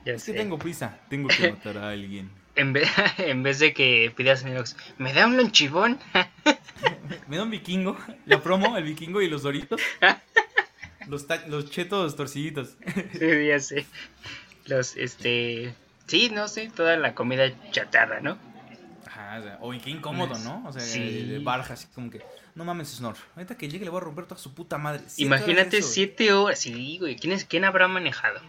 ya 0.04 0.12
Es 0.14 0.24
que 0.24 0.32
tengo 0.32 0.58
prisa, 0.58 0.98
tengo 1.08 1.28
que 1.28 1.50
matar 1.52 1.78
a 1.78 1.90
alguien. 1.90 2.30
En 2.56 2.72
vez, 2.72 2.90
en 3.18 3.42
vez 3.42 3.58
de 3.58 3.72
que 3.72 4.12
pidas 4.14 4.42
en 4.42 4.48
el 4.48 4.58
Oxxo, 4.58 4.76
¿me 4.98 5.12
da 5.14 5.26
un 5.26 5.36
lonchibón? 5.36 5.98
Me 7.28 7.36
da 7.36 7.44
un 7.44 7.50
vikingo, 7.50 7.96
la 8.26 8.42
promo, 8.42 8.76
el 8.76 8.84
vikingo 8.84 9.22
y 9.22 9.28
los 9.28 9.42
doritos. 9.42 9.80
Los, 11.10 11.26
los 11.48 11.70
chetos 11.70 12.16
torciditos. 12.16 12.76
sí, 13.18 13.46
ya 13.46 13.58
sé. 13.60 13.86
Los, 14.66 14.96
este... 14.96 15.74
Sí, 16.06 16.30
no 16.30 16.48
sé, 16.48 16.70
toda 16.74 16.96
la 16.96 17.14
comida 17.14 17.50
chatarra, 17.70 18.20
¿no? 18.20 18.38
Ajá, 19.06 19.38
o 19.38 19.42
sea, 19.42 19.58
oye, 19.60 19.80
qué 19.80 19.90
incómodo, 19.90 20.38
¿no? 20.38 20.64
O 20.66 20.72
sea, 20.72 20.80
Sí. 20.82 21.24
de 21.24 21.38
barja, 21.40 21.74
así 21.74 21.86
como 21.94 22.10
que, 22.10 22.20
no 22.54 22.64
mames, 22.64 22.88
Snor. 22.96 23.16
Ahorita 23.36 23.56
que 23.56 23.68
llegue 23.68 23.84
le 23.84 23.90
voy 23.90 23.98
a 23.98 24.04
romper 24.04 24.26
toda 24.26 24.40
su 24.40 24.54
puta 24.54 24.78
madre. 24.78 25.02
Imagínate 25.18 25.78
horas 25.78 25.88
siete 25.88 26.32
horas. 26.32 26.58
Sí, 26.58 26.98
güey. 26.98 27.16
¿Quién, 27.16 27.32
es, 27.32 27.44
¿Quién 27.44 27.64
habrá 27.64 27.86
manejado? 27.88 28.40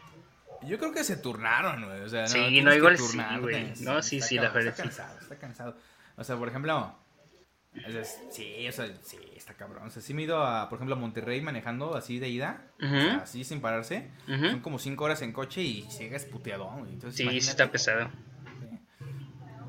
Yo 0.64 0.78
creo 0.78 0.92
que 0.92 1.04
se 1.04 1.18
turnaron, 1.18 1.86
güey. 1.86 2.02
O 2.02 2.10
sea, 2.10 2.22
no, 2.24 2.28
Sí, 2.28 2.62
no, 2.62 2.74
igual 2.74 2.98
sí, 2.98 3.18
güey. 3.40 3.74
No, 3.80 4.02
sí, 4.04 4.22
sí, 4.22 4.36
la 4.36 4.50
verdad, 4.50 4.70
Está 4.70 4.84
cansado, 4.84 5.20
está 5.20 5.36
cansado. 5.38 5.78
O 6.18 6.24
sea, 6.24 6.36
por 6.38 6.50
ejemplo, 6.50 6.78
o 6.78 7.01
sí, 8.32 8.68
o 8.68 8.72
sea, 8.72 8.92
sí, 9.02 9.18
está 9.36 9.54
cabrón. 9.54 9.88
O 9.88 9.90
sea, 9.90 10.02
sí 10.02 10.14
me 10.14 10.22
he 10.22 10.26
ido 10.26 10.44
a, 10.44 10.70
por 10.70 10.78
ejemplo, 10.78 10.96
a 10.96 11.00
Monterrey 11.00 11.42
manejando 11.42 11.96
así 11.96 12.20
de 12.20 12.30
ida, 12.30 12.68
o 12.78 12.88
sea, 12.88 13.14
Ujú. 13.14 13.24
así 13.24 13.44
sin 13.44 13.62
pararse. 13.62 14.10
Son 14.28 14.60
como 14.60 14.80
cinco 14.80 15.06
horas 15.06 15.22
en 15.22 15.32
coche 15.32 15.62
y 15.62 15.88
llegas. 15.98 16.26
Entonces, 16.26 17.16
Sí, 17.16 17.28
sí 17.42 17.50
está 17.50 17.72
pesado. 17.72 18.10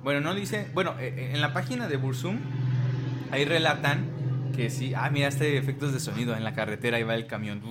Bueno, 0.03 0.21
no 0.21 0.35
dice, 0.35 0.69
bueno, 0.75 0.99
eh, 0.99 1.15
eh, 1.17 1.31
en 1.33 1.41
la 1.41 1.53
página 1.53 1.87
de 1.87 1.97
Bursum, 1.97 2.39
ahí 3.31 3.45
relatan 3.45 4.53
que 4.55 4.69
sí, 4.69 4.93
ah, 4.95 5.09
mira, 5.11 5.29
este 5.29 5.57
efectos 5.57 5.93
de 5.93 6.01
sonido 6.01 6.37
en 6.37 6.43
la 6.43 6.55
carretera, 6.55 6.97
ahí 6.97 7.05
va 7.05 7.15
el 7.15 7.27
camión. 7.27 7.63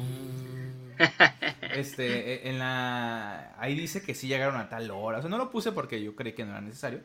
Este, 1.73 2.33
eh, 2.33 2.49
en 2.49 2.59
la, 2.59 3.55
ahí 3.57 3.75
dice 3.75 4.01
que 4.01 4.13
sí 4.13 4.27
llegaron 4.27 4.57
a 4.57 4.67
tal 4.67 4.91
hora, 4.91 5.19
o 5.19 5.21
sea, 5.21 5.29
no 5.29 5.37
lo 5.37 5.49
puse 5.49 5.71
porque 5.71 6.03
yo 6.03 6.15
creí 6.17 6.33
que 6.33 6.43
no 6.43 6.51
era 6.51 6.59
necesario, 6.59 6.99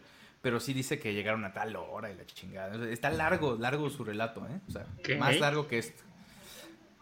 pero 0.46 0.60
sí 0.60 0.72
dice 0.72 1.00
que 1.00 1.12
llegaron 1.12 1.44
a 1.44 1.52
tal 1.52 1.74
hora 1.74 2.08
y 2.08 2.14
la 2.14 2.24
chingada. 2.24 2.88
Está 2.88 3.10
largo, 3.10 3.56
largo 3.56 3.90
su 3.90 4.04
relato, 4.04 4.46
¿eh? 4.46 4.60
O 4.68 4.70
sea, 4.70 4.86
más 5.18 5.40
largo 5.40 5.66
que 5.66 5.76
esto. 5.76 6.04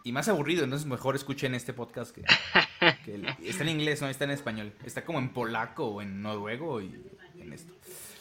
Y 0.03 0.11
más 0.13 0.27
aburrido, 0.29 0.63
entonces 0.63 0.87
mejor 0.87 1.15
escuchen 1.15 1.53
este 1.53 1.71
podcast 1.71 2.15
que, 2.15 2.23
está 3.45 3.61
en 3.61 3.69
inglés, 3.69 4.01
no 4.01 4.09
está 4.09 4.23
en 4.23 4.31
español. 4.31 4.73
Está 4.83 5.05
como 5.05 5.19
en 5.19 5.29
polaco 5.29 5.85
o 5.85 6.01
en 6.01 6.23
noruego 6.23 6.81
y 6.81 6.99
en 7.37 7.53
esto. 7.53 7.71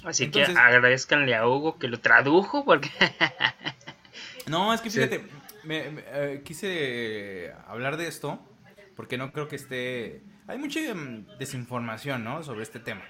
Así 0.04 0.30
que 0.30 0.42
agradezcanle 0.42 1.34
a 1.34 1.48
Hugo 1.48 1.78
que 1.78 1.88
lo 1.88 2.00
tradujo 2.00 2.66
porque... 2.66 2.90
no, 4.46 4.74
es 4.74 4.82
que 4.82 4.90
fíjate, 4.90 5.24
me, 5.62 5.84
eh, 5.86 6.42
quise 6.44 7.54
hablar 7.66 7.96
de 7.96 8.08
esto 8.08 8.46
porque 8.94 9.16
no 9.16 9.32
creo 9.32 9.48
que 9.48 9.56
esté... 9.56 10.22
Hay 10.48 10.58
mucha 10.58 10.80
mm, 10.94 11.38
desinformación, 11.38 12.24
¿no? 12.24 12.42
Sobre 12.42 12.62
este 12.62 12.78
tema. 12.78 13.04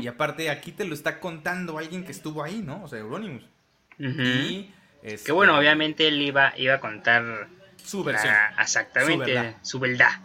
Y 0.00 0.06
aparte 0.06 0.50
aquí 0.50 0.72
te 0.72 0.84
lo 0.84 0.94
está 0.94 1.20
contando 1.20 1.78
alguien 1.78 2.04
que 2.04 2.12
estuvo 2.12 2.42
ahí, 2.42 2.62
¿no? 2.64 2.84
O 2.84 2.88
sea, 2.88 2.98
Euronymous. 2.98 3.44
Y 3.98 4.70
que 5.24 5.32
bueno, 5.32 5.56
obviamente 5.56 6.08
él 6.08 6.20
iba, 6.20 6.52
iba 6.56 6.74
a 6.74 6.80
contar 6.80 7.48
su 7.84 8.04
versión. 8.04 8.34
exactamente, 8.58 9.56
su 9.62 9.78
verdad. 9.78 10.20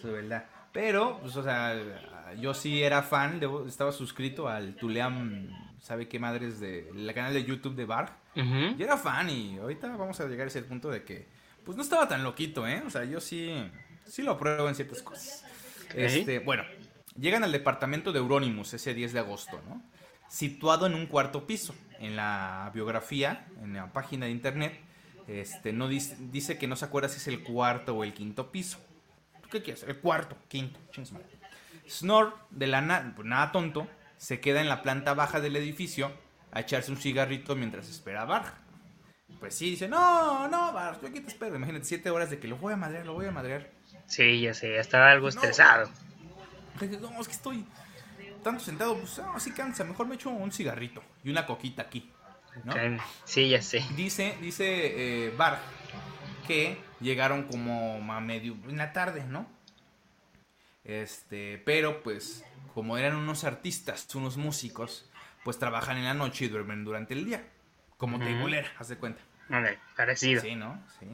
su 0.00 0.12
verdad. 0.12 0.44
Pero, 0.72 1.18
pues, 1.20 1.36
o 1.36 1.42
sea, 1.42 1.74
yo 2.38 2.54
sí 2.54 2.82
era 2.82 3.02
fan, 3.02 3.40
estaba 3.66 3.92
suscrito 3.92 4.48
al 4.48 4.74
Tuleam, 4.74 5.48
¿sabe 5.80 6.08
qué 6.08 6.18
madres? 6.18 6.60
de 6.60 6.90
la 6.94 7.12
canal 7.12 7.34
de 7.34 7.44
YouTube 7.44 7.74
de 7.74 7.84
Bar. 7.84 8.16
Yo 8.34 8.84
era 8.84 8.96
fan 8.96 9.28
y 9.28 9.58
ahorita 9.58 9.94
vamos 9.96 10.18
a 10.20 10.26
llegar 10.26 10.46
a 10.46 10.48
ese 10.48 10.62
punto 10.62 10.90
de 10.90 11.04
que, 11.04 11.28
pues 11.64 11.76
no 11.76 11.82
estaba 11.82 12.08
tan 12.08 12.24
loquito, 12.24 12.66
¿eh? 12.66 12.82
O 12.86 12.90
sea, 12.90 13.04
yo 13.04 13.20
sí, 13.20 13.54
sí 14.06 14.22
lo 14.22 14.32
apruebo 14.32 14.68
en 14.68 14.74
ciertas 14.74 15.02
cosas. 15.02 15.44
Este, 15.94 16.38
bueno, 16.38 16.64
Llegan 17.18 17.44
al 17.44 17.52
departamento 17.52 18.12
de 18.12 18.18
Euronymous 18.18 18.74
ese 18.74 18.94
10 18.94 19.12
de 19.12 19.18
agosto, 19.18 19.60
¿no? 19.68 19.82
Situado 20.28 20.86
en 20.86 20.94
un 20.94 21.06
cuarto 21.06 21.46
piso. 21.46 21.74
En 21.98 22.16
la 22.16 22.70
biografía, 22.74 23.46
en 23.62 23.74
la 23.74 23.92
página 23.92 24.26
de 24.26 24.32
internet, 24.32 24.80
este, 25.28 25.72
no 25.72 25.88
dice, 25.88 26.16
dice 26.18 26.58
que 26.58 26.66
no 26.66 26.76
se 26.76 26.84
acuerda 26.84 27.08
si 27.08 27.18
es 27.18 27.28
el 27.28 27.42
cuarto 27.42 27.94
o 27.94 28.04
el 28.04 28.12
quinto 28.12 28.50
piso. 28.50 28.78
qué 29.50 29.62
quieres? 29.62 29.82
El 29.84 29.98
cuarto, 29.98 30.36
quinto, 30.48 30.80
Snor, 31.88 32.34
de 32.50 32.66
la 32.66 33.12
pues 33.14 33.26
nada 33.26 33.52
tonto, 33.52 33.86
se 34.16 34.40
queda 34.40 34.60
en 34.60 34.68
la 34.68 34.82
planta 34.82 35.14
baja 35.14 35.40
del 35.40 35.56
edificio 35.56 36.12
a 36.52 36.60
echarse 36.60 36.90
un 36.90 36.96
cigarrito 36.96 37.54
mientras 37.56 37.88
espera 37.88 38.22
a 38.22 38.24
Bar. 38.24 38.54
Pues 39.40 39.54
sí, 39.54 39.70
dice, 39.70 39.88
no, 39.88 40.48
no, 40.48 40.72
Bar, 40.72 41.00
yo 41.00 41.08
aquí 41.08 41.20
te 41.20 41.28
espero. 41.28 41.56
Imagínate, 41.56 41.84
siete 41.84 42.10
horas 42.10 42.30
de 42.30 42.38
que 42.38 42.48
lo 42.48 42.56
voy 42.56 42.72
a 42.72 42.76
madrear, 42.76 43.04
lo 43.04 43.14
voy 43.14 43.26
a 43.26 43.32
madrear. 43.32 43.70
Sí, 44.06 44.40
ya 44.40 44.54
sé, 44.54 44.78
estaba 44.78 45.10
algo 45.10 45.28
estresado. 45.28 45.90
No, 47.00 47.20
es 47.20 47.28
que 47.28 47.34
estoy 47.34 47.66
tanto 48.42 48.64
sentado, 48.64 48.98
pues 48.98 49.18
así 49.18 49.50
ah, 49.50 49.56
cansa, 49.56 49.84
mejor 49.84 50.06
me 50.06 50.16
echo 50.16 50.30
un 50.30 50.50
cigarrito 50.50 51.02
y 51.22 51.30
una 51.30 51.46
coquita 51.46 51.82
aquí. 51.82 52.10
¿no? 52.64 52.74
Sí, 53.24 53.48
ya 53.48 53.62
sé. 53.62 53.84
Dice, 53.96 54.36
dice 54.40 55.26
eh, 55.26 55.34
Bar 55.36 55.58
que 56.46 56.76
llegaron 57.00 57.44
como 57.44 58.12
a 58.12 58.20
medio 58.20 58.56
en 58.68 58.76
la 58.76 58.92
tarde, 58.92 59.24
¿no? 59.24 59.46
Este, 60.84 61.62
pero 61.64 62.02
pues 62.02 62.44
como 62.74 62.98
eran 62.98 63.16
unos 63.16 63.44
artistas, 63.44 64.12
unos 64.14 64.36
músicos, 64.36 65.08
pues 65.44 65.58
trabajan 65.58 65.96
en 65.98 66.04
la 66.04 66.14
noche 66.14 66.46
y 66.46 66.48
duermen 66.48 66.84
durante 66.84 67.14
el 67.14 67.24
día, 67.24 67.44
como 67.96 68.16
uh 68.16 68.22
haz 68.78 68.88
de 68.88 68.96
cuenta. 68.96 69.22
Vale, 69.48 69.78
parecido. 69.96 70.40
Sí, 70.40 70.56
¿no? 70.56 70.82
Sí. 70.98 71.06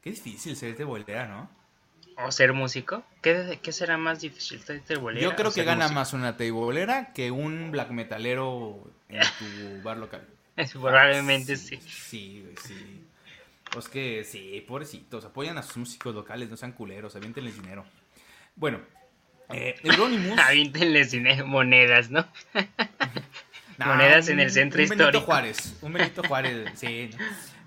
Qué 0.00 0.10
difícil 0.10 0.56
ser 0.56 0.84
bolera, 0.84 1.26
¿no? 1.26 1.48
¿O 2.16 2.30
ser 2.30 2.52
músico? 2.52 3.02
¿Qué, 3.22 3.58
qué 3.62 3.72
será 3.72 3.96
más 3.96 4.20
difícil? 4.20 4.60
Yo 5.20 5.34
creo 5.34 5.52
que 5.52 5.64
gana 5.64 5.88
más 5.88 6.12
una 6.12 6.36
teibolera 6.36 7.12
que 7.12 7.30
un 7.30 7.70
black 7.70 7.90
metalero 7.90 8.88
en 9.08 9.20
tu 9.20 9.82
bar 9.82 9.96
local. 9.96 10.26
Probablemente 10.72 11.56
sí. 11.56 11.78
Sí, 11.80 12.46
sí. 12.62 13.04
Pues 13.72 13.88
que 13.88 14.22
sí, 14.24 14.64
pobrecitos, 14.68 15.24
apoyan 15.24 15.58
a 15.58 15.62
sus 15.62 15.78
músicos 15.78 16.14
locales, 16.14 16.48
no 16.48 16.56
sean 16.56 16.72
culeros, 16.72 17.16
aviéntenles 17.16 17.60
dinero. 17.60 17.84
Bueno, 18.54 18.78
eh, 19.50 19.74
Euronymous. 19.82 20.38
aviéntenles 20.38 21.10
dinero, 21.10 21.46
monedas, 21.46 22.10
¿no? 22.10 22.24
monedas 23.78 24.28
en 24.28 24.38
el 24.38 24.50
centro 24.52 24.78
un 24.78 24.84
histórico. 24.84 25.06
Benito 25.06 25.26
Juárez, 25.26 25.76
un 25.82 25.92
Benito 25.92 26.22
Juárez, 26.22 26.70
sí. 26.76 27.10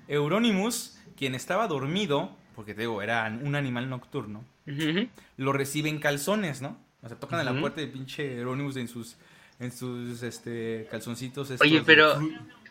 Euronymous, 0.08 0.98
quien 1.18 1.36
estaba 1.36 1.68
dormido, 1.68 2.38
porque 2.58 2.74
te 2.74 2.82
digo, 2.82 3.04
era 3.04 3.32
un 3.40 3.54
animal 3.54 3.88
nocturno, 3.88 4.44
lo 5.38 5.54
recibe 5.54 5.90
en 5.90 6.00
calzones, 6.00 6.64
¿no? 6.64 6.76
O 7.04 7.08
sea, 7.08 7.16
tocan 7.20 7.40
a 7.40 7.44
la 7.44 7.58
puerta 7.58 7.82
de 7.82 7.88
pinche 7.88 8.40
Euronymous 8.40 8.78
en 8.78 8.88
sus, 8.88 9.16
en 9.60 9.72
sus 9.72 10.24
este, 10.24 10.88
calzoncitos. 10.90 11.52
Oye, 11.62 11.84
pero, 11.86 12.20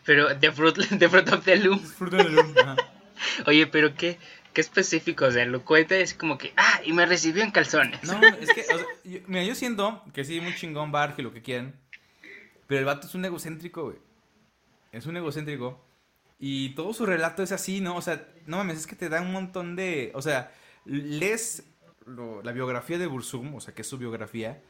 pero 0.03 0.35
de 0.35 0.51
Fruit, 0.51 0.75
de 0.89 1.07
fruit 1.07 1.29
of 1.29 1.45
the 1.45 1.55
Loom. 1.55 1.79
Fruit 1.79 2.13
of 2.15 2.21
the 2.21 2.29
Loom, 2.29 2.53
Oye, 3.47 3.65
pero 3.67 3.95
qué, 3.95 4.17
qué 4.51 4.59
específico, 4.59 5.23
o 5.23 5.31
sea, 5.31 5.45
lo 5.45 5.63
cuenta 5.63 5.95
es 5.95 6.13
como 6.13 6.37
que, 6.37 6.51
ah, 6.57 6.81
y 6.83 6.91
me 6.91 7.05
recibió 7.05 7.41
en 7.41 7.51
calzones. 7.51 8.03
No, 8.03 8.19
es 8.41 8.49
que, 8.51 8.63
o 8.63 8.77
sea, 8.77 8.85
yo, 9.05 9.19
mira, 9.27 9.45
yo 9.45 9.55
siento 9.55 10.03
que 10.13 10.25
sí, 10.25 10.41
muy 10.41 10.53
chingón 10.53 10.91
bar, 10.91 11.15
que 11.15 11.21
lo 11.21 11.31
que 11.31 11.41
quieran, 11.41 11.73
pero 12.67 12.79
el 12.79 12.85
vato 12.85 13.07
es 13.07 13.15
un 13.15 13.23
egocéntrico, 13.23 13.85
güey. 13.85 13.97
Es 14.91 15.05
un 15.05 15.15
egocéntrico 15.15 15.86
y 16.39 16.69
todo 16.75 16.93
su 16.93 17.05
relato 17.05 17.41
es 17.43 17.51
así, 17.51 17.81
¿no? 17.81 17.95
O 17.95 18.01
sea, 18.01 18.27
no 18.45 18.57
mames, 18.57 18.79
es 18.79 18.87
que 18.87 18.95
te 18.95 19.09
da 19.09 19.21
un 19.21 19.31
montón 19.31 19.75
de... 19.75 20.11
O 20.13 20.21
sea, 20.21 20.51
lees 20.85 21.63
la 22.43 22.51
biografía 22.51 22.97
de 22.97 23.07
Bursum, 23.07 23.55
o 23.55 23.61
sea, 23.61 23.73
que 23.73 23.81
es 23.81 23.87
su 23.87 23.97
biografía, 23.97 24.61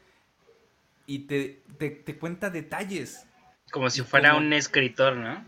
y 1.06 1.20
te, 1.20 1.62
te, 1.78 2.18
cuenta 2.18 2.50
detalles. 2.50 3.26
Como 3.70 3.90
si 3.90 4.02
fuera 4.02 4.34
un 4.34 4.52
escritor, 4.52 5.16
¿no? 5.16 5.44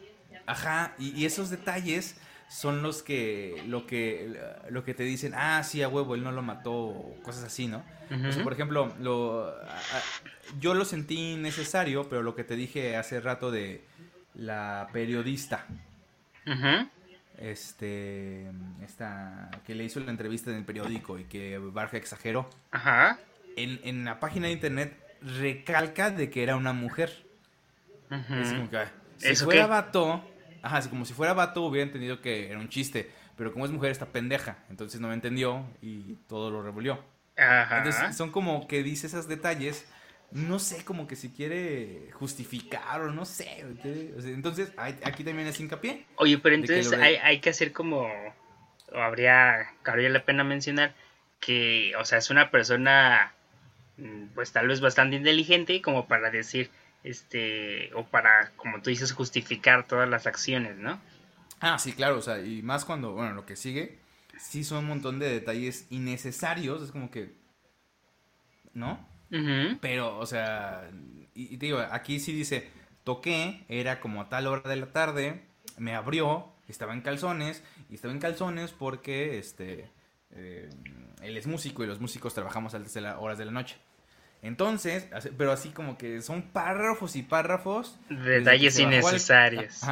Ajá, 0.47 0.95
y, 0.99 1.25
esos 1.25 1.51
detalles 1.51 2.17
son 2.49 2.83
los 2.83 3.03
que 3.05 3.63
lo 3.69 3.87
que 3.87 4.37
lo 4.71 4.83
que 4.83 4.93
te 4.93 5.05
dicen 5.05 5.35
ah 5.37 5.63
sí 5.63 5.85
a 5.85 5.89
huevo 5.89 6.17
él 6.17 6.25
no 6.25 6.33
lo 6.33 6.43
mató 6.43 7.15
cosas 7.23 7.45
así 7.45 7.69
no 7.69 7.85
por 8.43 8.53
ejemplo 8.53 8.93
lo 8.99 9.55
yo 10.59 10.75
lo 10.75 10.85
sentí 10.85 11.37
necesario 11.37 12.09
pero 12.09 12.25
lo 12.25 12.35
que 12.35 12.43
te 12.43 12.57
dije 12.57 12.97
hace 12.97 13.21
rato 13.21 13.53
de 13.53 13.85
la 14.35 14.89
periodista 14.93 15.65
este, 17.39 18.51
esta, 18.83 19.51
que 19.67 19.75
le 19.75 19.85
hizo 19.85 20.01
la 20.01 20.11
entrevista 20.11 20.51
en 20.51 20.57
el 20.59 20.65
periódico 20.65 21.19
y 21.19 21.25
que 21.25 21.59
Barja 21.59 21.97
exageró. 21.97 22.49
Ajá. 22.71 23.19
En, 23.57 23.81
en 23.85 24.05
la 24.05 24.21
página 24.21 24.47
de 24.47 24.53
internet 24.53 24.97
recalca 25.23 26.11
de 26.11 26.31
que 26.31 26.43
era 26.43 26.57
una 26.57 26.73
mujer. 26.73 27.25
Es 28.11 28.53
como 28.53 28.69
que, 28.71 28.87
si 29.19 29.37
fuera 29.37 29.67
vato, 29.67 30.25
ajá, 30.63 30.89
como 30.89 31.05
si 31.05 31.15
fuera 31.15 31.33
vato 31.33 31.63
hubiera 31.63 31.87
entendido 31.87 32.21
que 32.21 32.51
era 32.51 32.59
un 32.59 32.69
chiste, 32.69 33.11
pero 33.37 33.53
como 33.53 33.65
es 33.65 33.71
mujer 33.71 33.91
está 33.91 34.07
pendeja, 34.07 34.59
entonces 34.69 35.01
no 35.01 35.09
me 35.09 35.15
entendió 35.15 35.65
y 35.81 36.17
todo 36.29 36.51
lo 36.51 36.63
revolvió. 36.63 37.05
Ajá. 37.37 37.79
Entonces 37.79 38.17
son 38.17 38.33
como 38.33 38.67
que 38.67 38.83
dice 38.83 39.07
esos 39.07 39.29
detalles 39.29 39.87
no 40.33 40.59
sé, 40.59 40.85
como 40.85 41.09
que 41.09 41.17
si 41.17 41.31
quiere 41.31 42.11
justificar 42.13 43.01
o 43.01 43.11
no 43.11 43.25
sé. 43.25 43.65
entonces, 44.25 44.73
aquí 44.77 45.25
también 45.25 45.49
es 45.49 45.59
hincapié. 45.59 46.07
Oye, 46.17 46.39
pero 46.39 46.55
entonces 46.55 46.93
hay, 46.93 47.17
hay, 47.17 47.41
que 47.41 47.51
hacer 47.51 47.73
como, 47.73 48.09
o 48.93 48.99
habría, 48.99 49.73
cabría 49.83 50.09
la 50.09 50.25
pena 50.25 50.45
mencionar 50.45 50.95
que, 51.41 51.95
o 51.97 52.05
sea, 52.05 52.19
es 52.19 52.31
una 52.31 52.51
persona, 52.51 53.33
mm, 53.97 54.27
pues 54.35 54.53
tal 54.53 54.69
vez 54.69 54.81
bastante 54.81 55.17
inteligente 55.17 55.83
como 55.83 56.07
para 56.07 56.31
decir, 56.31 56.71
este, 57.03 57.93
o 57.95 58.05
para, 58.05 58.53
como 58.57 58.81
tú 58.83 58.91
dices, 58.91 59.13
justificar 59.13 59.87
todas 59.87 60.09
las 60.09 60.27
acciones, 60.27 60.77
¿no? 60.77 61.01
Ah, 61.61 61.79
sí, 61.79 61.93
claro, 61.93 62.19
o 62.19 62.23
sea, 62.23 62.41
y 62.41 62.63
más 62.63 62.85
cuando, 62.85 63.13
bueno, 63.13 63.35
lo 63.35 63.47
que 63.47 63.57
sigue, 63.57 63.99
sí 64.39 64.63
son 64.63 64.79
un 64.79 64.87
montón 64.87 65.19
de 65.19 65.29
detalles 65.31 65.87
innecesarios, 65.91 66.83
es 66.83 66.93
como 66.93 67.11
que, 67.11 67.33
¿no? 68.75 69.10
Pero, 69.81 70.19
o 70.19 70.27
sea, 70.27 70.91
y, 71.35 71.57
digo, 71.57 71.79
aquí 71.79 72.19
sí 72.21 72.33
dice, 72.33 72.69
toqué, 73.05 73.65
era 73.69 74.01
como 74.01 74.23
a 74.23 74.29
tal 74.29 74.47
hora 74.47 74.69
de 74.69 74.77
la 74.77 74.93
tarde, 74.93 75.43
me 75.79 75.95
abrió, 75.95 76.53
estaba 76.69 76.93
en 76.93 77.01
calzones, 77.01 77.63
y 77.89 77.95
estaba 77.95 78.13
en 78.13 78.21
calzones 78.21 78.73
porque, 78.73 79.39
este, 79.39 79.91
eh, 80.33 80.69
él 81.23 81.37
es 81.37 81.47
músico 81.47 81.85
y 81.85 81.87
los 81.87 82.01
músicos 82.01 82.35
trabajamos 82.35 82.75
a 82.75 82.79
las 82.79 82.97
horas 83.19 83.39
de 83.39 83.45
la 83.45 83.53
noche. 83.53 83.77
Entonces, 84.43 85.07
pero 85.37 85.53
así 85.53 85.69
como 85.69 85.99
que 85.99 86.23
son 86.23 86.43
párrafos 86.43 87.15
y 87.15 87.23
párrafos. 87.23 87.99
Detalles 88.09 88.79
innecesarios. 88.79 89.83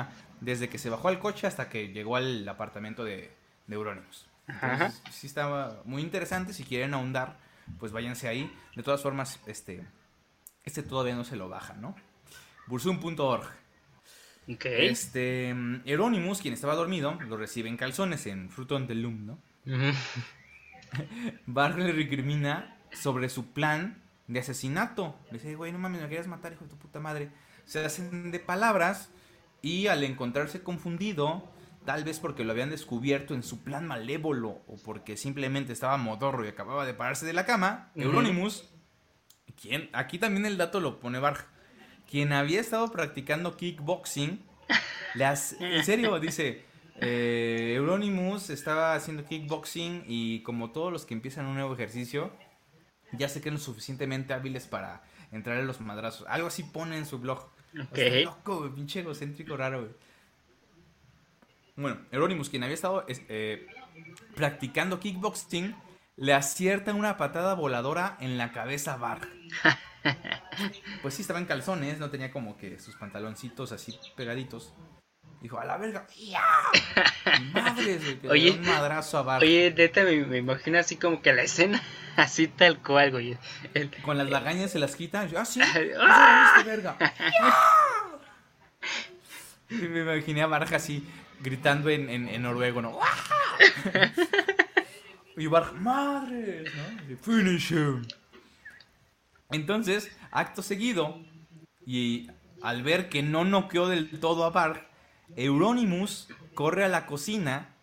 desde 0.41 0.69
que 0.69 0.79
se 0.79 0.89
bajó 0.89 1.09
al 1.09 1.19
coche 1.19 1.47
hasta 1.47 1.69
que 1.69 1.89
llegó 1.89 2.17
al 2.17 2.49
apartamento 2.49 3.05
de, 3.05 3.31
de 3.67 3.75
Euronymous. 3.75 4.27
Entonces, 4.47 5.03
sí 5.13 5.27
estaba 5.27 5.83
muy 5.85 6.01
interesante 6.01 6.55
si 6.55 6.65
quieren 6.65 6.95
ahondar 6.95 7.37
pues 7.79 7.93
váyanse 7.93 8.29
ahí. 8.29 8.53
De 8.77 8.83
todas 8.83 9.03
formas, 9.03 9.41
este, 9.47 9.87
este 10.65 10.83
todavía 10.83 11.15
no 11.15 11.25
se 11.25 11.37
lo 11.37 11.49
baja, 11.49 11.75
¿no? 11.75 11.95
Bursum.org. 12.67 13.47
Okay. 14.55 14.89
Este, 14.89 15.55
Euronymous, 15.85 16.41
quien 16.41 16.55
estaba 16.55 16.75
dormido, 16.75 17.19
lo 17.29 17.37
recibe 17.37 17.69
en 17.69 17.77
calzones 17.77 18.27
en 18.27 18.49
Fruit 18.49 18.71
del 18.71 19.03
Loom, 19.03 19.27
¿no? 19.27 19.39
Uh 19.67 19.93
le 21.77 21.93
recrimina 21.93 22.77
sobre 22.93 23.29
su 23.29 23.53
plan 23.53 24.03
de 24.27 24.41
asesinato. 24.41 25.19
Le 25.31 25.39
dice, 25.39 25.55
güey, 25.55 25.73
no 25.73 25.79
mames, 25.79 26.03
me 26.03 26.09
querías 26.09 26.27
matar, 26.27 26.53
hijo 26.53 26.65
de 26.65 26.71
tu 26.71 26.79
puta 26.79 27.01
madre. 27.01 27.31
se 27.65 27.85
hacen 27.85 28.31
de 28.31 28.41
palabras 28.41 29.11
y 29.63 29.89
al 29.89 30.05
encontrarse 30.05 30.63
confundido, 30.63 31.51
tal 31.89 32.05
vez 32.05 32.21
porque 32.21 32.45
lo 32.45 32.53
habían 32.53 32.69
descubierto 32.69 33.33
en 33.33 33.43
su 33.43 33.65
plan 33.65 33.87
malévolo 33.87 34.61
o 34.67 34.77
porque 34.85 35.17
simplemente 35.17 35.73
estaba 35.73 35.97
modorro 35.97 36.45
y 36.45 36.49
acababa 36.49 36.85
de 36.85 36.93
pararse 36.93 37.25
de 37.25 37.33
la 37.33 37.47
cama, 37.47 37.91
Euronymous, 37.95 38.69
quien, 39.59 39.89
aquí 39.95 40.19
también 40.19 40.45
el 40.45 40.59
dato 40.59 40.81
lo 40.81 41.01
pone 41.01 41.19
Barg, 41.19 41.47
quien 42.07 42.35
había 42.35 42.61
estado 42.61 42.93
practicando 42.93 43.57
kickboxing, 43.57 44.45
en 45.61 45.83
serio, 45.83 46.21
dice, 46.21 46.67
eh, 47.01 47.73
Euronymous 47.77 48.51
estaba 48.51 48.93
haciendo 48.93 49.25
kickboxing 49.25 50.05
y 50.07 50.43
como 50.43 50.73
todos 50.73 50.93
los 50.93 51.07
que 51.07 51.15
empiezan 51.15 51.47
un 51.47 51.55
nuevo 51.55 51.73
ejercicio, 51.73 52.31
ya 53.13 53.31
se 53.31 53.41
creen 53.41 53.57
suficientemente 53.57 54.35
hábiles 54.35 54.67
para 54.67 55.05
entrar 55.33 55.57
en 55.57 55.67
los 55.67 55.81
madrazos. 55.81 56.27
Algo 56.29 56.49
así 56.49 56.65
pone 56.65 56.99
en 56.99 57.07
su 57.07 57.19
blog. 57.19 57.49
Ok. 57.81 57.99
loco, 58.25 58.75
pinche 58.75 59.01
egocéntrico 59.01 59.57
raro, 59.57 59.81
güey. 59.81 60.08
Bueno, 61.79 61.97
Euronymous, 62.11 62.51
quien 62.51 62.65
había 62.65 62.75
estado 62.75 63.05
eh, 63.07 63.65
practicando 64.35 64.99
kickboxing, 64.99 65.77
le 66.17 66.35
acierta 66.35 66.93
una 66.93 67.17
patada 67.17 67.55
voladora 67.55 68.17
en 68.19 68.37
la 68.37 68.51
cabeza 68.51 68.95
a 68.95 68.97
Barg. 68.97 69.29
pues 71.03 71.15
sí, 71.15 71.23
estaba 71.23 71.39
en 71.39 71.47
calzones, 71.47 72.01
no 72.01 72.11
tenía 72.11 72.33
como 72.33 72.57
que 72.57 72.81
sus 72.81 72.97
pantaloncitos 72.97 73.71
así 73.71 73.97
pegaditos. 74.17 74.75
Dijo, 75.41 75.61
a 75.61 75.65
la 75.65 75.77
verga. 75.77 76.09
Madre, 77.55 78.01
oye, 78.29 78.51
un 78.51 78.67
madrazo 78.67 79.19
a 79.19 79.39
Oye, 79.39 79.73
neta, 79.77 80.03
me, 80.03 80.37
imagino 80.37 80.81
así 80.81 80.97
como 80.97 81.23
que 81.23 81.33
la 81.33 81.43
escena, 81.43 81.81
así 82.17 82.49
tal 82.49 82.83
cual, 82.83 83.13
güey. 83.13 83.39
Con 84.03 84.19
las 84.19 84.29
lagañas 84.29 84.73
se 84.73 84.81
las 84.81 84.97
quitan. 84.97 85.31
ah, 85.37 85.45
sí. 85.45 85.61
¡Ah! 85.97 86.61
verga. 86.67 86.97
me 89.71 90.01
imaginé 90.01 90.43
a 90.43 90.49
Barja 90.49 90.75
así, 90.75 91.07
gritando 91.41 91.91
en, 91.91 92.09
en, 92.11 92.43
noruego, 92.43 92.83
¿no? 92.83 92.99
y 95.37 95.47
Barja, 95.47 95.73
madre, 95.73 96.65
¿no? 96.65 97.17
Finish 97.19 97.73
him. 97.73 98.07
Entonces, 99.51 100.11
acto 100.31 100.63
seguido, 100.63 101.25
y 101.87 102.31
al 102.63 102.83
ver 102.83 103.09
que 103.09 103.23
no 103.23 103.45
noqueó 103.45 103.89
del 103.89 104.21
todo 104.21 104.45
a 104.45 104.51
Barg, 104.51 104.87
Euronymous 105.37 106.29
corre 106.55 106.85
a 106.85 106.89
la 106.89 107.07
cocina 107.07 107.75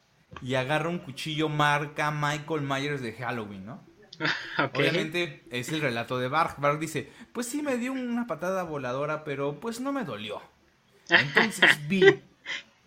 y 0.42 0.56
agarra 0.56 0.90
un 0.90 1.00
cuchillo 1.00 1.50
marca 1.50 2.12
Michael 2.12 2.62
Myers 2.62 3.02
de 3.02 3.14
Halloween, 3.14 3.66
¿no? 3.66 3.84
Obviamente 4.74 5.44
es 5.50 5.70
el 5.70 5.82
relato 5.82 6.20
de 6.20 6.28
Barg. 6.28 6.60
Barg 6.60 6.80
dice, 6.80 7.12
pues 7.34 7.48
sí 7.48 7.62
me 7.62 7.78
dio 7.78 7.94
una 7.94 8.28
patada 8.28 8.64
voladora, 8.64 9.24
pero 9.24 9.60
pues 9.60 9.80
no 9.80 9.92
me 9.92 10.04
dolió. 10.04 10.42
Entonces 11.10 11.88
vi 11.88 12.22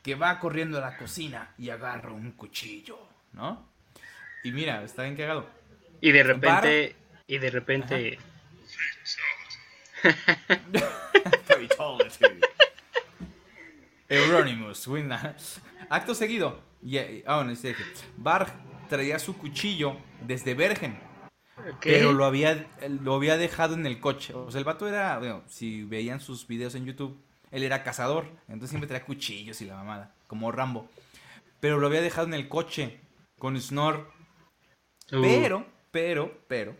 que 0.02 0.14
va 0.14 0.38
corriendo 0.38 0.78
a 0.78 0.80
la 0.80 0.96
cocina 0.96 1.54
y 1.58 1.70
agarra 1.70 2.12
un 2.12 2.32
cuchillo, 2.32 2.98
¿no? 3.32 3.68
Y 4.44 4.52
mira, 4.52 4.82
está 4.82 5.02
bien 5.02 5.16
cagado. 5.16 5.48
Y 6.00 6.12
de 6.12 6.22
repente, 6.22 6.96
y 7.26 7.38
de 7.38 7.50
repente... 7.50 8.18
Euronymous, 14.08 14.88
Acto 15.90 16.14
seguido, 16.14 16.62
ah, 17.26 17.36
bueno, 17.36 17.50
este, 17.50 17.74
Barg 18.16 18.52
traía 18.88 19.18
su 19.18 19.36
cuchillo 19.36 19.96
desde 20.22 20.54
Bergen. 20.54 20.98
Pero 21.82 22.12
lo 22.12 22.24
había, 22.24 22.66
lo 22.88 23.14
había 23.14 23.36
dejado 23.36 23.74
en 23.74 23.84
el 23.86 24.00
coche. 24.00 24.34
O 24.34 24.50
sea, 24.50 24.60
el 24.60 24.64
vato 24.64 24.88
era, 24.88 25.18
bueno, 25.18 25.42
si 25.48 25.82
veían 25.82 26.20
sus 26.20 26.46
videos 26.46 26.74
en 26.74 26.86
YouTube, 26.86 27.20
él 27.50 27.62
era 27.62 27.82
cazador. 27.82 28.26
Entonces 28.48 28.70
siempre 28.70 28.88
traía 28.88 29.04
cuchillos 29.04 29.60
y 29.60 29.66
la 29.66 29.76
mamada, 29.76 30.14
como 30.26 30.52
Rambo. 30.52 30.88
Pero 31.60 31.78
lo 31.78 31.86
había 31.86 32.02
dejado 32.02 32.26
en 32.26 32.34
el 32.34 32.48
coche 32.48 33.00
con 33.38 33.60
Snor. 33.60 34.10
Uh. 35.12 35.22
Pero, 35.22 35.66
pero, 35.90 36.38
pero, 36.48 36.76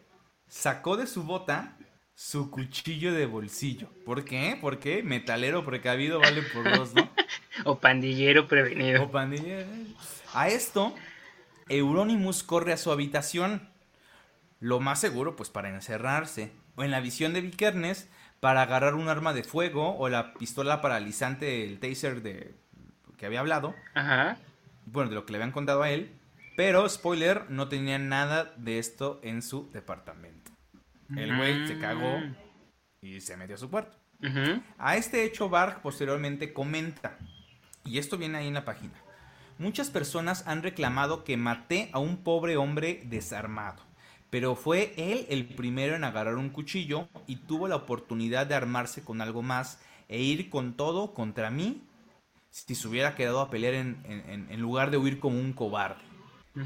sacó 0.49 0.97
de 0.97 1.07
su 1.07 1.25
bota 1.25 1.77
su 2.19 2.51
cuchillo 2.51 3.13
de 3.13 3.27
bolsillo. 3.27 3.89
¿Por 4.05 4.25
qué? 4.25 4.59
Porque 4.61 5.05
metalero 5.05 5.65
precavido 5.65 6.19
vale 6.19 6.43
por 6.43 6.69
dos, 6.77 6.93
¿no? 6.93 7.09
o 7.65 7.79
pandillero 7.79 8.49
prevenido. 8.49 9.05
O 9.05 9.11
pandillero. 9.13 9.69
A 10.35 10.49
esto, 10.49 10.97
Euronymous 11.69 12.43
corre 12.43 12.73
a 12.73 12.77
su 12.77 12.91
habitación. 12.91 13.71
Lo 14.59 14.81
más 14.81 15.01
seguro, 15.01 15.37
pues 15.37 15.49
para 15.49 15.69
encerrarse. 15.69 16.51
O 16.75 16.83
en 16.83 16.91
la 16.91 16.99
visión 16.99 17.35
de 17.35 17.41
Vikernes, 17.41 18.09
para 18.41 18.63
agarrar 18.63 18.95
un 18.95 19.09
arma 19.09 19.33
de 19.33 19.45
fuego 19.45 19.97
o 19.97 20.09
la 20.09 20.35
pistola 20.35 20.81
paralizante, 20.81 21.65
el 21.65 21.81
taser 21.81 22.23
de 22.23 22.55
que 23.17 23.27
había 23.27 23.41
hablado. 23.41 23.75
Ajá. 23.95 24.39
Bueno, 24.87 25.11
de 25.11 25.17
lo 25.17 25.27
que 25.27 25.33
le 25.33 25.39
habían 25.39 25.53
contado 25.53 25.83
a 25.83 25.91
él. 25.91 26.13
Pero, 26.57 26.89
spoiler, 26.89 27.51
no 27.51 27.69
tenía 27.69 27.99
nada 27.99 28.53
de 28.57 28.79
esto 28.79 29.21
en 29.23 29.43
su 29.43 29.71
departamento. 29.71 30.51
El 31.17 31.37
güey 31.37 31.67
se 31.67 31.79
cagó 31.79 32.19
mm. 32.19 32.37
y 33.03 33.21
se 33.21 33.37
metió 33.37 33.55
a 33.55 33.59
su 33.59 33.71
cuarto. 33.71 33.97
A 34.79 34.97
este 34.97 35.25
hecho, 35.25 35.49
Barg 35.49 35.81
posteriormente 35.81 36.53
comenta, 36.53 37.17
y 37.85 37.99
esto 37.99 38.19
viene 38.19 38.39
ahí 38.39 38.49
en 38.49 38.55
la 38.55 38.65
página. 38.65 38.95
Muchas 39.59 39.91
personas 39.91 40.47
han 40.47 40.63
reclamado 40.63 41.25
que 41.25 41.37
maté 41.37 41.91
a 41.93 41.99
un 41.99 42.19
pobre 42.25 42.57
hombre 42.57 43.03
desarmado, 43.05 43.83
pero 44.31 44.55
fue 44.55 44.93
él 44.97 45.27
el 45.31 45.47
primero 45.47 45.95
en 45.95 46.05
agarrar 46.05 46.37
un 46.37 46.51
cuchillo 46.51 47.09
y 47.27 47.37
tuvo 47.37 47.69
la 47.69 47.77
oportunidad 47.77 48.47
de 48.47 48.55
armarse 48.55 49.03
con 49.03 49.21
algo 49.21 49.43
más 49.43 49.81
e 50.09 50.21
ir 50.21 50.51
con 50.51 50.75
todo 50.75 51.15
contra 51.15 51.51
mí 51.51 51.83
si 52.51 52.75
se 52.75 52.89
hubiera 52.89 53.15
quedado 53.15 53.41
a 53.41 53.51
pelear 53.51 53.75
en, 53.75 54.61
lugar 54.61 54.91
de 54.91 54.97
huir 54.97 55.19
como 55.21 55.39
un 55.39 55.53
cobarde. 55.53 56.03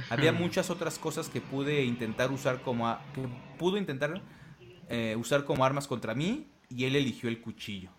Había 0.08 0.32
muchas 0.32 0.70
otras 0.70 0.98
cosas 0.98 1.28
que 1.28 1.40
pude 1.40 1.84
intentar 1.84 2.30
usar 2.30 2.62
como 2.62 2.96
que 3.14 3.28
pudo 3.58 3.76
intentar 3.76 4.22
eh, 4.88 5.16
usar 5.18 5.44
como 5.44 5.64
armas 5.64 5.86
contra 5.86 6.14
mí 6.14 6.46
y 6.70 6.84
él 6.84 6.96
eligió 6.96 7.28
el 7.28 7.40
cuchillo. 7.40 7.90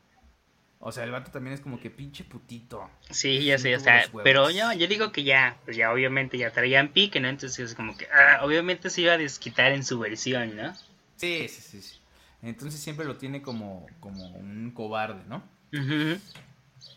O 0.86 0.92
sea, 0.92 1.06
el 1.06 1.12
vato 1.12 1.32
también 1.32 1.54
es 1.54 1.62
como 1.62 1.80
que 1.80 1.90
pinche 1.90 2.26
putito. 2.26 2.92
Sí, 3.10 3.46
ya 3.46 3.58
sé, 3.58 3.74
o 3.74 3.80
sea, 3.80 4.04
pero 4.22 4.50
yo, 4.50 4.74
yo 4.74 4.86
digo 4.88 5.14
que 5.14 5.24
ya, 5.24 5.58
pues 5.64 5.78
ya 5.78 5.94
obviamente 5.94 6.38
ya 6.38 6.52
traían 6.52 6.90
pique, 6.90 7.22
¿no? 7.22 7.30
Entonces 7.30 7.72
es 7.72 7.74
como 7.74 7.96
que, 7.96 8.06
ah, 8.14 8.44
obviamente 8.44 8.90
se 8.90 9.00
iba 9.00 9.14
a 9.14 9.18
desquitar 9.18 9.72
en 9.72 9.86
su 9.86 9.98
versión, 9.98 10.58
¿no? 10.58 10.76
Sí, 11.16 11.48
sí, 11.48 11.62
sí, 11.62 11.82
sí. 11.82 12.00
Entonces 12.42 12.82
siempre 12.82 13.06
lo 13.06 13.16
tiene 13.16 13.42
como, 13.42 13.88
como 14.02 14.28
un 14.32 14.72
cobarde, 14.72 15.24
¿no? 15.30 15.42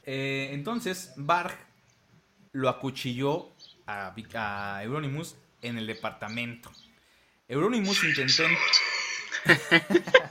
Eh, 0.03 0.51
entonces, 0.51 1.13
Barg 1.17 1.57
lo 2.51 2.69
acuchilló 2.69 3.53
a, 3.87 4.13
a 4.35 4.83
Euronymous 4.83 5.37
en 5.63 5.79
el 5.79 5.87
departamento. 5.87 6.73
Euronymous 7.47 8.03
intentó... 8.03 8.43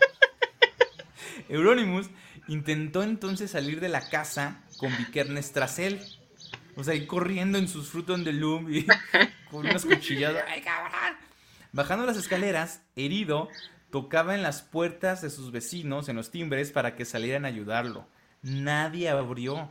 Euronymous 1.47 2.09
intentó 2.47 3.03
entonces 3.03 3.51
salir 3.51 3.79
de 3.79 3.89
la 3.89 4.09
casa 4.09 4.61
con 4.77 4.95
Vikernes 4.97 5.51
tras 5.51 5.79
él. 5.79 6.01
O 6.75 6.83
sea, 6.83 6.93
ir 6.93 7.07
corriendo 7.07 7.57
en 7.57 7.67
sus 7.67 7.89
frutos 7.89 8.23
de 8.23 8.33
loom 8.33 8.73
y 8.73 8.85
con 9.51 9.65
unas 9.65 9.85
cuchilladas. 9.85 10.43
¡Ay, 10.47 10.61
cabrón! 10.61 11.17
Bajando 11.71 12.05
las 12.05 12.17
escaleras, 12.17 12.81
herido, 12.95 13.49
tocaba 13.91 14.35
en 14.35 14.43
las 14.43 14.61
puertas 14.61 15.21
de 15.21 15.29
sus 15.29 15.51
vecinos, 15.51 16.09
en 16.09 16.15
los 16.15 16.31
timbres, 16.31 16.71
para 16.71 16.95
que 16.95 17.05
salieran 17.05 17.45
a 17.45 17.49
ayudarlo. 17.49 18.07
Nadie 18.41 19.09
abrió. 19.09 19.69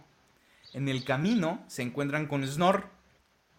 En 0.72 0.89
el 0.89 1.05
camino 1.05 1.64
se 1.68 1.83
encuentran 1.83 2.27
con 2.27 2.47
Snor, 2.47 2.89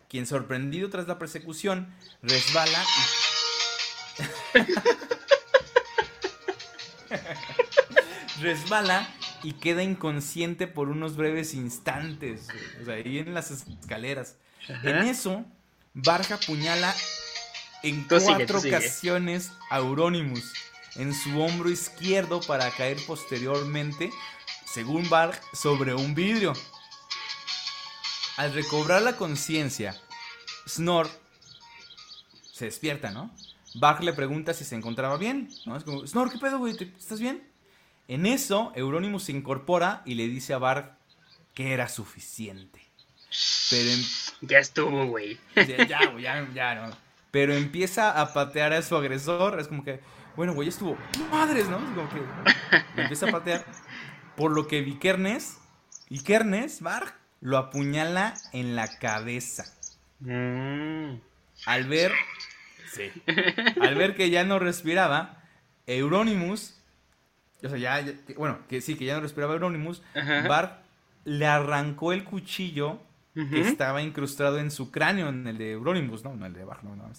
quien 0.09 0.25
sorprendido 0.25 0.89
tras 0.89 1.07
la 1.07 1.17
persecución, 1.17 1.93
resbala 2.21 2.83
y... 4.55 4.59
resbala 8.45 9.09
y 9.43 9.53
queda 9.53 9.83
inconsciente 9.83 10.67
por 10.67 10.89
unos 10.89 11.17
breves 11.17 11.53
instantes. 11.53 12.47
O 12.81 12.85
sea, 12.85 12.95
ahí 12.95 13.17
en 13.17 13.33
las 13.33 13.51
escaleras. 13.51 14.37
En 14.83 14.97
eso, 14.97 15.43
Barja 15.93 16.35
apuñala 16.35 16.93
en 17.83 18.03
cuatro 18.07 18.59
ocasiones 18.59 19.51
a 19.69 19.79
Euronymous 19.79 20.53
en 20.95 21.13
su 21.13 21.41
hombro 21.41 21.69
izquierdo 21.69 22.39
para 22.41 22.71
caer 22.71 22.97
posteriormente, 23.05 24.11
según 24.65 25.09
Barg, 25.09 25.39
sobre 25.53 25.93
un 25.93 26.15
vidrio. 26.15 26.53
Al 28.37 28.53
recobrar 28.53 29.01
la 29.01 29.15
conciencia, 29.15 29.95
Snor 30.67 31.09
se 32.51 32.65
despierta, 32.65 33.11
¿no? 33.11 33.33
Barg 33.75 34.03
le 34.03 34.13
pregunta 34.13 34.53
si 34.53 34.63
se 34.63 34.75
encontraba 34.75 35.17
bien, 35.17 35.49
¿no? 35.65 35.75
Es 35.75 35.83
como, 35.83 36.05
Snor, 36.07 36.31
¿qué 36.31 36.37
pedo, 36.37 36.59
güey? 36.59 36.77
¿Estás 36.97 37.19
bien? 37.19 37.54
En 38.07 38.25
eso, 38.25 38.71
Euronymous 38.75 39.23
se 39.23 39.31
incorpora 39.31 40.01
y 40.05 40.15
le 40.15 40.27
dice 40.27 40.53
a 40.53 40.57
Barg 40.57 40.95
que 41.53 41.73
era 41.73 41.87
suficiente. 41.87 42.81
Pero 43.69 43.89
Ya 44.41 44.59
estuvo, 44.59 45.07
güey. 45.07 45.39
Ya, 45.55 45.87
ya, 45.87 46.47
ya, 46.53 46.75
no. 46.75 46.95
Pero 47.31 47.53
empieza 47.53 48.19
a 48.19 48.33
patear 48.33 48.73
a 48.73 48.81
su 48.81 48.95
agresor. 48.95 49.59
Es 49.59 49.67
como 49.67 49.83
que, 49.83 49.99
bueno, 50.35 50.53
güey, 50.53 50.69
estuvo. 50.69 50.97
Madres, 51.31 51.67
¿no? 51.67 51.77
Es 51.77 51.95
como 51.95 52.09
que 52.09 53.01
empieza 53.01 53.27
a 53.27 53.31
patear. 53.31 53.65
Por 54.35 54.51
lo 54.51 54.67
que 54.67 54.81
Vikernes, 54.81 55.57
Vikernes, 56.09 56.81
Varg, 56.81 57.13
lo 57.41 57.57
apuñala 57.57 58.35
en 58.53 58.75
la 58.75 58.97
cabeza. 58.99 59.65
Mm. 60.19 61.15
Al 61.65 61.87
ver, 61.87 62.11
sí, 62.93 63.11
al 63.81 63.95
ver 63.95 64.15
que 64.15 64.29
ya 64.29 64.43
no 64.43 64.59
respiraba, 64.59 65.41
Euronymous, 65.87 66.75
o 67.65 67.69
sea, 67.69 67.77
ya, 67.77 68.05
bueno, 68.37 68.59
que 68.69 68.81
sí, 68.81 68.95
que 68.95 69.05
ya 69.05 69.15
no 69.15 69.21
respiraba 69.21 69.53
Euronymous, 69.53 70.01
Ajá. 70.13 70.47
Varg 70.47 70.79
le 71.25 71.45
arrancó 71.47 72.13
el 72.13 72.23
cuchillo 72.23 73.01
que 73.33 73.59
estaba 73.59 74.01
incrustado 74.01 74.59
en 74.59 74.71
su 74.71 74.91
cráneo, 74.91 75.27
en 75.27 75.45
el 75.45 75.57
de 75.57 75.71
Euronymous, 75.73 76.23
no, 76.23 76.35
no 76.35 76.45
el 76.45 76.53
de 76.53 76.63
Varg, 76.63 76.83
no, 76.85 76.95
no. 76.95 77.11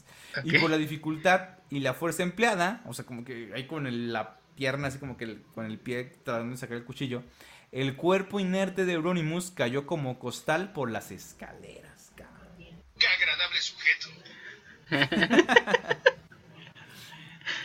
Y 0.45 0.55
Ok. 0.57 0.63
por 0.63 0.71
la 0.71 0.79
dificultad 0.79 1.51
y 1.69 1.81
la 1.81 1.93
fuerza 1.93 2.23
empleada, 2.23 2.81
o 2.87 2.95
sea, 2.95 3.05
como 3.05 3.23
que 3.25 3.51
ahí 3.55 3.67
con 3.67 3.87
el- 3.87 4.13
la 4.15 4.39
pierna, 4.57 4.89
así 4.89 4.99
como 4.99 5.19
que 5.19 5.25
el- 5.25 5.43
con 5.55 5.67
el 5.67 5.79
pie 5.79 6.05
tratando 6.25 6.53
de 6.53 6.57
sacar 6.57 6.79
el 6.79 6.85
cuchillo, 6.85 7.23
el 7.73 7.97
cuerpo 7.97 8.41
inerte 8.41 8.87
de 8.87 8.95
Euronymous 8.95 9.51
cayó 9.51 9.87
como 9.87 10.19
costal 10.19 10.73
por 10.73 10.91
las 10.91 11.11
escaleras, 11.11 12.13
cabrón. 12.17 12.49
Qué 12.59 13.07
agradable 13.07 13.61
sujeto. 13.61 14.09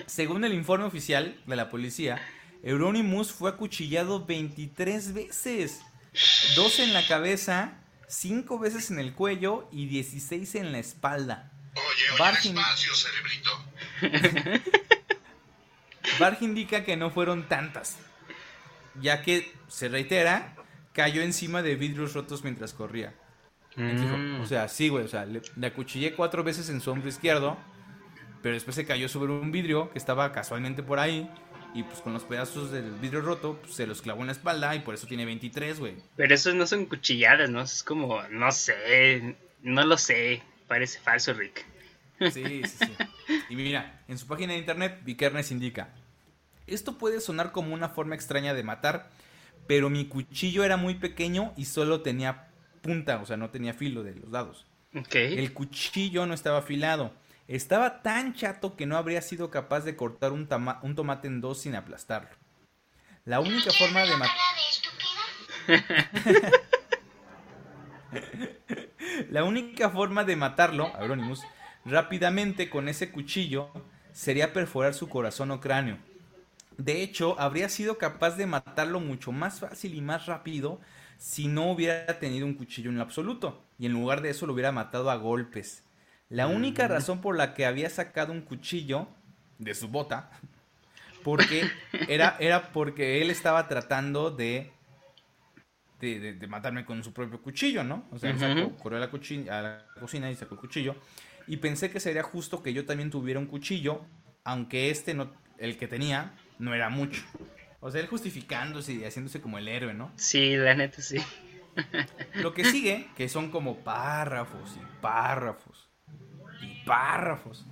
Según 0.06 0.44
el 0.44 0.54
informe 0.54 0.86
oficial 0.86 1.36
de 1.46 1.56
la 1.56 1.70
policía, 1.70 2.20
Euronymous 2.64 3.32
fue 3.32 3.50
acuchillado 3.50 4.26
23 4.26 5.14
veces. 5.14 5.82
12 6.56 6.84
en 6.84 6.94
la 6.94 7.08
cabeza, 7.08 7.74
5 8.08 8.60
veces 8.60 8.92
en 8.92 9.00
el 9.00 9.14
cuello 9.14 9.68
y 9.72 9.88
16 9.88 10.56
en 10.56 10.72
la 10.72 10.80
espalda. 10.80 11.52
Oye, 11.76 12.04
oye, 12.20 12.54
cerebrito. 12.94 14.72
Barg 16.20 16.38
indica 16.42 16.84
que 16.84 16.98
no 16.98 17.10
fueron 17.10 17.48
tantas, 17.48 17.98
ya 19.00 19.22
que, 19.22 19.54
se 19.70 19.88
reitera, 19.88 20.56
cayó 20.94 21.22
encima 21.22 21.62
de 21.62 21.76
vidrios 21.76 22.14
rotos 22.14 22.44
mientras 22.44 22.74
corría. 22.74 23.14
Mm. 23.78 24.42
O 24.42 24.46
sea, 24.46 24.68
sí, 24.68 24.90
güey, 24.90 25.06
o 25.06 25.08
sea, 25.08 25.26
le, 25.26 25.42
le 25.56 25.68
acuchillé 25.68 26.14
cuatro 26.14 26.44
veces 26.44 26.68
en 26.70 26.82
su 26.82 26.92
hombro 26.92 27.08
izquierdo, 27.08 27.58
pero 28.42 28.54
después 28.54 28.76
se 28.76 28.86
cayó 28.86 29.08
sobre 29.08 29.32
un 29.32 29.52
vidrio 29.52 29.90
que 29.92 30.00
estaba 30.00 30.34
casualmente 30.34 30.84
por 30.84 31.00
ahí, 31.00 31.30
y 31.74 31.84
pues 31.84 32.00
con 32.00 32.14
los 32.14 32.24
pedazos 32.24 32.72
del 32.72 32.92
vidrio 32.92 33.22
roto, 33.22 33.58
pues, 33.62 33.76
se 33.76 33.88
los 33.88 34.02
clavó 34.02 34.22
en 34.22 34.28
la 34.28 34.34
espalda, 34.34 34.76
y 34.76 34.80
por 34.80 34.96
eso 34.96 35.08
tiene 35.08 35.26
23, 35.26 35.80
güey. 35.80 35.96
Pero 36.16 36.34
esos 36.34 36.56
no 36.56 36.68
son 36.68 36.86
cuchilladas, 36.86 37.50
¿no? 37.50 37.62
Es 37.62 37.84
como, 37.84 38.22
no 38.30 38.52
sé, 38.52 39.36
no 39.62 39.86
lo 39.86 39.98
sé. 39.98 40.42
Parece 40.68 41.00
falso, 41.00 41.34
Rick. 41.34 41.66
Sí, 42.32 42.44
sí, 42.44 42.64
sí. 42.64 42.94
Y 43.50 43.56
mira, 43.56 44.02
en 44.08 44.18
su 44.18 44.28
página 44.28 44.54
de 44.54 44.60
internet, 44.60 45.00
Vikernes 45.04 45.52
indica, 45.52 45.90
esto 46.68 46.98
puede 46.98 47.20
sonar 47.20 47.52
como 47.52 47.74
una 47.74 47.90
forma 47.90 48.16
extraña 48.16 48.54
de 48.54 48.64
matar, 48.64 49.10
pero 49.68 49.90
mi 49.90 50.06
cuchillo 50.06 50.64
era 50.64 50.78
muy 50.78 50.96
pequeño 50.96 51.54
y 51.58 51.66
solo 51.66 52.02
tenía 52.02 52.48
punta, 52.82 53.18
o 53.22 53.26
sea, 53.26 53.38
no 53.38 53.50
tenía 53.50 53.74
filo 53.74 54.04
de 54.04 54.16
los 54.16 54.32
dados. 54.32 54.66
Ok. 54.96 55.16
El 55.16 55.54
cuchillo 55.54 56.26
no 56.26 56.34
estaba 56.34 56.60
afilado. 56.60 57.14
Estaba 57.52 58.02
tan 58.02 58.34
chato 58.34 58.76
que 58.78 58.86
no 58.86 58.96
habría 58.96 59.22
sido 59.22 59.52
capaz 59.52 59.82
de 59.82 59.98
cortar 59.98 60.32
un, 60.32 60.48
tomate 60.48 61.28
en 61.28 61.42
dos 61.42 61.60
sin 61.60 61.76
aplastarlo. 61.76 62.30
La 63.26 63.42
única 63.42 63.74
forma 63.74 64.04
de 64.04 64.16
matar... 64.16 64.38
La 69.30 69.44
única 69.44 69.90
forma 69.90 70.24
de 70.24 70.38
matarlo, 70.38 70.98
Euronymous, 70.98 71.42
rápidamente 71.84 72.70
con 72.70 72.88
ese 72.88 73.12
cuchillo 73.12 73.70
sería 74.14 74.54
perforar 74.54 74.94
su 74.94 75.10
corazón 75.10 75.52
o 75.52 75.60
cráneo. 75.60 75.98
De 76.78 77.04
hecho, 77.04 77.38
habría 77.38 77.68
sido 77.68 77.98
capaz 77.98 78.38
de 78.38 78.46
matarlo 78.46 79.02
mucho 79.02 79.34
más 79.34 79.60
fácil 79.60 79.94
y 79.94 80.00
más 80.00 80.26
rápido 80.26 80.80
si 81.18 81.50
no 81.50 81.70
hubiera 81.70 82.18
tenido 82.18 82.46
un 82.46 82.54
cuchillo 82.54 82.92
en 82.92 82.96
lo 82.96 83.04
absoluto. 83.04 83.62
Y 83.78 83.88
en 83.88 83.92
lugar 83.92 84.22
de 84.22 84.30
eso 84.30 84.48
lo 84.48 84.54
hubiera 84.54 84.72
matado 84.72 85.12
a 85.12 85.18
golpes. 85.18 85.84
La 86.32 86.48
única 86.48 86.88
razón 86.88 87.22
por 87.22 87.36
la 87.38 87.54
que 87.54 87.66
había 87.66 87.90
sacado 87.90 88.32
un 88.32 88.42
cuchillo 88.42 89.08
de 89.60 89.76
su 89.76 89.90
bota, 89.90 90.32
porque 91.24 91.70
era, 92.08 92.38
era 92.40 92.72
porque 92.72 93.22
él 93.22 93.30
estaba 93.30 93.68
tratando 93.68 94.32
de, 94.32 94.72
de, 96.00 96.20
de- 96.20 96.34
de 96.34 96.48
matarme 96.48 96.86
con 96.86 97.04
su 97.04 97.14
propio 97.14 97.42
cuchillo, 97.42 97.84
¿no? 97.84 98.06
O 98.12 98.18
sea, 98.18 98.30
él 98.32 98.40
sacó- 98.40 98.62
Ujú. 98.68 98.78
corrió 98.78 98.98
a 98.98 99.02
la, 99.02 99.08
a 99.58 99.62
la 99.62 99.86
cocina 100.00 100.32
y 100.32 100.36
sacó 100.36 100.56
el 100.56 100.62
cuchillo. 100.62 100.96
Y 101.48 101.58
pensé 101.58 101.92
que 101.92 102.00
sería 102.00 102.24
justo 102.24 102.64
que 102.64 102.72
yo 102.74 102.86
también 102.86 103.12
tuviera 103.12 103.40
un 103.40 103.46
cuchillo, 103.48 104.06
aunque 104.46 104.90
este, 104.90 105.14
no, 105.14 105.32
el 105.58 105.78
que 105.78 105.88
tenía, 105.88 106.32
no 106.60 106.74
era 106.74 106.90
mucho. 106.90 107.22
O 107.82 107.92
sea, 107.92 108.00
él 108.00 108.08
justificándose 108.08 108.94
y 108.94 109.04
haciéndose 109.04 109.42
como 109.42 109.58
el 109.58 109.68
héroe, 109.68 109.94
¿no? 109.94 110.12
Sí, 110.16 110.56
la 110.56 110.76
neta 110.76 111.02
sí. 111.02 111.18
Lo 112.36 112.54
que 112.54 112.64
sigue, 112.64 113.10
que 113.18 113.28
son 113.28 113.52
como 113.52 113.78
párrafos 113.84 114.78
y 114.78 115.02
párrafos 115.02 115.91
y 116.62 116.84
párrafos. 116.86 117.66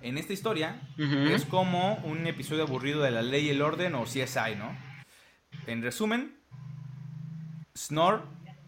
En 0.00 0.16
esta 0.16 0.32
historia 0.32 0.80
es 0.96 1.44
como 1.44 1.96
un 2.04 2.26
episodio 2.26 2.62
aburrido 2.62 3.02
de 3.02 3.10
la 3.10 3.22
ley 3.22 3.46
y 3.46 3.50
el 3.50 3.62
orden 3.62 3.94
o 3.96 4.04
CSI, 4.04 4.54
¿no? 4.56 4.76
En 5.66 5.82
resumen, 5.82 6.38
Snore, 7.76 8.22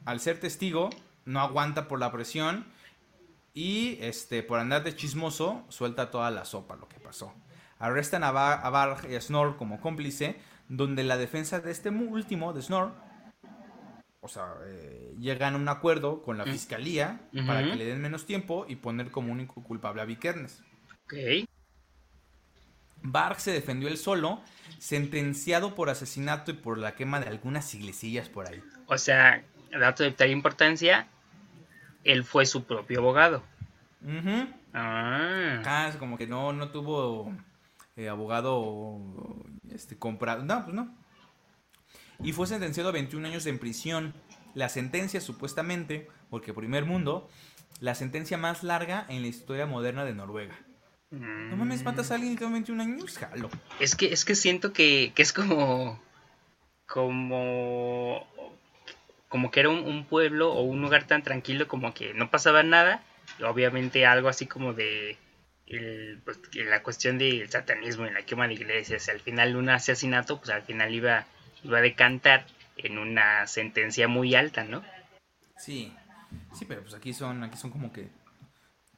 al 0.04 0.20
ser 0.20 0.40
testigo, 0.40 0.90
no 1.24 1.40
aguanta 1.40 1.86
por 1.86 2.00
la 2.00 2.10
presión 2.10 2.66
y 3.54 3.98
este, 4.00 4.42
por 4.42 4.58
andar 4.58 4.82
de 4.82 4.94
chismoso, 4.94 5.64
suelta 5.68 6.10
toda 6.10 6.30
la 6.30 6.44
sopa 6.44 6.76
lo 6.76 6.88
que 6.88 6.98
pasó. 6.98 7.32
Arrestan 7.78 8.24
a, 8.24 8.32
Bar 8.32 8.60
a 8.62 8.70
Barg 8.70 9.10
y 9.10 9.14
a 9.14 9.20
Snore 9.20 9.56
como 9.56 9.80
cómplice, 9.80 10.40
donde 10.68 11.04
la 11.04 11.16
defensa 11.16 11.60
de 11.60 11.70
este 11.70 11.90
último, 11.90 12.52
de 12.52 12.62
Snore, 12.62 12.92
o 14.20 14.28
sea, 14.28 14.54
eh, 14.66 15.14
llegan 15.18 15.54
a 15.54 15.56
un 15.56 15.68
acuerdo 15.68 16.22
con 16.22 16.36
la 16.36 16.44
fiscalía 16.44 17.20
para 17.46 17.62
que 17.62 17.76
le 17.76 17.86
den 17.86 18.00
menos 18.00 18.26
tiempo 18.26 18.66
y 18.68 18.76
poner 18.76 19.10
como 19.10 19.32
único 19.32 19.62
culpable 19.62 20.02
a 20.02 20.04
Vikernes. 20.04 20.62
Ok. 21.04 21.48
Barg 23.02 23.40
se 23.40 23.52
defendió 23.52 23.88
él 23.88 23.96
solo, 23.96 24.42
sentenciado 24.78 25.74
por 25.74 25.88
asesinato 25.88 26.50
y 26.50 26.54
por 26.54 26.76
la 26.76 26.94
quema 26.94 27.18
de 27.18 27.28
algunas 27.28 27.74
iglesias 27.74 28.28
por 28.28 28.46
ahí. 28.46 28.62
O 28.86 28.98
sea, 28.98 29.42
dato 29.70 30.02
de 30.02 30.12
tal 30.12 30.30
importancia, 30.30 31.08
él 32.04 32.24
fue 32.24 32.44
su 32.44 32.64
propio 32.64 33.00
abogado. 33.00 33.42
Ah. 34.74 35.62
Ah, 35.64 35.86
es 35.88 35.96
como 35.96 36.18
que 36.18 36.26
no, 36.26 36.52
no 36.52 36.70
tuvo 36.70 37.32
eh, 37.96 38.08
abogado 38.08 38.98
este, 39.70 39.96
comprado. 39.96 40.44
No, 40.44 40.62
pues 40.64 40.74
no. 40.74 40.94
Y 42.22 42.32
fue 42.32 42.46
sentenciado 42.46 42.88
a 42.90 42.92
21 42.92 43.26
años 43.28 43.46
en 43.46 43.58
prisión. 43.58 44.14
La 44.54 44.68
sentencia, 44.68 45.20
supuestamente, 45.20 46.08
porque 46.28 46.52
primer 46.52 46.84
mundo, 46.84 47.28
la 47.80 47.94
sentencia 47.94 48.36
más 48.36 48.62
larga 48.62 49.06
en 49.08 49.22
la 49.22 49.28
historia 49.28 49.66
moderna 49.66 50.04
de 50.04 50.14
Noruega. 50.14 50.58
No 51.10 51.56
mames, 51.56 51.82
matas 51.82 52.10
a 52.10 52.14
alguien 52.14 52.36
te 52.36 52.44
dan 52.44 52.52
21 52.52 52.82
años, 52.82 53.18
jalo. 53.18 53.50
Es 53.80 53.96
que, 53.96 54.12
es 54.12 54.24
que 54.24 54.34
siento 54.36 54.72
que, 54.72 55.12
que 55.14 55.22
es 55.22 55.32
como. 55.32 56.00
como. 56.86 58.26
como 59.28 59.50
que 59.50 59.60
era 59.60 59.70
un, 59.70 60.04
pueblo 60.06 60.52
o 60.52 60.62
un 60.62 60.80
lugar 60.82 61.06
tan 61.06 61.22
tranquilo 61.22 61.66
como 61.68 61.94
que 61.94 62.14
no 62.14 62.30
pasaba 62.30 62.62
nada. 62.62 63.02
y 63.38 63.42
obviamente 63.44 64.06
algo 64.06 64.28
así 64.28 64.46
como 64.46 64.72
de. 64.72 65.16
el- 65.66 66.20
pues, 66.24 66.38
que 66.38 66.64
la 66.64 66.82
cuestión 66.82 67.18
del 67.18 67.48
satanismo 67.50 68.06
y 68.06 68.10
la 68.12 68.22
quema 68.24 68.46
de 68.46 68.54
iglesias. 68.54 69.08
Al 69.08 69.20
final, 69.20 69.56
un 69.56 69.68
asesinato, 69.68 70.38
pues 70.38 70.50
al 70.50 70.62
final 70.62 70.94
iba, 70.94 71.26
iba 71.64 71.78
a 71.78 71.82
decantar 71.82 72.46
en 72.76 72.98
una 72.98 73.46
sentencia 73.46 74.08
muy 74.08 74.34
alta, 74.34 74.64
¿no? 74.64 74.82
Sí, 75.58 75.94
sí, 76.58 76.64
pero 76.64 76.82
pues 76.82 76.94
aquí 76.94 77.12
son, 77.12 77.42
aquí 77.44 77.56
son 77.58 77.70
como 77.70 77.92
que 77.92 78.08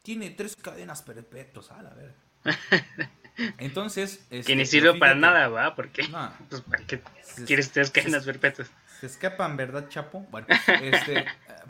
tiene 0.02 0.30
tres 0.30 0.56
cadenas 0.56 1.02
perpetuas, 1.02 1.70
a 1.70 1.82
la 1.82 1.90
ver. 1.90 2.14
Entonces, 3.58 4.24
este, 4.30 4.52
que 4.52 4.56
ni 4.56 4.66
sirve 4.66 4.98
para 4.98 5.14
nada, 5.14 5.48
¿va? 5.48 5.74
Porque. 5.74 6.06
No, 6.08 6.32
Pues, 6.48 6.60
¿para 6.62 6.84
qué 6.86 7.00
quieres 7.46 7.70
tres 7.72 7.88
se- 7.88 7.92
cadenas 7.94 8.24
perpetuas? 8.24 8.70
Se 9.00 9.06
escapan, 9.06 9.56
¿verdad, 9.56 9.88
Chapo? 9.88 10.20
Bueno, 10.30 10.46
este, 10.82 11.24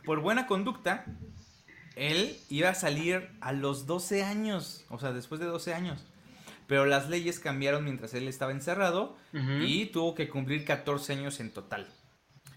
por 0.04 0.20
buena 0.20 0.46
conducta, 0.46 1.04
él 1.96 2.36
iba 2.50 2.68
a 2.70 2.74
salir 2.74 3.30
a 3.40 3.52
los 3.52 3.86
12 3.86 4.24
años, 4.24 4.84
o 4.90 4.98
sea, 4.98 5.12
después 5.12 5.40
de 5.40 5.46
12 5.46 5.72
años. 5.72 6.04
Pero 6.66 6.86
las 6.86 7.08
leyes 7.08 7.38
cambiaron 7.38 7.84
mientras 7.84 8.14
él 8.14 8.28
estaba 8.28 8.52
encerrado 8.52 9.16
y 9.32 9.86
tuvo 9.86 10.14
que 10.14 10.28
cumplir 10.28 10.64
14 10.64 11.14
años 11.14 11.40
en 11.40 11.50
total. 11.52 11.86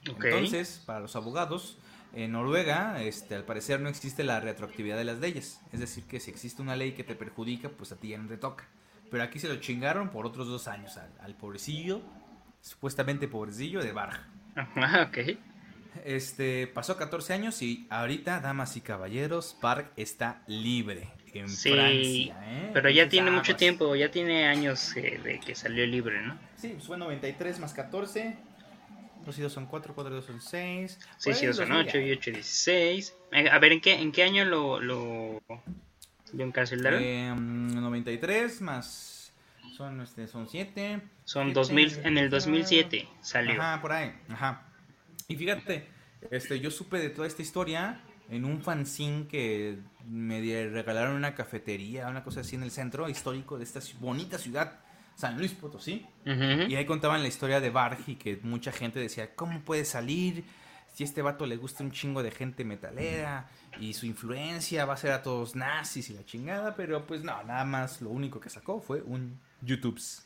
Entonces, 0.05 0.83
para 0.85 0.99
los 0.99 1.15
abogados, 1.15 1.77
en 2.13 2.31
Noruega, 2.31 3.01
este, 3.01 3.35
al 3.35 3.43
parecer 3.43 3.81
no 3.81 3.89
existe 3.89 4.23
la 4.23 4.39
retroactividad 4.39 4.97
de 4.97 5.03
las 5.03 5.19
leyes. 5.19 5.59
Es 5.73 5.79
decir, 5.79 6.05
que 6.05 6.19
si 6.19 6.31
existe 6.31 6.61
una 6.61 6.75
ley 6.75 6.93
que 6.93 7.03
te 7.03 7.15
perjudica, 7.15 7.69
pues 7.69 7.91
a 7.91 7.97
ti 7.97 8.09
ya 8.09 8.17
no 8.17 8.27
te 8.27 8.37
toca. 8.37 8.65
Pero 9.11 9.23
aquí 9.23 9.39
se 9.39 9.49
lo 9.49 9.57
chingaron 9.57 10.09
por 10.09 10.25
otros 10.25 10.47
dos 10.47 10.67
años 10.67 10.97
al, 10.97 11.11
al 11.19 11.35
pobrecillo, 11.35 12.01
supuestamente 12.61 13.27
pobrecillo 13.27 13.81
de 13.81 13.91
Barg. 13.91 14.19
Ajá, 14.55 15.09
ok. 15.09 15.37
Este, 16.03 16.67
pasó 16.67 16.97
14 16.97 17.33
años 17.33 17.61
y 17.61 17.87
ahorita, 17.89 18.39
damas 18.39 18.77
y 18.77 18.81
caballeros, 18.81 19.57
Barg 19.61 19.91
está 19.95 20.43
libre 20.47 21.09
en 21.39 21.49
Sí, 21.49 21.71
Francia. 21.71 22.37
¿eh? 22.43 22.69
pero 22.73 22.89
ya 22.89 23.03
Entonces, 23.03 23.09
tiene 23.09 23.31
mucho 23.31 23.55
tiempo, 23.55 23.95
ya 23.95 24.09
tiene 24.11 24.47
años 24.47 24.95
eh, 24.95 25.19
de 25.23 25.39
que 25.39 25.55
salió 25.55 25.85
libre, 25.85 26.21
¿no? 26.21 26.37
Sí, 26.57 26.69
pues 26.69 26.85
fue 26.85 26.97
93 26.97 27.59
más 27.59 27.73
14. 27.73 28.35
2 29.25 29.39
y 29.39 29.41
2 29.41 29.51
son 29.53 29.65
4, 29.65 29.93
4 29.95 30.13
y 30.13 30.15
2 30.17 30.25
son 30.25 30.41
6. 30.41 30.99
6 31.17 31.43
y 31.43 31.45
2 31.47 31.55
son 31.55 31.71
8 31.71 31.97
y 31.99 32.11
8 32.11 32.31
16. 32.31 33.15
Eh, 33.31 33.49
A 33.49 33.57
ver, 33.59 33.71
¿en 33.71 33.81
qué, 33.81 33.93
en 33.95 34.11
qué 34.11 34.23
año 34.23 34.45
lo, 34.45 34.79
lo, 34.79 35.41
lo 36.33 36.43
encarcelaron? 36.43 37.01
Eh, 37.03 37.33
93 37.35 38.61
más 38.61 39.33
son 39.75 39.99
este 40.01 40.27
son 40.27 40.47
7. 40.47 41.01
Son 41.23 41.53
2000, 41.53 42.01
en 42.03 42.17
el 42.19 42.29
2007 42.29 43.07
salió. 43.21 43.59
Ajá, 43.61 43.81
por 43.81 43.91
ahí. 43.93 44.13
Ajá. 44.29 44.61
Y 45.27 45.35
fíjate, 45.35 45.87
este 46.29 46.59
yo 46.59 46.69
supe 46.69 46.99
de 46.99 47.09
toda 47.09 47.27
esta 47.27 47.41
historia 47.41 47.99
en 48.29 48.45
un 48.45 48.61
fanzine 48.61 49.27
que 49.27 49.79
me 50.07 50.39
regalaron 50.69 51.15
una 51.15 51.35
cafetería, 51.35 52.07
una 52.07 52.23
cosa 52.23 52.41
así 52.41 52.55
en 52.55 52.63
el 52.63 52.71
centro 52.71 53.09
histórico 53.09 53.57
de 53.57 53.63
esta 53.63 53.79
bonita 53.99 54.37
ciudad, 54.37 54.79
San 55.15 55.37
Luis 55.37 55.51
Potosí. 55.53 56.05
Y 56.25 56.75
ahí 56.75 56.85
contaban 56.85 57.21
la 57.21 57.27
historia 57.27 57.59
de 57.59 57.69
Barg 57.69 57.99
y 58.07 58.15
que 58.15 58.39
mucha 58.43 58.71
gente 58.71 58.99
decía, 58.99 59.35
¿cómo 59.35 59.61
puede 59.61 59.85
salir? 59.85 60.43
Si 60.93 61.03
a 61.03 61.05
este 61.05 61.21
vato 61.21 61.45
le 61.45 61.57
gusta 61.57 61.83
un 61.83 61.91
chingo 61.91 62.23
de 62.23 62.31
gente 62.31 62.63
metalera 62.63 63.49
y 63.79 63.93
su 63.93 64.05
influencia 64.05 64.85
va 64.85 64.93
a 64.93 64.97
ser 64.97 65.11
a 65.11 65.23
todos 65.23 65.55
nazis 65.55 66.09
y 66.09 66.13
la 66.13 66.25
chingada, 66.25 66.75
pero 66.75 67.05
pues 67.05 67.23
no, 67.23 67.43
nada 67.43 67.65
más 67.65 68.01
lo 68.01 68.09
único 68.09 68.39
que 68.39 68.49
sacó 68.49 68.79
fue 68.79 69.01
un 69.01 69.39
YouTubes. 69.61 70.25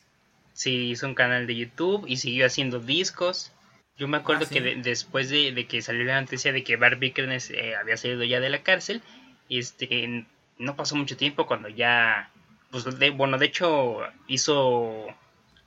Sí, 0.53 0.91
hizo 0.91 1.07
un 1.07 1.15
canal 1.15 1.47
de 1.47 1.55
YouTube 1.55 2.05
y 2.07 2.17
siguió 2.17 2.45
haciendo 2.45 2.79
discos. 2.79 3.51
Yo 3.99 4.07
me 4.07 4.17
acuerdo 4.17 4.43
Ah, 4.45 4.47
sí. 4.47 4.55
que 4.55 4.61
de- 4.61 4.75
después 4.77 5.29
de, 5.29 5.51
de 5.51 5.67
que 5.67 5.81
salió 5.83 6.03
la 6.05 6.19
noticia 6.21 6.51
de 6.51 6.63
que 6.63 6.77
Bart 6.77 6.97
Vikernes 6.99 7.51
eh, 7.51 7.75
había 7.75 7.97
salido 7.97 8.23
ya 8.23 8.39
de 8.39 8.49
la 8.49 8.63
cárcel, 8.63 9.03
este, 9.49 10.25
no 10.57 10.75
pasó 10.75 10.95
mucho 10.95 11.17
tiempo 11.17 11.45
cuando 11.45 11.67
ya, 11.69 12.31
pues, 12.71 12.85
de- 12.97 13.09
bueno, 13.11 13.37
de 13.37 13.45
hecho 13.47 13.99
hizo 14.27 15.05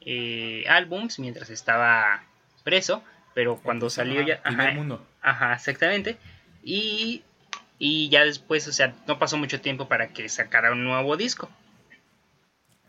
eh, 0.00 0.64
álbums 0.68 1.18
mientras 1.18 1.50
estaba 1.50 2.24
preso, 2.64 3.04
pero 3.34 3.58
cuando 3.62 3.88
salió 3.90 4.22
ya, 4.22 4.40
ajá, 4.44 4.72
mundo. 4.72 5.06
Ajá, 5.20 5.54
exactamente. 5.54 6.16
Y, 6.64 7.22
y 7.78 8.08
ya 8.08 8.24
después, 8.24 8.66
o 8.66 8.72
sea, 8.72 8.94
no 9.06 9.18
pasó 9.18 9.36
mucho 9.36 9.60
tiempo 9.60 9.88
para 9.88 10.08
que 10.08 10.28
sacara 10.28 10.72
un 10.72 10.84
nuevo 10.84 11.16
disco. 11.16 11.50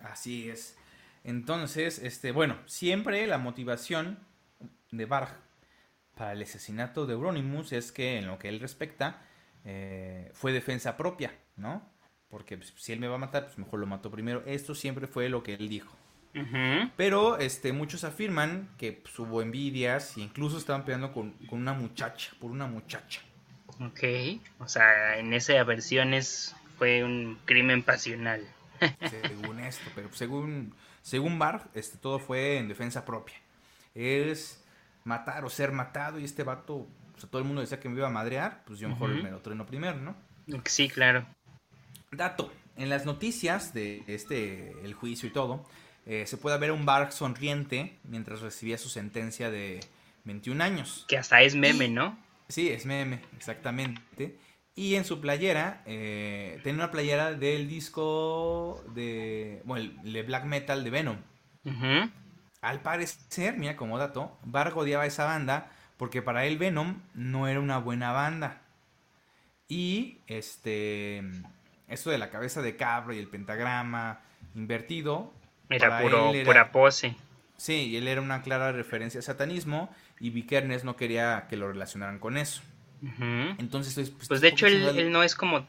Así 0.04 0.50
es. 0.50 0.78
Entonces, 1.24 2.00
este, 2.00 2.32
bueno, 2.32 2.58
siempre 2.66 3.26
la 3.28 3.38
motivación 3.38 4.20
de 4.98 5.06
Barg 5.06 5.30
para 6.16 6.34
el 6.34 6.42
asesinato 6.42 7.06
de 7.06 7.14
Euronymous 7.14 7.72
es 7.74 7.92
que 7.92 8.18
en 8.18 8.28
lo 8.28 8.38
que 8.38 8.50
él 8.50 8.60
respecta 8.60 9.22
eh, 9.66 10.32
fue 10.34 10.52
defensa 10.52 10.96
propia, 10.96 11.34
¿no? 11.56 11.90
Porque 12.30 12.58
pues, 12.58 12.74
si 12.78 12.94
él 12.94 13.00
me 13.00 13.08
va 13.08 13.16
a 13.16 13.20
matar, 13.20 13.46
pues 13.46 13.58
mejor 13.58 13.80
lo 13.80 13.88
mato 13.88 14.12
primero. 14.12 14.44
Esto 14.46 14.76
siempre 14.76 15.08
fue 15.08 15.30
lo 15.30 15.44
que 15.44 15.56
él 15.56 15.70
dijo. 15.70 15.96
Pero 16.98 17.38
este, 17.38 17.74
muchos 17.74 18.04
afirman 18.04 18.70
que 18.80 18.92
pues, 18.92 19.20
hubo 19.20 19.44
envidias 19.44 20.18
e 20.18 20.22
incluso 20.22 20.58
estaban 20.58 20.84
peleando 20.84 21.14
con, 21.14 21.34
con 21.48 21.60
una 21.60 21.74
muchacha, 21.74 22.32
por 22.40 22.50
una 22.50 22.66
muchacha. 22.66 23.22
Ok, 23.80 24.04
o 24.58 24.68
sea, 24.68 25.20
en 25.20 25.32
esa 25.34 25.64
versión 25.64 26.16
es, 26.16 26.56
fue 26.80 27.04
un 27.04 27.38
crimen 27.46 27.84
pasional. 27.84 28.48
según 29.10 29.60
esto, 29.60 29.92
pero 29.94 30.12
según 30.14 30.74
según 31.04 31.38
Barr, 31.38 31.70
este 31.74 31.98
todo 31.98 32.18
fue 32.18 32.58
en 32.58 32.70
defensa 32.70 33.06
propia. 33.06 33.36
Es 33.94 34.63
matar 35.04 35.44
o 35.46 35.50
ser 35.50 35.72
matado 35.72 36.20
y 36.20 36.24
este 36.26 36.44
vato, 36.44 36.76
o 36.76 37.20
sea, 37.20 37.30
todo 37.30 37.40
el 37.42 37.48
mundo 37.48 37.62
decía 37.62 37.80
que 37.80 37.90
me 37.90 37.98
iba 37.98 38.08
a 38.08 38.12
madrear, 38.12 38.64
pues 38.66 38.80
yo 38.80 38.90
mejor 38.90 39.10
me 39.22 39.32
lo 39.32 39.40
trueno 39.40 39.66
primero, 39.66 39.98
¿no? 39.98 40.16
Sí, 40.66 40.90
claro. 40.90 41.26
Dato, 42.12 42.52
en 42.78 42.90
las 42.90 43.06
noticias 43.06 43.74
de 43.74 44.04
este 44.08 44.72
el 44.84 44.94
juicio 44.94 45.28
y 45.30 45.32
todo, 45.32 45.66
eh, 46.06 46.26
se 46.28 46.38
puede 46.38 46.58
ver 46.58 46.72
a 46.72 46.74
un 46.74 46.86
Barr 46.86 47.12
sonriente 47.12 47.98
mientras 48.04 48.42
recibía 48.42 48.78
su 48.78 48.90
sentencia 48.90 49.50
de 49.50 49.80
21 50.26 50.62
años. 50.62 51.06
Que 51.08 51.18
hasta 51.18 51.42
es 51.42 51.56
meme, 51.56 51.86
Y- 51.86 51.92
¿no? 51.92 52.18
Sí, 52.50 52.70
es 52.70 52.86
meme, 52.86 53.22
exactamente. 53.38 54.38
Y 54.76 54.96
en 54.96 55.06
su 55.06 55.22
playera, 55.22 55.82
eh, 55.86 56.60
tiene 56.64 56.78
una 56.80 56.92
playera 56.92 57.34
del 57.34 57.68
disco 57.68 58.84
de, 58.94 59.62
bueno, 59.66 59.92
el 60.04 60.14
de 60.14 60.24
black 60.24 60.46
metal 60.46 60.84
de 60.84 60.90
Venom. 60.90 61.18
Ujú. 61.64 62.10
Al 62.64 62.82
parecer, 62.82 63.58
mira 63.58 63.76
como 63.76 63.98
dato, 63.98 64.36
Vargo 64.44 64.82
odiaba 64.82 65.06
esa 65.06 65.26
banda 65.26 65.70
porque 65.98 66.22
para 66.22 66.46
él 66.46 66.58
Venom 66.58 67.02
no 67.14 67.48
era 67.48 67.60
una 67.60 67.78
buena 67.78 68.12
banda. 68.12 68.62
Y 69.68 70.20
este, 70.28 71.24
esto 71.88 72.10
de 72.10 72.18
la 72.18 72.30
cabeza 72.30 72.62
de 72.62 72.76
cabra 72.76 73.16
y 73.16 73.20
el 73.20 73.28
pentagrama 73.28 74.22
invertido. 74.56 75.34
Era 75.70 76.00
puro, 76.02 76.34
era- 76.34 76.46
pura 76.46 76.72
pose. 76.72 77.16
Sí, 77.58 77.90
y 77.90 77.98
él 77.98 78.08
era 78.08 78.22
una 78.22 78.42
clara 78.42 78.72
referencia 78.72 79.20
al 79.20 79.24
satanismo 79.24 79.94
y 80.20 80.32
Vikernes 80.32 80.84
no 80.84 80.96
quería 80.96 81.48
que 81.50 81.56
lo 81.58 81.68
relacionaran 81.68 82.20
con 82.20 82.38
eso. 82.38 82.62
Entonces, 83.60 83.94
pues, 84.12 84.28
Pues 84.30 84.42
de 84.42 84.50
¿por 84.50 84.54
hecho 84.60 84.68
él, 84.68 85.12
no 85.12 85.24
es 85.24 85.36
como 85.36 85.66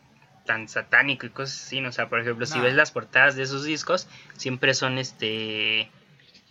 tan 0.47 0.69
satánico 0.69 1.27
y 1.27 1.31
cosas 1.31 1.65
así, 1.67 1.85
o 1.85 1.91
sea, 1.93 2.09
por 2.09 2.21
ejemplo, 2.21 2.47
si 2.47 2.61
ves 2.61 2.75
las 2.75 2.91
portadas 2.93 3.35
de 3.35 3.43
esos 3.43 3.65
discos, 3.65 4.09
siempre 4.37 4.75
son 4.75 4.99
este 4.99 5.91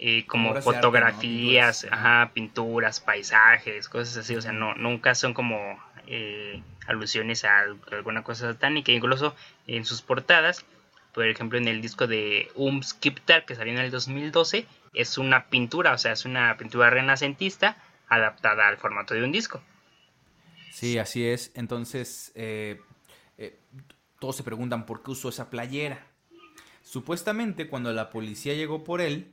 eh, 0.05 0.25
como 0.25 0.49
Obras 0.49 0.65
de 0.65 0.69
arte, 0.69 0.75
¿no? 0.75 0.81
fotografías, 0.81 1.81
Pinturas. 1.83 1.99
ajá, 2.05 2.31
pinturas, 2.33 2.99
paisajes, 2.99 3.87
cosas 3.87 4.17
así, 4.17 4.35
o 4.35 4.41
sea, 4.41 4.51
no, 4.51 4.75
nunca 4.75 5.15
son 5.15 5.33
como 5.33 5.79
eh, 6.07 6.61
alusiones 6.87 7.45
a 7.45 7.59
al- 7.59 7.79
alguna 7.91 8.21
cosa 8.23 8.51
satánica, 8.51 8.91
incluso 8.91 9.33
en 9.67 9.85
sus 9.85 10.01
portadas, 10.01 10.65
por 11.13 11.25
ejemplo, 11.27 11.57
en 11.57 11.67
el 11.69 11.81
disco 11.81 12.05
de 12.07 12.51
Um 12.55 12.81
Skiptar 12.83 13.45
que 13.45 13.55
salió 13.55 13.71
en 13.73 13.79
el 13.79 13.91
2012, 13.91 14.65
es 14.93 15.17
una 15.17 15.45
pintura, 15.45 15.93
o 15.93 15.97
sea, 15.97 16.11
es 16.11 16.25
una 16.25 16.57
pintura 16.57 16.89
renacentista 16.89 17.77
adaptada 18.09 18.67
al 18.67 18.77
formato 18.77 19.13
de 19.13 19.23
un 19.23 19.31
disco. 19.31 19.61
Sí, 20.71 20.97
así 20.97 21.25
es. 21.25 21.51
Entonces, 21.55 22.31
eh, 22.35 22.81
eh, 23.37 23.57
todos 24.19 24.35
se 24.35 24.43
preguntan 24.43 24.85
por 24.85 25.01
qué 25.03 25.11
usó 25.11 25.29
esa 25.29 25.49
playera. 25.49 25.99
Supuestamente, 26.81 27.67
cuando 27.69 27.93
la 27.93 28.09
policía 28.09 28.53
llegó 28.55 28.83
por 28.83 28.99
él, 29.01 29.31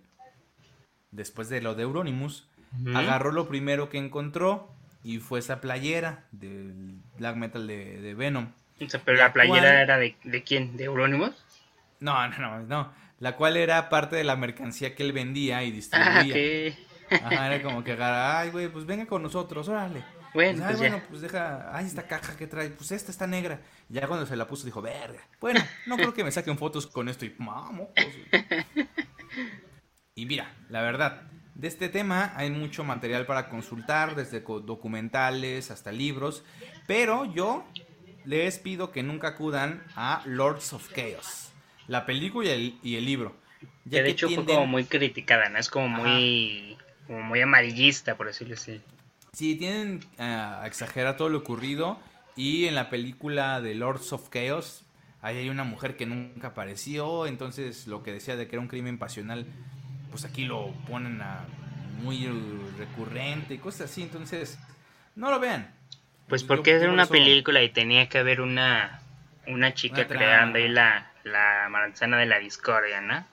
después 1.11 1.48
de 1.48 1.61
lo 1.61 1.74
de 1.74 1.82
Euronymous, 1.84 2.46
agarró 2.94 3.32
lo 3.32 3.48
primero 3.48 3.88
que 3.88 3.98
encontró 3.98 4.70
y 5.02 5.18
fue 5.18 5.38
esa 5.40 5.61
playera 5.61 6.24
del 6.32 6.94
black 7.18 7.36
metal 7.36 7.66
de, 7.66 8.00
de 8.00 8.14
Venom. 8.14 8.48
O 8.84 8.88
sea, 8.88 9.00
pero 9.04 9.18
La 9.18 9.24
la 9.28 9.32
playera 9.32 9.58
cual- 9.61 9.74
era 9.82 9.98
de, 9.98 10.16
de 10.24 10.42
quién, 10.42 10.76
de 10.76 10.84
Euronymous. 10.84 11.32
No, 12.00 12.28
no, 12.28 12.38
no, 12.38 12.61
no. 12.61 12.92
La 13.18 13.36
cual 13.36 13.56
era 13.58 13.88
parte 13.90 14.16
de 14.16 14.24
la 14.24 14.36
mercancía 14.36 14.94
que 14.94 15.02
él 15.02 15.12
vendía 15.12 15.62
y 15.64 15.68
Ah, 15.70 15.72
distribuía. 15.72 16.32
que 16.34 16.74
Ajá, 17.11 17.52
era 17.52 17.62
como 17.62 17.82
que 17.84 17.92
agarra, 17.92 18.38
ay, 18.40 18.50
güey, 18.50 18.68
pues 18.68 18.86
venga 18.86 19.04
con 19.06 19.22
nosotros, 19.22 19.68
órale. 19.68 20.02
Bueno, 20.32 20.58
Pues, 20.58 20.61
ay, 20.61 20.66
pues 20.68 20.78
bueno, 20.78 20.96
ya. 20.98 21.06
pues 21.08 21.20
deja, 21.22 21.76
ay, 21.76 21.86
esta 21.86 22.04
caja 22.06 22.36
que 22.36 22.46
trae, 22.46 22.70
pues 22.70 22.92
esta 22.92 23.11
está 23.11 23.26
negra. 23.26 23.61
Ya 23.88 24.06
cuando 24.06 24.24
se 24.26 24.36
la 24.36 24.46
puso 24.46 24.64
dijo, 24.64 24.80
verga. 24.80 25.18
Bueno, 25.40 25.61
no 25.86 25.96
creo 25.96 26.14
que 26.14 26.22
me 26.22 26.30
saquen 26.30 26.56
fotos 26.56 26.86
con 26.86 27.08
esto 27.08 27.24
y 27.24 27.34
vamos. 27.36 27.88
Y 30.21 30.27
mira, 30.27 30.53
la 30.68 30.83
verdad, 30.83 31.23
de 31.55 31.66
este 31.66 31.89
tema 31.89 32.35
hay 32.37 32.51
mucho 32.51 32.85
material 32.85 33.25
para 33.25 33.49
consultar, 33.49 34.14
desde 34.14 34.41
documentales 34.41 35.71
hasta 35.71 35.93
libros, 35.93 36.45
pero 36.87 37.25
yo 37.25 37.64
les 38.27 38.59
pido 38.59 38.93
que 38.93 39.03
nunca 39.03 39.29
acudan 39.29 39.83
a 39.97 40.23
Lords 40.27 40.75
of 40.75 40.93
Chaos, 40.93 41.53
la 41.87 42.05
película 42.05 42.51
y 42.51 42.53
el, 42.53 42.79
y 42.83 42.97
el 42.97 43.07
libro. 43.07 43.35
ya 43.87 43.91
Que 43.91 43.97
de 43.97 44.05
que 44.05 44.11
hecho 44.11 44.29
fue 44.29 44.45
como 44.45 44.66
muy 44.66 44.85
criticada, 44.85 45.49
¿no? 45.49 45.59
Es 45.59 45.71
como 45.71 45.89
muy, 45.89 46.77
como 47.07 47.23
muy 47.23 47.41
amarillista, 47.41 48.18
por 48.18 48.27
decirlo 48.27 48.57
así. 48.57 48.79
Sí, 49.33 49.55
tienen 49.55 50.01
ah, 50.18 50.61
a 50.62 50.66
exagerar 50.66 51.16
todo 51.16 51.31
lo 51.31 51.39
ocurrido. 51.39 51.99
Y 52.37 52.66
en 52.66 52.75
la 52.75 52.91
película 52.91 53.62
de 53.62 53.75
Lords 53.75 54.12
of 54.12 54.29
Chaos, 54.29 54.85
ahí 55.23 55.39
hay 55.39 55.49
una 55.49 55.64
mujer 55.64 55.97
que 55.97 56.05
nunca 56.05 56.49
apareció. 56.49 57.27
Entonces, 57.27 57.87
lo 57.87 58.03
que 58.03 58.12
decía 58.12 58.37
de 58.37 58.49
que 58.49 58.57
era 58.57 58.61
un 58.61 58.68
crimen 58.68 58.99
pasional, 58.99 59.47
pues 60.11 60.24
aquí 60.24 60.44
lo 60.44 60.72
ponen 60.88 61.20
a 61.22 61.44
muy 62.02 62.28
recurrente 62.78 63.54
y 63.54 63.58
cosas 63.58 63.90
así. 63.90 64.02
Entonces, 64.02 64.58
no 65.16 65.30
lo 65.30 65.38
vean. 65.40 65.72
Pues 66.28 66.44
porque 66.44 66.76
es 66.76 66.82
una 66.84 67.02
eso- 67.04 67.12
película 67.12 67.62
y 67.62 67.70
tenía 67.70 68.08
que 68.08 68.18
haber 68.18 68.40
una, 68.40 69.00
una 69.46 69.74
chica 69.74 69.96
Una 70.02 70.06
creando 70.08 70.58
ahí 70.58 70.68
la, 70.68 71.11
la 71.24 71.68
manzana 71.70 72.18
de 72.18 72.26
la 72.26 72.38
discordia, 72.38 73.00
¿no? 73.00 73.26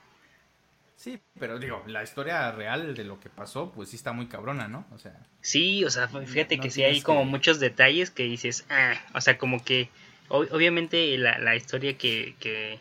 Sí, 0.96 1.20
pero 1.40 1.60
digo, 1.60 1.84
la 1.86 2.02
historia 2.02 2.52
real 2.52 2.96
de 2.96 3.04
lo 3.04 3.20
que 3.20 3.30
pasó, 3.30 3.72
pues 3.72 3.90
sí 3.90 3.96
está 3.96 4.14
muy 4.14 4.26
cabrona, 4.26 4.68
¿no? 4.68 4.84
O 4.92 4.98
sea, 4.98 5.14
Sí, 5.42 5.86
o 5.86 5.92
sea, 5.92 6.08
fíjate 6.08 6.58
no 6.58 6.64
que 6.64 6.72
sí 6.72 6.82
hay 6.84 7.02
como 7.02 7.24
muchos 7.24 7.60
detalles 7.60 8.10
que 8.10 8.24
dices, 8.24 8.66
ah, 8.72 8.96
o 9.14 9.22
sea, 9.22 9.38
como 9.38 9.64
que 9.64 9.90
ob- 10.30 10.52
obviamente 10.52 11.16
la, 11.20 11.38
la 11.38 11.56
historia 11.56 11.96
que, 12.00 12.36
que, 12.40 12.80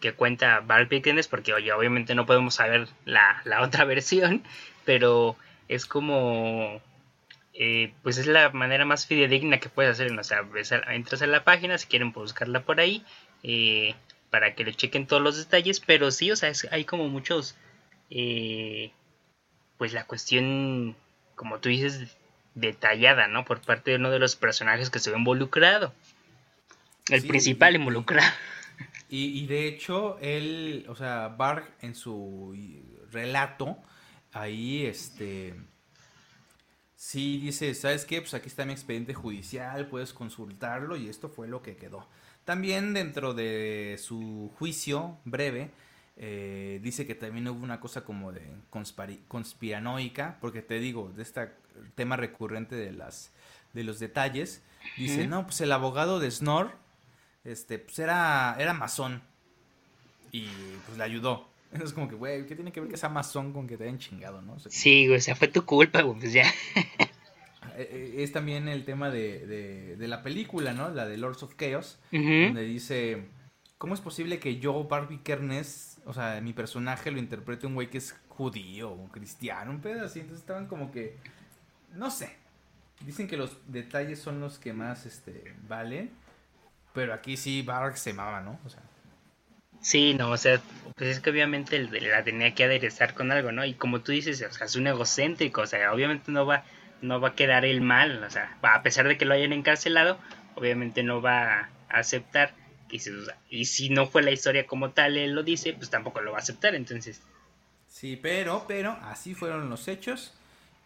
que 0.00 0.12
cuenta 0.12 0.60
Bart 0.60 0.88
Pickens, 0.88 1.28
porque 1.28 1.52
oye, 1.54 1.72
obviamente 1.72 2.14
no 2.14 2.26
podemos 2.26 2.54
saber 2.54 2.88
la, 3.04 3.40
la 3.44 3.62
otra 3.62 3.84
versión, 3.84 4.42
pero 4.84 5.36
es 5.68 5.86
como, 5.86 6.80
eh, 7.54 7.92
pues 8.02 8.18
es 8.18 8.26
la 8.26 8.50
manera 8.50 8.84
más 8.84 9.06
fidedigna 9.06 9.58
que 9.58 9.68
puedes 9.68 9.92
hacer, 9.92 10.12
o 10.18 10.24
sea, 10.24 10.44
entras 10.92 11.22
a 11.22 11.26
la 11.26 11.44
página, 11.44 11.76
si 11.78 11.86
quieren 11.86 12.12
buscarla 12.12 12.60
por 12.60 12.80
ahí, 12.80 13.04
eh, 13.42 13.94
para 14.30 14.54
que 14.54 14.64
le 14.64 14.74
chequen 14.74 15.06
todos 15.06 15.22
los 15.22 15.36
detalles, 15.36 15.80
pero 15.80 16.10
sí, 16.10 16.30
o 16.30 16.36
sea, 16.36 16.48
es- 16.50 16.68
hay 16.70 16.84
como 16.84 17.08
muchos, 17.08 17.56
eh, 18.10 18.90
pues 19.78 19.92
la 19.92 20.04
cuestión, 20.04 20.96
como 21.34 21.58
tú 21.58 21.68
dices, 21.68 22.16
detallada, 22.54 23.28
¿no? 23.28 23.44
Por 23.44 23.60
parte 23.60 23.92
de 23.92 23.96
uno 23.96 24.10
de 24.10 24.18
los 24.18 24.34
personajes 24.36 24.90
que 24.90 24.98
se 24.98 25.10
ve 25.10 25.18
involucrado. 25.18 25.94
El 27.08 27.20
Sí, 27.22 27.28
principal 27.28 27.76
involucrado. 27.76 28.30
Y, 29.08 29.40
y 29.40 29.46
de 29.46 29.66
hecho, 29.68 30.18
él, 30.20 30.84
o 30.88 30.94
sea, 30.94 31.28
Barg 31.28 31.64
en 31.80 31.94
su 31.94 32.54
relato, 33.10 33.78
ahí, 34.32 34.84
este, 34.84 35.54
sí 36.94 37.38
dice, 37.38 37.74
¿sabes 37.74 38.04
qué? 38.04 38.20
Pues 38.20 38.34
aquí 38.34 38.48
está 38.48 38.64
mi 38.64 38.72
expediente 38.72 39.14
judicial, 39.14 39.86
puedes 39.86 40.12
consultarlo 40.12 40.96
y 40.96 41.08
esto 41.08 41.28
fue 41.28 41.48
lo 41.48 41.62
que 41.62 41.76
quedó. 41.76 42.06
También 42.44 42.92
dentro 42.92 43.34
de 43.34 43.96
su 44.02 44.50
juicio 44.58 45.18
breve, 45.24 45.70
eh, 46.16 46.80
dice 46.82 47.06
que 47.06 47.14
también 47.14 47.46
hubo 47.48 47.62
una 47.62 47.78
cosa 47.78 48.04
como 48.04 48.32
de 48.32 48.42
conspiranoica, 49.28 50.38
porque 50.40 50.62
te 50.62 50.80
digo, 50.80 51.12
de 51.14 51.22
este 51.22 51.50
tema 51.94 52.16
recurrente 52.16 52.74
de 52.74 52.92
las 52.92 53.32
de 53.74 53.84
los 53.84 53.98
detalles, 54.00 54.62
dice, 54.96 55.26
no, 55.26 55.44
pues 55.44 55.60
el 55.60 55.70
abogado 55.72 56.20
de 56.20 56.30
Snor, 56.30 56.72
este, 57.44 57.78
pues 57.78 57.98
era, 57.98 58.56
era 58.58 58.72
masón 58.74 59.22
y 60.32 60.46
pues 60.86 60.98
le 60.98 61.04
ayudó. 61.04 61.48
Es 61.84 61.92
como 61.92 62.08
que, 62.08 62.14
güey, 62.14 62.46
¿qué 62.46 62.54
tiene 62.54 62.72
que 62.72 62.80
ver 62.80 62.88
que 62.88 62.96
sea 62.96 63.10
masón 63.10 63.52
con 63.52 63.66
que 63.66 63.76
te 63.76 63.84
hayan 63.84 63.98
chingado, 63.98 64.40
no? 64.40 64.54
O 64.54 64.58
sea, 64.58 64.72
Sí, 64.72 65.06
güey, 65.06 65.18
o 65.18 65.20
sea, 65.20 65.36
fue 65.36 65.48
tu 65.48 65.66
culpa, 65.66 66.00
güey, 66.00 66.18
pues 66.18 66.32
ya. 66.32 66.44
eh, 66.74 67.08
eh, 67.76 68.14
es 68.18 68.32
también 68.32 68.68
el 68.68 68.84
tema 68.84 69.10
de, 69.10 69.46
de, 69.46 69.96
de 69.96 70.08
la 70.08 70.22
película, 70.22 70.72
¿no? 70.72 70.88
La 70.88 71.06
de 71.06 71.18
Lords 71.18 71.42
of 71.42 71.56
Chaos, 71.56 71.98
donde 72.10 72.62
dice, 72.64 73.28
¿cómo 73.76 73.94
es 73.94 74.00
posible 74.00 74.38
que 74.38 74.58
yo, 74.58 74.84
Barbie 74.84 75.20
Kernes, 75.22 76.00
o 76.06 76.14
sea, 76.14 76.40
mi 76.40 76.52
personaje 76.54 77.10
lo 77.10 77.18
interprete 77.18 77.66
un 77.66 77.74
güey 77.74 77.90
que 77.90 77.98
es 77.98 78.16
judío 78.28 78.90
o 78.90 79.08
cristiano, 79.08 79.70
un 79.70 79.80
pedo 79.80 80.06
así? 80.06 80.20
Entonces 80.20 80.40
estaban 80.40 80.66
como 80.66 80.90
que, 80.90 81.16
no 81.94 82.10
sé, 82.10 82.30
dicen 83.04 83.28
que 83.28 83.36
los 83.36 83.58
detalles 83.66 84.18
son 84.18 84.40
los 84.40 84.58
que 84.58 84.72
más, 84.72 85.06
este, 85.06 85.54
valen, 85.68 86.10
pero 86.98 87.14
aquí 87.14 87.36
sí 87.36 87.62
Bark 87.62 87.96
se 87.96 88.12
mama, 88.12 88.40
¿no? 88.40 88.58
O 88.66 88.68
sea, 88.68 88.82
Sí, 89.80 90.14
no, 90.14 90.32
o 90.32 90.36
sea, 90.36 90.60
pues 90.96 91.10
es 91.10 91.20
que 91.20 91.30
obviamente 91.30 91.78
la 91.78 92.24
tenía 92.24 92.56
que 92.56 92.64
aderezar 92.64 93.14
con 93.14 93.30
algo, 93.30 93.52
¿no? 93.52 93.64
Y 93.64 93.74
como 93.74 94.00
tú 94.00 94.10
dices, 94.10 94.42
o 94.42 94.52
sea, 94.52 94.66
es 94.66 94.74
un 94.74 94.88
egocéntrico, 94.88 95.60
o 95.60 95.66
sea, 95.68 95.92
obviamente 95.92 96.32
no 96.32 96.44
va, 96.44 96.64
no 97.00 97.20
va 97.20 97.28
a 97.28 97.34
quedar 97.36 97.64
el 97.64 97.82
mal, 97.82 98.24
o 98.24 98.30
sea, 98.30 98.58
a 98.62 98.82
pesar 98.82 99.06
de 99.06 99.16
que 99.16 99.26
lo 99.26 99.34
hayan 99.34 99.52
encarcelado, 99.52 100.18
obviamente 100.56 101.04
no 101.04 101.22
va 101.22 101.60
a 101.60 101.70
aceptar. 101.88 102.52
Y 102.90 102.98
si, 102.98 103.12
y 103.48 103.66
si 103.66 103.90
no 103.90 104.08
fue 104.08 104.22
la 104.22 104.32
historia 104.32 104.66
como 104.66 104.90
tal, 104.90 105.16
él 105.16 105.36
lo 105.36 105.44
dice, 105.44 105.74
pues 105.74 105.90
tampoco 105.90 106.20
lo 106.20 106.32
va 106.32 106.38
a 106.38 106.40
aceptar, 106.40 106.74
entonces. 106.74 107.22
Sí, 107.86 108.18
pero, 108.20 108.64
pero, 108.66 108.98
así 109.02 109.36
fueron 109.36 109.70
los 109.70 109.86
hechos 109.86 110.34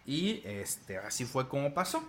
y 0.04 0.42
este, 0.44 0.98
así 0.98 1.24
fue 1.24 1.48
como 1.48 1.72
pasó. 1.72 2.06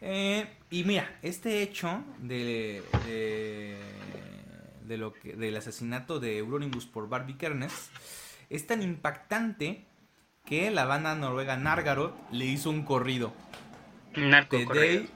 Eh, 0.00 0.46
y 0.70 0.84
mira, 0.84 1.18
este 1.22 1.62
hecho 1.62 2.04
de, 2.18 2.82
de, 3.06 3.76
de 4.86 4.96
lo 4.96 5.12
que, 5.12 5.34
del 5.34 5.56
asesinato 5.56 6.20
de 6.20 6.38
Euronymous 6.38 6.86
por 6.86 7.08
Barbie 7.08 7.36
Kernes 7.36 7.90
es 8.50 8.66
tan 8.66 8.82
impactante 8.82 9.84
que 10.44 10.70
la 10.70 10.84
banda 10.84 11.14
noruega 11.14 11.56
Nargarot 11.56 12.14
le 12.32 12.46
hizo 12.46 12.70
un 12.70 12.82
corrido. 12.84 13.32
Narco 14.16 14.56
The 14.56 14.64
corrido. 14.64 14.84
Day, 14.84 15.08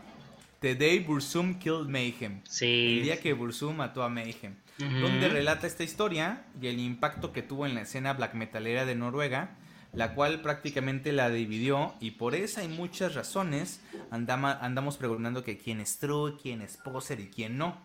The 0.60 0.74
Day 0.74 0.98
Bursum 1.00 1.58
Killed 1.58 1.88
Mayhem. 1.88 2.40
El 2.44 2.50
Sí. 2.50 3.00
día 3.02 3.20
que 3.20 3.32
Bursum 3.32 3.76
mató 3.76 4.02
a 4.02 4.08
Mayhem 4.08 4.56
donde 4.78 5.28
relata 5.28 5.66
esta 5.68 5.84
historia 5.84 6.44
y 6.60 6.66
el 6.66 6.80
impacto 6.80 7.32
que 7.32 7.42
tuvo 7.42 7.66
en 7.66 7.74
la 7.74 7.82
escena 7.82 8.14
black 8.14 8.34
metalera 8.34 8.84
de 8.84 8.96
Noruega, 8.96 9.56
la 9.92 10.14
cual 10.14 10.40
prácticamente 10.40 11.12
la 11.12 11.28
dividió 11.30 11.94
y 12.00 12.12
por 12.12 12.34
esa 12.34 12.64
y 12.64 12.68
muchas 12.68 13.14
razones 13.14 13.80
andama- 14.10 14.58
andamos 14.60 14.96
preguntando 14.96 15.44
que 15.44 15.58
quién 15.58 15.80
es 15.80 15.98
true, 15.98 16.36
quién 16.40 16.62
es 16.62 16.76
poser 16.78 17.20
y 17.20 17.28
quién 17.28 17.58
no. 17.58 17.76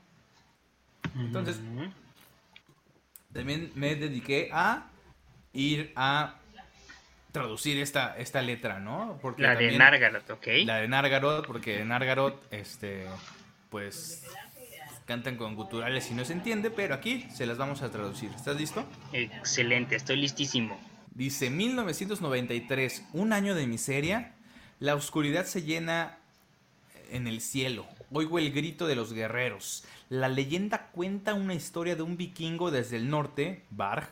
Entonces. 1.15 1.59
También 3.33 3.71
me 3.75 3.95
dediqué 3.95 4.49
a 4.53 4.87
ir 5.53 5.91
a 5.95 6.35
traducir 7.31 7.77
esta, 7.79 8.17
esta 8.17 8.41
letra, 8.41 8.79
¿no? 8.79 9.19
Porque 9.21 9.43
La 9.43 9.55
de 9.55 9.77
Nargarot, 9.77 10.29
¿ok? 10.29 10.47
La 10.65 10.77
de 10.77 10.87
Nargarot, 10.87 11.45
porque 11.45 11.81
en 11.81 11.89
Nargarot, 11.89 12.41
este, 12.51 13.05
pues 13.69 14.23
cantan 15.05 15.35
con 15.37 15.55
guturales 15.55 16.09
y 16.09 16.13
no 16.15 16.25
se 16.25 16.33
entiende, 16.33 16.71
pero 16.71 16.95
aquí 16.95 17.27
se 17.31 17.45
las 17.45 17.57
vamos 17.57 17.81
a 17.81 17.91
traducir. 17.91 18.31
¿Estás 18.31 18.57
listo? 18.57 18.85
Excelente, 19.13 19.95
estoy 19.95 20.15
listísimo. 20.17 20.79
Dice 21.17 21.49
1993, 21.49 23.05
un 23.13 23.33
año 23.33 23.55
de 23.55 23.65
miseria, 23.65 24.35
la 24.79 24.93
oscuridad 24.93 25.45
se 25.47 25.63
llena 25.63 26.19
en 27.09 27.25
el 27.25 27.41
cielo. 27.41 27.87
Oigo 28.11 28.37
el 28.37 28.51
grito 28.51 28.85
de 28.85 28.95
los 28.95 29.13
guerreros. 29.13 29.83
La 30.09 30.29
leyenda 30.29 30.89
cuenta 30.91 31.33
una 31.33 31.55
historia 31.55 31.95
de 31.95 32.03
un 32.03 32.17
vikingo 32.17 32.69
desde 32.69 32.97
el 32.97 33.09
norte, 33.09 33.63
Varg, 33.71 34.09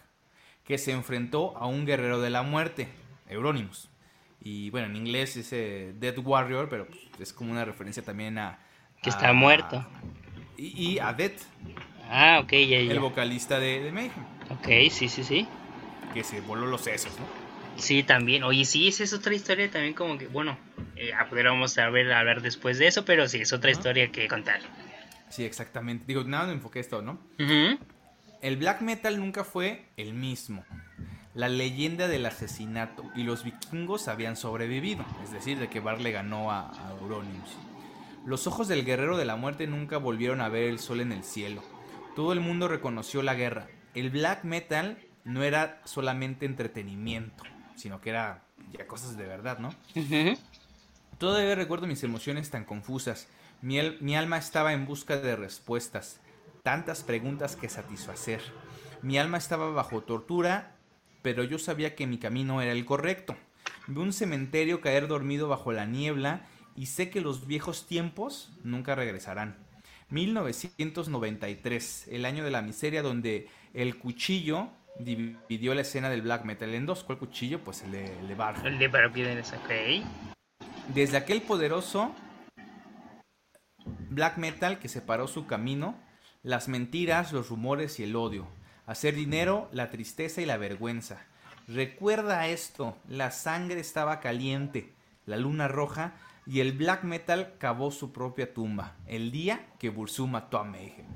que 0.65 0.79
se 0.79 0.93
enfrentó 0.93 1.55
a 1.57 1.67
un 1.67 1.85
guerrero 1.85 2.19
de 2.21 2.31
la 2.31 2.41
muerte, 2.41 2.87
Euronymous. 3.29 3.87
Y 4.41 4.71
bueno, 4.71 4.87
en 4.87 4.95
inglés 4.95 5.35
dice 5.35 5.93
Dead 5.99 6.17
Warrior, 6.17 6.69
pero 6.69 6.87
pues, 6.87 6.99
es 7.19 7.33
como 7.33 7.51
una 7.51 7.65
referencia 7.65 8.01
también 8.03 8.39
a... 8.39 8.57
Que 9.03 9.11
a- 9.11 9.13
está 9.13 9.31
muerto. 9.31 9.85
Y, 10.57 10.93
y 10.93 10.99
a 10.99 11.13
Death, 11.13 11.39
Ah, 12.09 12.39
ok, 12.43 12.51
ya, 12.51 12.81
ya. 12.81 12.91
el 12.91 12.99
vocalista 12.99 13.59
de, 13.59 13.81
de 13.81 13.91
Mayhem, 13.91 14.11
Ok, 14.49 14.67
sí, 14.91 15.07
sí, 15.07 15.23
sí. 15.23 15.47
Que 16.15 16.23
se 16.23 16.39
voló 16.39 16.65
los 16.65 16.81
sesos, 16.81 17.11
¿no? 17.19 17.25
Sí, 17.77 18.03
también. 18.03 18.43
Oye, 18.43 18.63
sí, 18.63 18.87
esa 18.87 19.03
es 19.03 19.11
otra 19.11 19.35
historia 19.35 19.69
también 19.69 19.93
como 19.93 20.17
que, 20.17 20.27
bueno, 20.27 20.57
eh, 20.95 21.11
ah, 21.13 21.27
podríamos 21.27 21.73
saber 21.73 22.11
hablar 22.13 22.41
después 22.41 22.79
de 22.79 22.87
eso, 22.87 23.03
pero 23.03 23.27
sí, 23.27 23.41
es 23.41 23.51
otra 23.51 23.69
historia 23.69 24.11
que 24.13 24.29
contar. 24.29 24.61
Sí, 25.29 25.43
exactamente. 25.43 26.05
Digo, 26.07 26.23
nada, 26.23 26.47
me 26.47 26.53
enfoqué 26.53 26.79
esto, 26.79 27.01
¿no? 27.01 27.19
El 28.41 28.55
black 28.55 28.79
metal 28.79 29.19
nunca 29.19 29.43
fue 29.43 29.87
el 29.97 30.13
mismo. 30.13 30.63
La 31.33 31.49
leyenda 31.49 32.07
del 32.07 32.25
asesinato 32.25 33.03
y 33.13 33.23
los 33.23 33.43
vikingos 33.43 34.07
habían 34.07 34.37
sobrevivido, 34.37 35.03
es 35.21 35.33
decir, 35.33 35.59
de 35.59 35.67
que 35.67 35.81
Bar 35.81 35.99
le 35.99 36.13
ganó 36.13 36.49
a, 36.49 36.69
a 36.69 36.91
Euronymous. 37.01 37.57
Los 38.25 38.47
ojos 38.47 38.69
del 38.69 38.85
guerrero 38.85 39.17
de 39.17 39.25
la 39.25 39.35
muerte 39.35 39.67
nunca 39.67 39.97
volvieron 39.97 40.39
a 40.39 40.47
ver 40.47 40.69
el 40.69 40.79
sol 40.79 41.01
en 41.01 41.11
el 41.11 41.25
cielo. 41.25 41.61
Todo 42.15 42.31
el 42.31 42.39
mundo 42.39 42.69
reconoció 42.69 43.21
la 43.21 43.33
guerra. 43.33 43.67
El 43.93 44.11
black 44.11 44.45
metal 44.45 44.97
no 45.25 45.43
era 45.43 45.81
solamente 45.85 46.45
entretenimiento, 46.45 47.43
sino 47.75 47.99
que 48.01 48.11
era 48.11 48.43
ya 48.71 48.87
cosas 48.87 49.17
de 49.17 49.25
verdad, 49.25 49.59
¿no? 49.59 49.73
Todavía 51.17 51.55
recuerdo 51.55 51.87
mis 51.87 52.03
emociones 52.03 52.49
tan 52.49 52.65
confusas. 52.65 53.27
Mi, 53.61 53.79
al- 53.79 53.97
mi 54.01 54.15
alma 54.15 54.37
estaba 54.37 54.73
en 54.73 54.85
busca 54.85 55.17
de 55.17 55.35
respuestas, 55.35 56.19
tantas 56.63 57.03
preguntas 57.03 57.55
que 57.55 57.69
satisfacer. 57.69 58.41
Mi 59.01 59.17
alma 59.17 59.37
estaba 59.37 59.69
bajo 59.71 60.01
tortura, 60.01 60.75
pero 61.21 61.43
yo 61.43 61.57
sabía 61.59 61.95
que 61.95 62.07
mi 62.07 62.17
camino 62.17 62.61
era 62.61 62.71
el 62.71 62.85
correcto. 62.85 63.35
Vi 63.87 63.99
un 64.01 64.13
cementerio 64.13 64.81
caer 64.81 65.07
dormido 65.07 65.47
bajo 65.47 65.71
la 65.71 65.85
niebla 65.85 66.45
y 66.75 66.87
sé 66.87 67.09
que 67.09 67.21
los 67.21 67.47
viejos 67.47 67.87
tiempos 67.87 68.51
nunca 68.63 68.95
regresarán. 68.95 69.57
1993, 70.09 72.07
el 72.11 72.25
año 72.25 72.43
de 72.43 72.51
la 72.51 72.61
miseria 72.61 73.01
donde 73.01 73.47
el 73.73 73.97
cuchillo 73.97 74.69
dividió 74.99 75.73
la 75.73 75.81
escena 75.81 76.09
del 76.09 76.21
black 76.21 76.45
metal 76.45 76.73
en 76.73 76.85
dos. 76.85 77.03
¿Cuál 77.03 77.17
cuchillo? 77.17 77.59
Pues 77.63 77.83
el 77.83 77.91
de, 77.91 78.19
el 78.19 78.27
de 78.27 78.35
Barja. 78.35 78.67
El 78.67 78.79
de 78.79 78.89
Parapiedras, 78.89 79.53
ok. 79.53 80.05
Desde 80.93 81.17
aquel 81.17 81.41
poderoso 81.41 82.13
black 84.09 84.37
metal 84.37 84.79
que 84.79 84.87
separó 84.87 85.27
su 85.27 85.45
camino, 85.45 85.95
las 86.43 86.67
mentiras, 86.67 87.33
los 87.33 87.49
rumores 87.49 87.99
y 87.99 88.03
el 88.03 88.15
odio, 88.15 88.47
hacer 88.85 89.15
dinero, 89.15 89.67
la 89.71 89.89
tristeza 89.89 90.41
y 90.41 90.45
la 90.45 90.57
vergüenza. 90.57 91.25
Recuerda 91.67 92.47
esto, 92.47 92.95
la 93.07 93.31
sangre 93.31 93.79
estaba 93.79 94.19
caliente, 94.19 94.93
la 95.25 95.37
luna 95.37 95.67
roja 95.67 96.13
y 96.45 96.59
el 96.59 96.73
black 96.73 97.03
metal 97.03 97.55
cavó 97.57 97.91
su 97.91 98.13
propia 98.13 98.53
tumba, 98.53 98.95
el 99.07 99.31
día 99.31 99.65
que 99.79 99.89
Bursum 99.89 100.31
mató 100.31 100.59
a 100.59 100.63
Mayhem. 100.63 101.07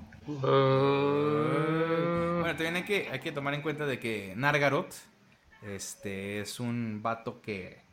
Bueno, 2.50 2.64
también 2.64 2.78
hay 2.78 2.84
que, 2.84 3.10
hay 3.12 3.20
que 3.20 3.32
tomar 3.32 3.54
en 3.54 3.62
cuenta 3.62 3.86
de 3.86 4.00
que 4.00 4.34
Nargarot 4.36 4.92
este, 5.62 6.40
es 6.40 6.60
un 6.60 7.04
vato 7.04 7.44
que 7.44 7.84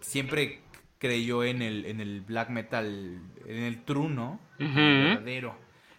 siempre 0.00 0.62
creyó 0.96 1.44
en 1.44 1.60
el, 1.60 1.84
en 1.84 2.00
el 2.00 2.22
black 2.22 2.48
metal, 2.48 3.20
en 3.44 3.64
el 3.64 3.84
true, 3.84 4.08
¿no? 4.08 4.40
Ujú. 4.58 4.74
verdadero. 4.74 5.54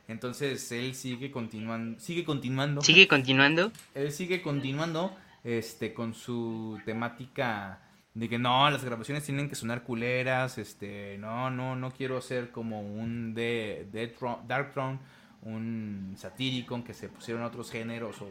Entonces 0.07 0.71
él 0.71 0.95
sigue 0.95 1.29
continuando, 1.29 1.99
sigue 1.99 2.25
continuando. 2.25 2.81
Sigue 2.81 3.07
continuando. 3.07 3.71
Él 3.93 4.11
sigue 4.11 4.41
continuando 4.41 5.15
este 5.43 5.93
con 5.93 6.15
su 6.15 6.79
temática 6.83 7.79
de 8.15 8.27
que 8.27 8.39
no, 8.39 8.71
las 8.71 8.83
grabaciones 8.83 9.23
tienen 9.23 9.49
que 9.49 9.53
sonar 9.55 9.83
culeras, 9.83 10.57
este, 10.57 11.19
no, 11.19 11.51
no, 11.51 11.75
no 11.75 11.91
quiero 11.91 12.21
ser 12.21 12.49
como 12.49 12.81
un 12.81 13.35
de, 13.35 13.87
Dark 14.47 14.73
Throne, 14.73 14.97
un 15.41 16.15
satírico 16.17 16.75
en 16.75 16.83
que 16.83 16.93
se 16.93 17.09
pusieron 17.09 17.43
otros 17.43 17.71
géneros 17.71 18.21
o 18.21 18.29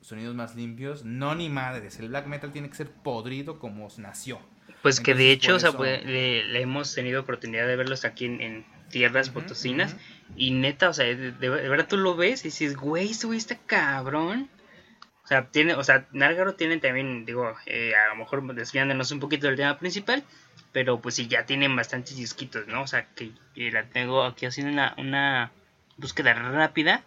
sonidos 0.00 0.34
más 0.34 0.54
limpios. 0.56 1.04
No, 1.04 1.34
ni 1.34 1.48
madres, 1.48 1.98
el 1.98 2.08
black 2.08 2.26
metal 2.26 2.52
tiene 2.52 2.68
que 2.68 2.74
ser 2.76 2.90
podrido 2.90 3.58
como 3.58 3.88
nació. 3.98 4.40
Pues 4.82 5.00
que 5.00 5.14
de 5.14 5.32
hecho, 5.32 5.56
o 5.56 5.58
sea, 5.58 5.70
eso- 5.70 5.78
pues, 5.78 6.04
le, 6.04 6.44
le 6.44 6.60
hemos 6.62 6.94
tenido 6.94 7.20
oportunidad 7.20 7.66
de 7.66 7.76
verlos 7.76 8.04
aquí 8.04 8.26
en, 8.26 8.40
en 8.40 8.66
tierras 8.90 9.28
potosinas. 9.30 9.96
Y 10.36 10.52
neta, 10.52 10.88
o 10.88 10.92
sea, 10.92 11.04
de, 11.06 11.16
de- 11.16 11.32
de 11.32 11.68
verdad 11.68 11.88
tú 11.88 11.96
lo 11.96 12.14
ves 12.16 12.42
y 12.42 12.48
dices, 12.48 12.76
güey, 12.76 13.10
está 13.10 13.56
cabrón. 13.66 14.48
O 15.24 15.26
sea, 15.28 15.46
tiene, 15.50 15.74
o 15.74 15.84
sea, 15.84 16.06
Nárgaro 16.12 16.54
tiene 16.54 16.78
también, 16.78 17.26
digo, 17.26 17.54
eh, 17.66 17.92
a 17.94 18.08
lo 18.08 18.16
mejor 18.16 18.54
desviándonos 18.54 19.10
un 19.10 19.20
poquito 19.20 19.46
del 19.46 19.56
tema 19.56 19.78
principal, 19.78 20.22
pero 20.72 21.00
pues 21.02 21.16
sí, 21.16 21.26
ya 21.28 21.44
tienen 21.44 21.76
bastantes 21.76 22.16
disquitos, 22.16 22.66
¿no? 22.66 22.82
O 22.82 22.86
sea, 22.86 23.06
que, 23.14 23.32
que 23.54 23.70
la 23.70 23.84
tengo 23.90 24.24
aquí 24.24 24.46
haciendo 24.46 24.72
una, 24.72 24.94
una 24.96 25.50
búsqueda 25.98 26.32
rápida. 26.32 27.04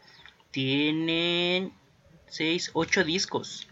Tienen 0.51 1.73
6, 2.27 2.69
8 2.73 3.03
discos. 3.03 3.67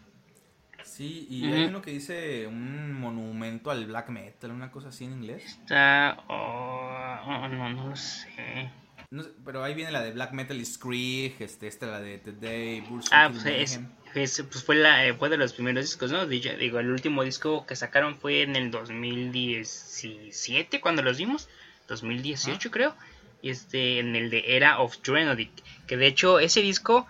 Sí, 0.83 1.27
y 1.29 1.45
hay 1.53 1.65
uno 1.65 1.81
que 1.81 1.91
dice 1.91 2.45
un 2.47 2.93
monumento 2.93 3.69
al 3.71 3.85
black 3.85 4.09
metal, 4.09 4.51
una 4.51 4.69
cosa 4.71 4.89
así 4.89 5.05
en 5.05 5.13
inglés. 5.13 5.45
Está... 5.61 6.17
oh, 6.27 7.19
oh, 7.25 7.47
no, 7.47 7.69
no 7.69 7.89
lo 7.89 7.95
sé. 7.95 8.69
No 9.11 9.23
sé, 9.23 9.29
pero 9.45 9.63
ahí 9.63 9.73
viene 9.75 9.91
la 9.91 10.01
de 10.03 10.11
black 10.11 10.33
metal 10.33 10.63
Screeg, 10.65 11.35
este, 11.41 11.67
esta 11.67 11.85
la 11.87 11.99
de 12.01 12.17
Today, 12.19 12.81
Bullshit 12.81 13.11
Ah, 13.13 13.29
pues, 13.31 13.45
es, 13.45 13.79
Mayhem. 13.79 13.91
es- 14.13 14.43
pues 14.51 14.63
fue, 14.63 14.75
la, 14.75 15.05
eh, 15.05 15.13
fue 15.13 15.29
de 15.29 15.37
los 15.37 15.53
primeros 15.53 15.85
discos, 15.85 16.11
¿no? 16.11 16.27
Digo, 16.27 16.51
digo, 16.59 16.79
el 16.79 16.89
último 16.91 17.23
disco 17.23 17.65
que 17.65 17.75
sacaron 17.75 18.15
fue 18.17 18.41
en 18.43 18.55
el 18.55 18.69
2017, 18.69 20.79
cuando 20.81 21.01
los 21.01 21.17
vimos. 21.17 21.49
2018, 21.87 22.69
creo. 22.71 22.93
Y 23.41 23.49
este, 23.51 23.99
en 23.99 24.15
el 24.15 24.29
de 24.29 24.55
Era 24.55 24.79
of 24.79 24.97
Drenodic. 25.01 25.51
Que 25.87 25.97
de 25.97 26.07
hecho, 26.07 26.39
ese 26.39 26.61
disco, 26.61 27.07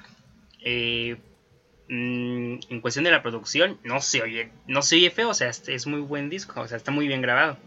eh, 0.61 1.17
mm, 1.87 2.59
en 2.69 2.81
cuestión 2.81 3.03
de 3.05 3.11
la 3.11 3.21
producción, 3.21 3.79
no 3.83 4.01
se 4.01 4.21
oye, 4.21 4.51
no 4.67 4.81
se 4.81 4.95
oye 4.97 5.09
feo. 5.09 5.29
O 5.29 5.33
sea, 5.33 5.49
este 5.49 5.73
es 5.73 5.87
muy 5.87 6.01
buen 6.01 6.29
disco. 6.29 6.61
O 6.61 6.67
sea, 6.67 6.77
está 6.77 6.91
muy 6.91 7.07
bien 7.07 7.21
grabado. 7.21 7.57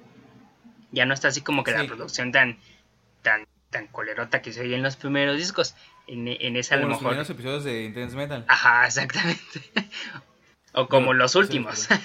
Ya 0.93 1.07
no 1.07 1.15
está 1.15 1.29
así 1.29 1.41
como 1.41 1.65
que 1.65 1.73
la 1.73 1.85
producción 1.87 2.33
tan, 2.33 2.59
tan, 3.23 3.47
tan 3.71 3.87
colerota 3.89 4.43
que 4.43 4.53
se 4.53 4.61
oye 4.61 4.75
en 4.77 4.83
los 4.83 4.97
primeros 4.97 5.37
discos. 5.39 5.75
En, 6.07 6.29
en 6.29 6.57
ese 6.57 6.75
a 6.75 6.79
Como 6.79 6.89
lo 6.89 6.93
los 6.95 7.01
mejor. 7.01 7.11
primeros 7.13 7.31
episodios 7.31 7.65
de 7.65 7.85
Intense 7.85 8.17
Metal. 8.17 8.45
Ajá, 8.49 8.87
exactamente. 8.87 9.43
o 10.73 10.89
como 10.89 11.15
los 11.15 11.35
últimos. 11.35 11.89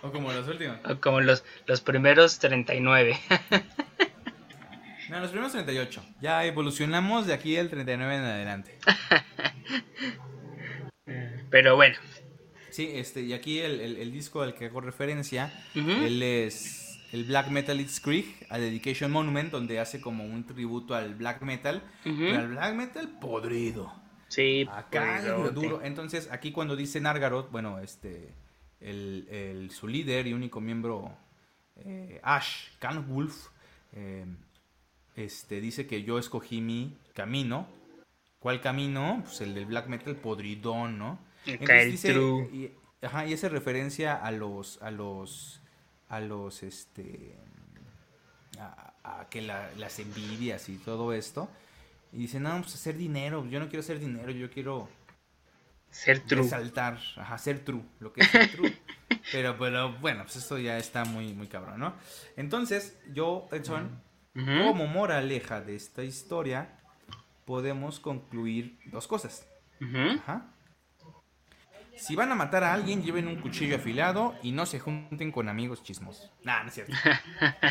O 0.00 0.12
como 0.12 0.32
los 0.32 0.46
últimos. 0.46 0.76
o 0.84 1.00
como 1.00 1.20
los, 1.20 1.42
los 1.66 1.80
primeros 1.80 2.38
39. 2.38 3.18
No, 5.08 5.20
los 5.20 5.30
primeros 5.30 5.52
38. 5.52 6.04
Ya 6.20 6.44
evolucionamos 6.44 7.26
de 7.26 7.32
aquí 7.34 7.56
el 7.56 7.70
39 7.70 8.16
en 8.16 8.22
adelante. 8.22 8.78
Pero 11.50 11.76
bueno. 11.76 11.96
Sí, 12.70 12.90
este, 12.94 13.22
y 13.22 13.32
aquí 13.32 13.58
el, 13.60 13.80
el- 13.80 13.96
el 13.96 14.12
disco 14.12 14.42
al 14.42 14.54
que 14.54 14.66
hago 14.66 14.80
referencia, 14.80 15.52
él 15.74 16.22
es 16.22 17.00
el 17.12 17.24
Black 17.24 17.48
Metal 17.48 17.80
It's 17.80 18.00
Creek, 18.00 18.46
a 18.50 18.58
Dedication 18.58 19.10
Monument, 19.10 19.50
donde 19.50 19.80
hace 19.80 20.00
como 20.00 20.24
un 20.24 20.44
tributo 20.46 20.94
al 20.94 21.14
black 21.14 21.40
metal, 21.42 21.82
pero 22.04 22.38
al 22.38 22.48
black 22.48 22.74
metal 22.74 23.08
podrido. 23.20 23.92
Sí, 24.28 24.68
Acá 24.70 25.20
podridote. 25.24 25.54
duro. 25.54 25.82
Entonces, 25.82 26.28
aquí 26.30 26.52
cuando 26.52 26.76
dice 26.76 27.00
Nargaroth, 27.00 27.50
bueno, 27.50 27.78
este, 27.78 28.34
el, 28.80 29.26
el- 29.30 29.70
su 29.70 29.88
líder 29.88 30.26
y 30.26 30.34
único 30.34 30.60
miembro, 30.60 31.16
eh, 31.76 32.20
Ash 32.22 32.68
Wolf, 33.08 33.46
eh, 33.94 34.26
este, 35.24 35.60
dice 35.60 35.86
que 35.86 36.02
yo 36.02 36.18
escogí 36.18 36.60
mi 36.60 36.96
camino. 37.14 37.68
¿Cuál 38.40 38.60
camino? 38.60 39.20
Pues 39.24 39.40
el 39.40 39.54
del 39.54 39.66
black 39.66 39.88
metal 39.88 40.16
podridón, 40.16 40.98
¿no? 40.98 41.18
El 41.46 41.98
true. 42.02 42.48
y, 42.52 42.72
ajá, 43.04 43.26
y 43.26 43.34
hace 43.34 43.48
referencia 43.48 44.14
a 44.16 44.30
los, 44.32 44.80
a 44.82 44.90
los, 44.90 45.60
a 46.08 46.20
los, 46.20 46.62
este, 46.62 47.36
a, 48.58 48.94
a 49.20 49.28
que 49.28 49.42
la- 49.42 49.70
las 49.78 49.98
envidias 49.98 50.68
y 50.68 50.76
todo 50.78 51.12
esto. 51.12 51.48
Y 52.12 52.18
dice, 52.18 52.40
no, 52.40 52.60
pues 52.62 52.74
hacer 52.74 52.96
dinero, 52.96 53.46
yo 53.48 53.60
no 53.60 53.66
quiero 53.68 53.80
hacer 53.80 53.98
dinero, 53.98 54.30
yo 54.30 54.50
quiero 54.50 54.88
Ser 55.90 56.20
true. 56.20 56.42
resaltar, 56.42 56.98
ajá, 57.16 57.38
ser 57.38 57.64
true, 57.64 57.82
lo 58.00 58.12
que 58.12 58.22
es 58.22 58.28
ser 58.28 58.50
true. 58.50 58.72
pero, 59.32 59.56
pero 59.58 59.92
bueno, 59.98 60.22
pues 60.24 60.36
esto 60.36 60.58
ya 60.58 60.78
está 60.78 61.04
muy, 61.04 61.32
muy 61.34 61.46
cabrón, 61.48 61.80
¿no? 61.80 61.94
Entonces, 62.36 62.96
yo, 63.12 63.48
Edson, 63.52 63.90
Como 64.44 64.86
moraleja 64.86 65.60
de 65.60 65.74
esta 65.74 66.04
historia, 66.04 66.78
podemos 67.44 67.98
concluir 67.98 68.78
dos 68.86 69.08
cosas. 69.08 69.48
Ajá. 69.80 70.46
Si 71.96 72.14
van 72.14 72.30
a 72.30 72.36
matar 72.36 72.62
a 72.62 72.72
alguien, 72.72 73.02
lleven 73.02 73.26
un 73.26 73.40
cuchillo 73.40 73.76
afilado 73.76 74.36
y 74.42 74.52
no 74.52 74.66
se 74.66 74.78
junten 74.78 75.32
con 75.32 75.48
amigos 75.48 75.82
chismosos. 75.82 76.30
Nah, 76.44 76.62
no 76.62 76.68
es 76.68 76.74
cierto. 76.74 76.94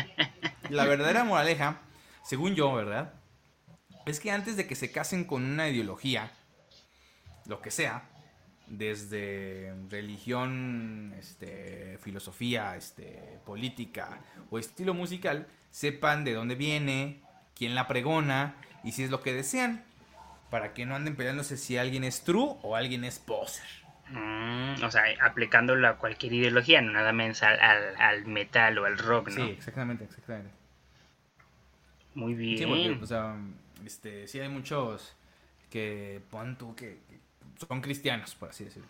La 0.68 0.84
verdadera 0.84 1.24
moraleja, 1.24 1.80
según 2.22 2.54
yo, 2.54 2.74
¿verdad? 2.74 3.14
Es 4.04 4.20
que 4.20 4.30
antes 4.30 4.56
de 4.56 4.66
que 4.66 4.74
se 4.74 4.92
casen 4.92 5.24
con 5.24 5.42
una 5.44 5.68
ideología, 5.68 6.30
lo 7.46 7.62
que 7.62 7.70
sea, 7.70 8.02
desde 8.66 9.74
religión, 9.88 11.14
este, 11.18 11.98
filosofía, 12.02 12.76
este, 12.76 13.38
política 13.46 14.20
o 14.50 14.58
estilo 14.58 14.92
musical, 14.92 15.46
sepan 15.70 16.24
de 16.24 16.34
dónde 16.34 16.54
viene, 16.54 17.20
quién 17.54 17.74
la 17.74 17.88
pregona 17.88 18.54
y 18.84 18.92
si 18.92 19.04
es 19.04 19.10
lo 19.10 19.22
que 19.22 19.32
desean, 19.32 19.84
para 20.50 20.74
que 20.74 20.86
no 20.86 20.94
anden 20.94 21.16
peleándose 21.16 21.56
si 21.56 21.76
alguien 21.76 22.04
es 22.04 22.22
true 22.22 22.56
o 22.62 22.76
alguien 22.76 23.04
es 23.04 23.18
poser. 23.18 23.66
Mm, 24.10 24.82
o 24.82 24.90
sea, 24.90 25.02
aplicándolo 25.20 25.86
a 25.86 25.96
cualquier 25.98 26.32
ideología, 26.32 26.80
no 26.80 26.92
nada 26.92 27.12
más 27.12 27.42
al, 27.42 27.60
al, 27.60 27.96
al 27.96 28.26
metal 28.26 28.78
o 28.78 28.86
al 28.86 28.96
rock, 28.96 29.28
¿no? 29.28 29.44
Sí, 29.44 29.50
exactamente, 29.50 30.04
exactamente. 30.04 30.50
Muy 32.14 32.34
bien. 32.34 32.58
Sí, 32.58 32.64
porque, 32.64 33.04
o 33.04 33.06
sea, 33.06 33.36
este, 33.84 34.26
sí 34.26 34.40
hay 34.40 34.48
muchos 34.48 35.14
que 35.70 36.22
pon 36.30 36.56
tú 36.56 36.74
que, 36.74 37.00
que 37.08 37.66
son 37.66 37.82
cristianos, 37.82 38.34
por 38.34 38.48
así 38.48 38.64
decirlo. 38.64 38.88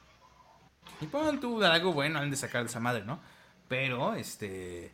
Y 1.00 1.06
pon 1.06 1.40
tú 1.40 1.62
algo 1.64 1.92
bueno 1.92 2.20
han 2.20 2.30
de 2.30 2.36
sacar 2.36 2.62
de 2.62 2.68
esa 2.68 2.80
madre, 2.80 3.04
¿no? 3.04 3.20
Pero, 3.68 4.14
este... 4.14 4.92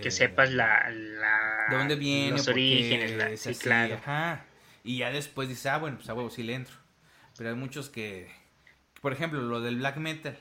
que 0.00 0.08
eh, 0.08 0.10
sepas 0.10 0.50
la, 0.52 0.90
la- 0.90 1.66
de 1.70 1.76
dónde 1.76 1.96
viene, 1.96 2.32
los 2.32 2.48
orígenes, 2.48 3.12
la- 3.16 3.30
es 3.30 3.40
sí, 3.40 3.50
así, 3.50 3.60
claro. 3.60 3.94
ajá. 3.96 4.44
Y 4.82 4.98
ya 4.98 5.10
después 5.10 5.48
dices, 5.48 5.66
ah, 5.66 5.78
bueno, 5.78 5.96
pues 5.96 6.08
a 6.08 6.14
huevo 6.14 6.30
sí 6.30 6.42
le 6.42 6.54
entro. 6.54 6.74
Pero 7.38 7.50
hay 7.50 7.56
muchos 7.56 7.88
que, 7.90 8.30
por 9.00 9.12
ejemplo, 9.12 9.40
lo 9.40 9.60
del 9.60 9.76
black 9.76 9.96
metal, 9.96 10.36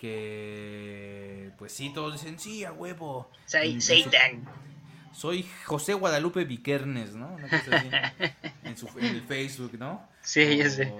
que 0.00 1.50
pues 1.58 1.72
sí, 1.72 1.90
todos 1.94 2.12
dicen, 2.12 2.38
sí, 2.38 2.64
a 2.64 2.72
huevo. 2.72 3.30
Su- 3.46 3.80
Satan. 3.80 4.44
soy 5.12 5.46
José 5.64 5.94
Guadalupe 5.94 6.44
Vikernes, 6.44 7.14
¿no? 7.14 7.28
Una 7.28 7.48
cosa 7.48 7.76
así, 7.76 7.88
en, 8.64 8.76
su, 8.76 8.88
en 8.98 9.04
el 9.06 9.22
Facebook, 9.22 9.74
¿no? 9.78 10.06
Sí, 10.22 10.56
ya 10.58 10.68
sé. 10.70 10.92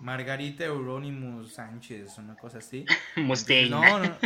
Margarita 0.00 0.64
Euronymous 0.64 1.52
Sánchez, 1.54 2.16
una 2.18 2.34
cosa 2.34 2.58
así. 2.58 2.84
Mustaine. 3.16 3.70
No, 3.70 3.98
no. 3.98 4.16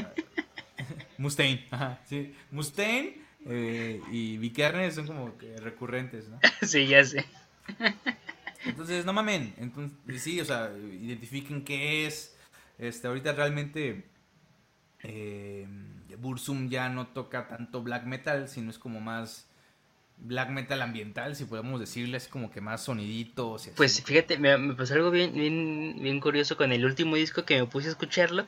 Mustaine, 1.24 1.66
ajá, 1.70 2.00
sí. 2.04 2.34
Mustaine 2.50 3.16
eh, 3.46 3.98
y 4.12 4.36
Vikernes 4.36 4.94
son 4.94 5.06
como 5.06 5.38
que 5.38 5.56
recurrentes, 5.56 6.28
¿no? 6.28 6.38
sí, 6.62 6.86
ya 6.86 7.02
sé. 7.02 7.24
Entonces, 8.66 9.06
no 9.06 9.14
mamen. 9.14 9.54
Entonces, 9.56 10.22
sí, 10.22 10.38
o 10.38 10.44
sea, 10.44 10.70
identifiquen 10.76 11.64
qué 11.64 12.06
es. 12.06 12.36
Este, 12.78 13.06
ahorita 13.08 13.32
realmente 13.32 14.04
eh, 15.02 15.66
Bursum 16.18 16.68
ya 16.68 16.90
no 16.90 17.06
toca 17.06 17.48
tanto 17.48 17.82
black 17.82 18.04
metal, 18.04 18.46
sino 18.48 18.68
es 18.70 18.78
como 18.78 19.00
más 19.00 19.48
black 20.18 20.50
metal 20.50 20.82
ambiental, 20.82 21.36
si 21.36 21.46
podemos 21.46 21.80
decirle, 21.80 22.18
es 22.18 22.28
como 22.28 22.50
que 22.50 22.60
más 22.60 22.84
soniditos. 22.84 23.70
Pues 23.76 24.02
fíjate, 24.02 24.38
me, 24.38 24.56
me 24.58 24.74
pasó 24.74 24.92
algo 24.94 25.10
bien, 25.10 25.32
bien, 25.32 25.96
bien 26.00 26.20
curioso 26.20 26.58
con 26.58 26.70
el 26.70 26.84
último 26.84 27.16
disco 27.16 27.46
que 27.46 27.60
me 27.60 27.66
puse 27.66 27.88
a 27.88 27.92
escucharlo, 27.92 28.46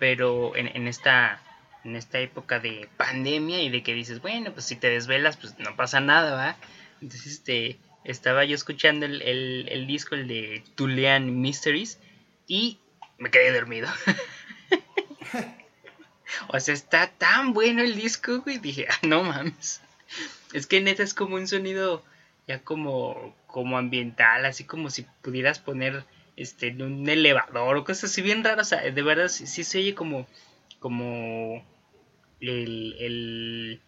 pero 0.00 0.56
en, 0.56 0.66
en 0.66 0.88
esta 0.88 1.40
en 1.88 1.96
esta 1.96 2.20
época 2.20 2.60
de 2.60 2.88
pandemia 2.96 3.62
y 3.62 3.70
de 3.70 3.82
que 3.82 3.94
dices, 3.94 4.20
bueno, 4.20 4.52
pues 4.52 4.66
si 4.66 4.76
te 4.76 4.88
desvelas, 4.88 5.36
pues 5.36 5.58
no 5.58 5.74
pasa 5.76 6.00
nada, 6.00 6.34
¿va? 6.34 6.56
Entonces, 7.00 7.26
este, 7.26 7.78
estaba 8.04 8.44
yo 8.44 8.54
escuchando 8.54 9.06
el, 9.06 9.68
el, 9.68 9.86
disco, 9.86 10.14
el 10.14 10.28
de 10.28 10.62
Tulian 10.74 11.40
Mysteries, 11.40 11.98
y 12.46 12.78
me 13.18 13.30
quedé 13.30 13.52
dormido. 13.52 13.88
o 16.48 16.60
sea, 16.60 16.74
está 16.74 17.10
tan 17.10 17.52
bueno 17.52 17.82
el 17.82 17.96
disco, 17.96 18.40
güey, 18.40 18.58
dije, 18.58 18.86
ah, 18.88 18.98
no 19.02 19.22
mames. 19.22 19.80
Es 20.52 20.66
que 20.66 20.80
neta 20.80 21.02
es 21.02 21.14
como 21.14 21.36
un 21.36 21.46
sonido 21.46 22.02
ya 22.46 22.60
como, 22.60 23.36
como 23.46 23.76
ambiental, 23.76 24.46
así 24.46 24.64
como 24.64 24.88
si 24.88 25.06
pudieras 25.22 25.58
poner 25.58 26.04
este 26.36 26.68
en 26.68 26.82
un 26.82 27.08
elevador 27.08 27.76
o 27.76 27.84
cosas 27.84 28.10
así 28.10 28.22
bien 28.22 28.42
raras. 28.42 28.68
O 28.68 28.70
sea, 28.70 28.90
de 28.90 29.02
verdad 29.02 29.28
sí, 29.28 29.46
sí 29.46 29.64
se 29.64 29.78
oye 29.78 29.94
como, 29.94 30.26
como 30.80 31.62
el, 32.40 32.94
el, 32.98 33.80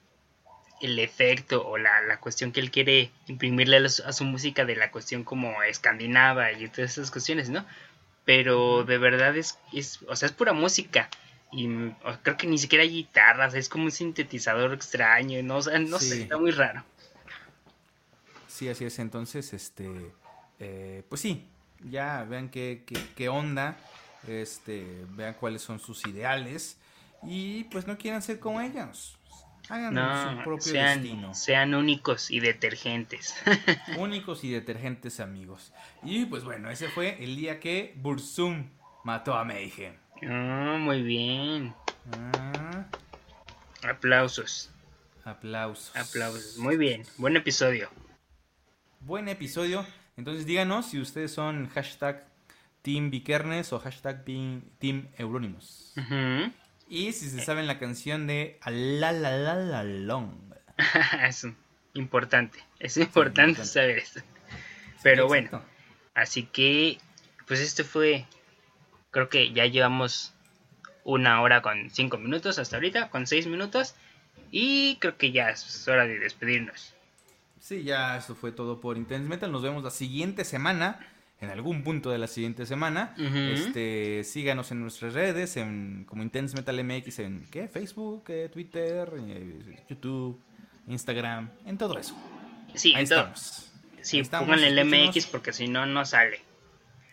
el 0.81 0.99
efecto 0.99 1.67
o 1.67 1.79
la, 1.79 2.01
la 2.03 2.19
cuestión 2.21 2.53
que 2.53 2.61
él 2.61 2.71
quiere 2.71 3.11
imprimirle 3.27 3.77
a, 3.77 3.81
los- 3.81 4.01
a 4.01 4.13
su 4.13 4.25
música 4.25 4.65
de 4.65 4.77
la 4.77 4.91
cuestión 4.91 5.25
como 5.25 5.63
escandinava 5.63 6.53
y 6.53 6.69
todas 6.69 6.93
esas 6.93 7.11
cuestiones, 7.11 7.51
¿no? 7.51 7.65
Pero 8.25 8.85
de 8.85 8.99
verdad 8.99 9.37
es, 9.37 9.59
es, 9.73 10.01
o 10.09 10.15
sea, 10.17 10.27
es 10.27 10.33
pura 10.33 10.53
música. 10.53 11.09
Y 11.53 11.69
creo 12.23 12.37
que 12.37 12.47
ni 12.47 12.59
siquiera 12.59 12.83
hay 12.85 12.91
guitarras, 12.91 13.55
es 13.55 13.69
como 13.69 13.85
un 13.85 13.91
sintetizador 13.91 14.73
extraño, 14.73 15.43
no, 15.43 15.57
O 15.57 15.63
sea, 15.63 15.79
no 15.81 15.99
Sí. 15.99 16.09
sé, 16.09 16.23
está 16.23 16.39
muy 16.39 16.53
raro. 16.53 16.85
Sí, 18.47 18.69
así 18.69 18.85
es. 18.85 18.99
Entonces, 18.99 19.53
este, 19.53 19.91
eh, 20.59 21.03
pues 21.09 21.21
sí, 21.21 21.47
ya 21.89 22.25
vean 22.25 22.49
qué, 22.51 22.83
qué, 22.87 22.95
qué 23.17 23.29
onda, 23.29 23.77
este, 24.29 25.05
vean 25.11 25.35
cuáles 25.35 25.63
son 25.63 25.79
sus 25.81 26.05
ideales 26.07 26.77
y 27.23 27.65
pues 27.65 27.87
no 27.87 27.97
quieran 27.99 28.23
ser 28.23 28.39
como 28.41 28.61
ellos. 28.61 29.17
Hagan 29.69 29.95
su 30.39 30.43
propio 30.45 30.73
sean, 30.73 31.03
destino. 31.03 31.33
sean 31.35 31.75
únicos 31.75 32.31
y 32.33 32.41
detergentes. 32.41 33.37
Únicos 33.99 34.43
y 34.43 34.51
detergentes 34.51 35.21
amigos. 35.21 35.73
Y 36.03 36.27
pues 36.27 36.43
bueno, 36.43 36.71
ese 36.71 36.89
fue 36.89 37.23
el 37.23 37.37
día 37.37 37.61
que 37.61 37.95
Bursum 37.97 38.69
mató 39.05 39.35
a 39.35 39.45
Mayhem. 39.45 39.95
Ah, 40.29 40.77
muy 40.81 41.03
bien. 41.03 41.73
Ah, 42.13 42.85
Aplausos, 43.89 44.71
aplausos. 45.25 45.97
aplausos. 45.97 46.59
Muy 46.59 46.77
bien, 46.77 47.05
buen 47.17 47.37
episodio. 47.37 47.89
Buen 49.01 49.29
episodio. 49.29 49.87
Entonces 50.17 50.47
díganos 50.47 50.87
si 50.87 50.99
ustedes 51.01 51.33
son 51.33 51.69
hashtag 51.69 52.27
Team 52.83 53.11
Vikernes 53.11 53.73
o 53.73 53.79
hashtag 53.79 54.25
Team, 54.25 54.63
team 54.79 55.07
Euronymous. 55.17 55.93
Ujú. 55.97 56.53
Y 56.91 57.13
si 57.13 57.31
se 57.31 57.41
saben 57.41 57.69
la 57.69 57.79
canción 57.79 58.27
de 58.27 58.59
La 58.67 59.13
La 59.13 59.31
La 59.31 59.55
La 59.55 59.85
Long. 59.85 60.33
es 61.23 61.47
importante, 61.95 62.59
es 62.81 62.97
importante 62.97 63.51
importante. 63.51 63.65
saber 63.65 63.99
esto. 63.99 64.21
Pero 65.01 65.29
bueno, 65.29 65.63
así 66.15 66.43
que, 66.47 66.99
pues 67.47 67.61
este 67.61 67.85
fue, 67.85 68.27
creo 69.13 69.29
que 69.29 69.53
ya 69.53 69.67
llevamos 69.67 70.35
una 71.05 71.41
hora 71.43 71.63
con 71.63 71.91
cinco 71.91 72.19
minutos 72.19 72.59
hasta 72.59 72.77
ahorita, 72.77 73.09
con 73.09 73.29
seis 73.29 73.47
minutos. 73.47 73.95
Y 74.51 74.97
creo 74.97 75.17
que 75.17 75.31
ya 75.31 75.51
es 75.51 75.87
hora 75.87 76.09
de 76.09 76.19
despedirnos. 76.19 76.93
Sí, 77.61 77.85
ya 77.85 78.17
eso 78.17 78.35
fue 78.35 78.51
todo 78.51 78.81
por 78.81 78.97
Intense 78.97 79.29
Metal. 79.29 79.53
Nos 79.53 79.63
vemos 79.63 79.85
la 79.85 79.91
siguiente 79.91 80.45
semana. 80.45 80.99
En 81.41 81.49
algún 81.49 81.83
punto 81.83 82.11
de 82.11 82.19
la 82.19 82.27
siguiente 82.27 82.67
semana. 82.67 83.15
Este, 83.17 84.25
síganos 84.25 84.71
en 84.73 84.81
nuestras 84.81 85.15
redes, 85.15 85.57
en 85.57 86.05
como 86.05 86.23
Intense 86.23 86.55
Metal 86.55 86.85
MX 86.85 87.19
en 87.21 87.47
¿qué? 87.51 87.67
Facebook, 87.67 88.25
eh, 88.29 88.51
Twitter, 88.53 89.11
eh, 89.27 89.85
YouTube, 89.89 90.39
Instagram, 90.87 91.51
en 91.65 91.79
todo 91.79 91.99
eso. 91.99 92.15
Sí, 92.75 92.93
Ahí 92.95 93.05
estamos. 93.05 93.73
sí 94.03 94.19
Ahí 94.19 94.23
estamos, 94.23 94.49
pónganle 94.49 94.81
el. 94.81 95.09
MX 95.09 95.27
porque 95.27 95.53
si 95.53 95.67
no, 95.67 95.87
no 95.87 96.05
sale. 96.05 96.41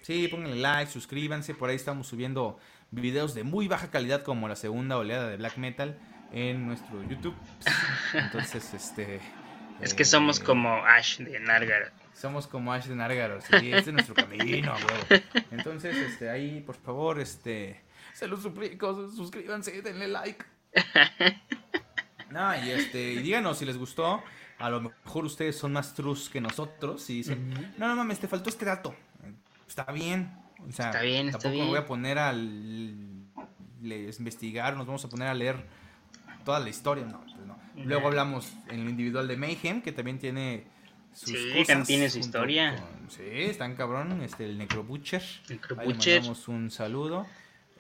Sí, 0.02 0.28
pónganle 0.28 0.58
like, 0.58 0.92
suscríbanse. 0.92 1.54
Por 1.54 1.70
ahí 1.70 1.76
estamos 1.76 2.08
subiendo 2.08 2.60
videos 2.92 3.34
de 3.34 3.44
muy 3.44 3.68
baja 3.68 3.92
calidad 3.92 4.24
como 4.24 4.48
la 4.48 4.56
segunda 4.56 4.98
oleada 4.98 5.30
de 5.30 5.38
black 5.38 5.58
metal 5.58 5.98
en 6.32 6.68
nuestro 6.68 7.02
YouTube. 7.08 7.36
Entonces, 8.14 8.74
este. 8.74 9.20
Es 9.82 9.94
que 9.94 10.04
eh, 10.04 10.06
somos 10.06 10.40
como 10.40 10.86
Ash 10.86 11.20
de 11.20 11.40
Nargar. 11.40 11.92
Somos 12.18 12.48
como 12.48 12.74
Ash 12.74 12.86
de 12.86 12.96
Nargaro, 12.96 13.40
sí, 13.42 13.72
este 13.72 13.92
es 13.92 13.94
nuestro 13.94 14.16
camino, 14.16 14.74
huevo. 14.74 15.24
Entonces, 15.52 15.96
este, 15.96 16.32
ahí, 16.32 16.62
por 16.62 16.76
favor, 16.76 17.20
este, 17.20 17.80
se 18.14 18.28
los 18.28 18.42
suplico, 18.42 19.08
suscríbanse, 19.12 19.82
denle 19.82 20.08
like. 20.08 20.44
No, 22.30 22.54
y 22.62 22.72
este, 22.72 23.14
y 23.14 23.20
díganos 23.20 23.58
si 23.58 23.66
les 23.66 23.78
gustó. 23.78 24.22
A 24.60 24.70
lo 24.70 24.82
mejor 24.82 25.24
ustedes 25.24 25.56
son 25.56 25.72
más 25.72 25.94
trus 25.94 26.30
que 26.30 26.42
nosotros 26.42 27.10
y 27.10 27.18
dicen, 27.18 27.74
no, 27.78 27.88
no 27.88 27.96
mames, 27.96 28.20
te 28.20 28.28
faltó 28.28 28.50
este 28.50 28.66
dato. 28.66 28.94
Está 29.66 29.86
bien. 29.94 30.38
O 30.68 30.72
sea, 30.72 30.88
Está 30.88 31.02
bien, 31.04 31.28
está 31.28 31.40
tampoco 31.40 31.64
me 31.64 31.70
voy 31.70 31.78
a 31.78 31.86
poner 31.86 32.20
a 32.20 32.34
les 32.34 34.20
investigar, 34.20 34.76
nos 34.76 34.86
vamos 34.88 35.06
a 35.06 35.10
poner 35.10 35.30
a 35.30 35.34
leer 35.34 35.66
toda 36.44 36.60
la 36.60 36.68
historia. 36.68 37.06
No, 37.06 37.22
pues 37.22 37.46
no. 37.46 37.58
Luego 37.86 38.08
hablamos 38.08 38.52
en 38.68 38.84
lo 38.84 38.90
individual 38.90 39.28
de 39.28 39.38
Mayhem, 39.38 39.82
que 39.82 39.94
también 39.94 40.20
tiene 40.20 40.66
sus 41.18 41.30
Sí, 41.32 41.50
cosas. 41.52 41.68
también 41.68 41.86
tiene 41.86 42.10
su 42.10 42.20
historia. 42.20 42.76
con- 42.76 43.10
sí, 43.12 43.22
están 43.26 43.76
cabrón, 43.76 44.22
este, 44.22 44.46
el 44.46 44.58
Necrobutcher. 44.58 45.24
Necrobutcher. 45.50 46.14
Le 46.14 46.20
mandamos 46.20 46.48
un 46.48 46.70
saludo. 46.72 47.26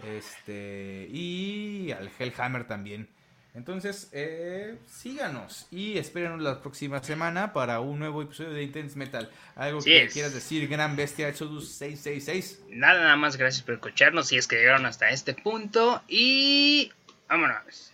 Este, 0.05 1.07
y 1.11 1.91
al 1.91 2.09
Hellhammer 2.19 2.65
también. 2.67 3.09
Entonces, 3.55 4.09
eh, 4.13 4.77
síganos 4.88 5.65
y 5.71 5.97
espérenos 5.97 6.39
la 6.41 6.61
próxima 6.61 7.03
semana 7.03 7.53
para 7.53 7.79
un 7.79 7.97
nuevo 7.97 8.21
episodio 8.21 8.51
de 8.51 8.61
Intense 8.61 8.95
Metal. 8.99 9.31
Algo 9.55 9.81
que 9.81 10.03
es. 10.03 10.13
quieras 10.13 10.33
decir, 10.35 10.67
Gran 10.67 10.95
Bestia 10.95 11.27
Exodus 11.27 11.69
666. 11.69 12.61
Nada, 12.69 12.99
nada 13.01 13.15
más 13.15 13.35
gracias 13.38 13.63
por 13.63 13.73
escucharnos 13.75 14.27
si 14.27 14.38
es 14.38 14.47
que 14.47 14.57
llegaron 14.57 14.85
hasta 14.85 15.09
este 15.09 15.33
punto. 15.33 16.03
Y 16.07 16.91
vámonos. 17.27 17.91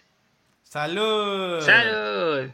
¡Salud! 0.63 1.61
¡Salud! 1.61 2.49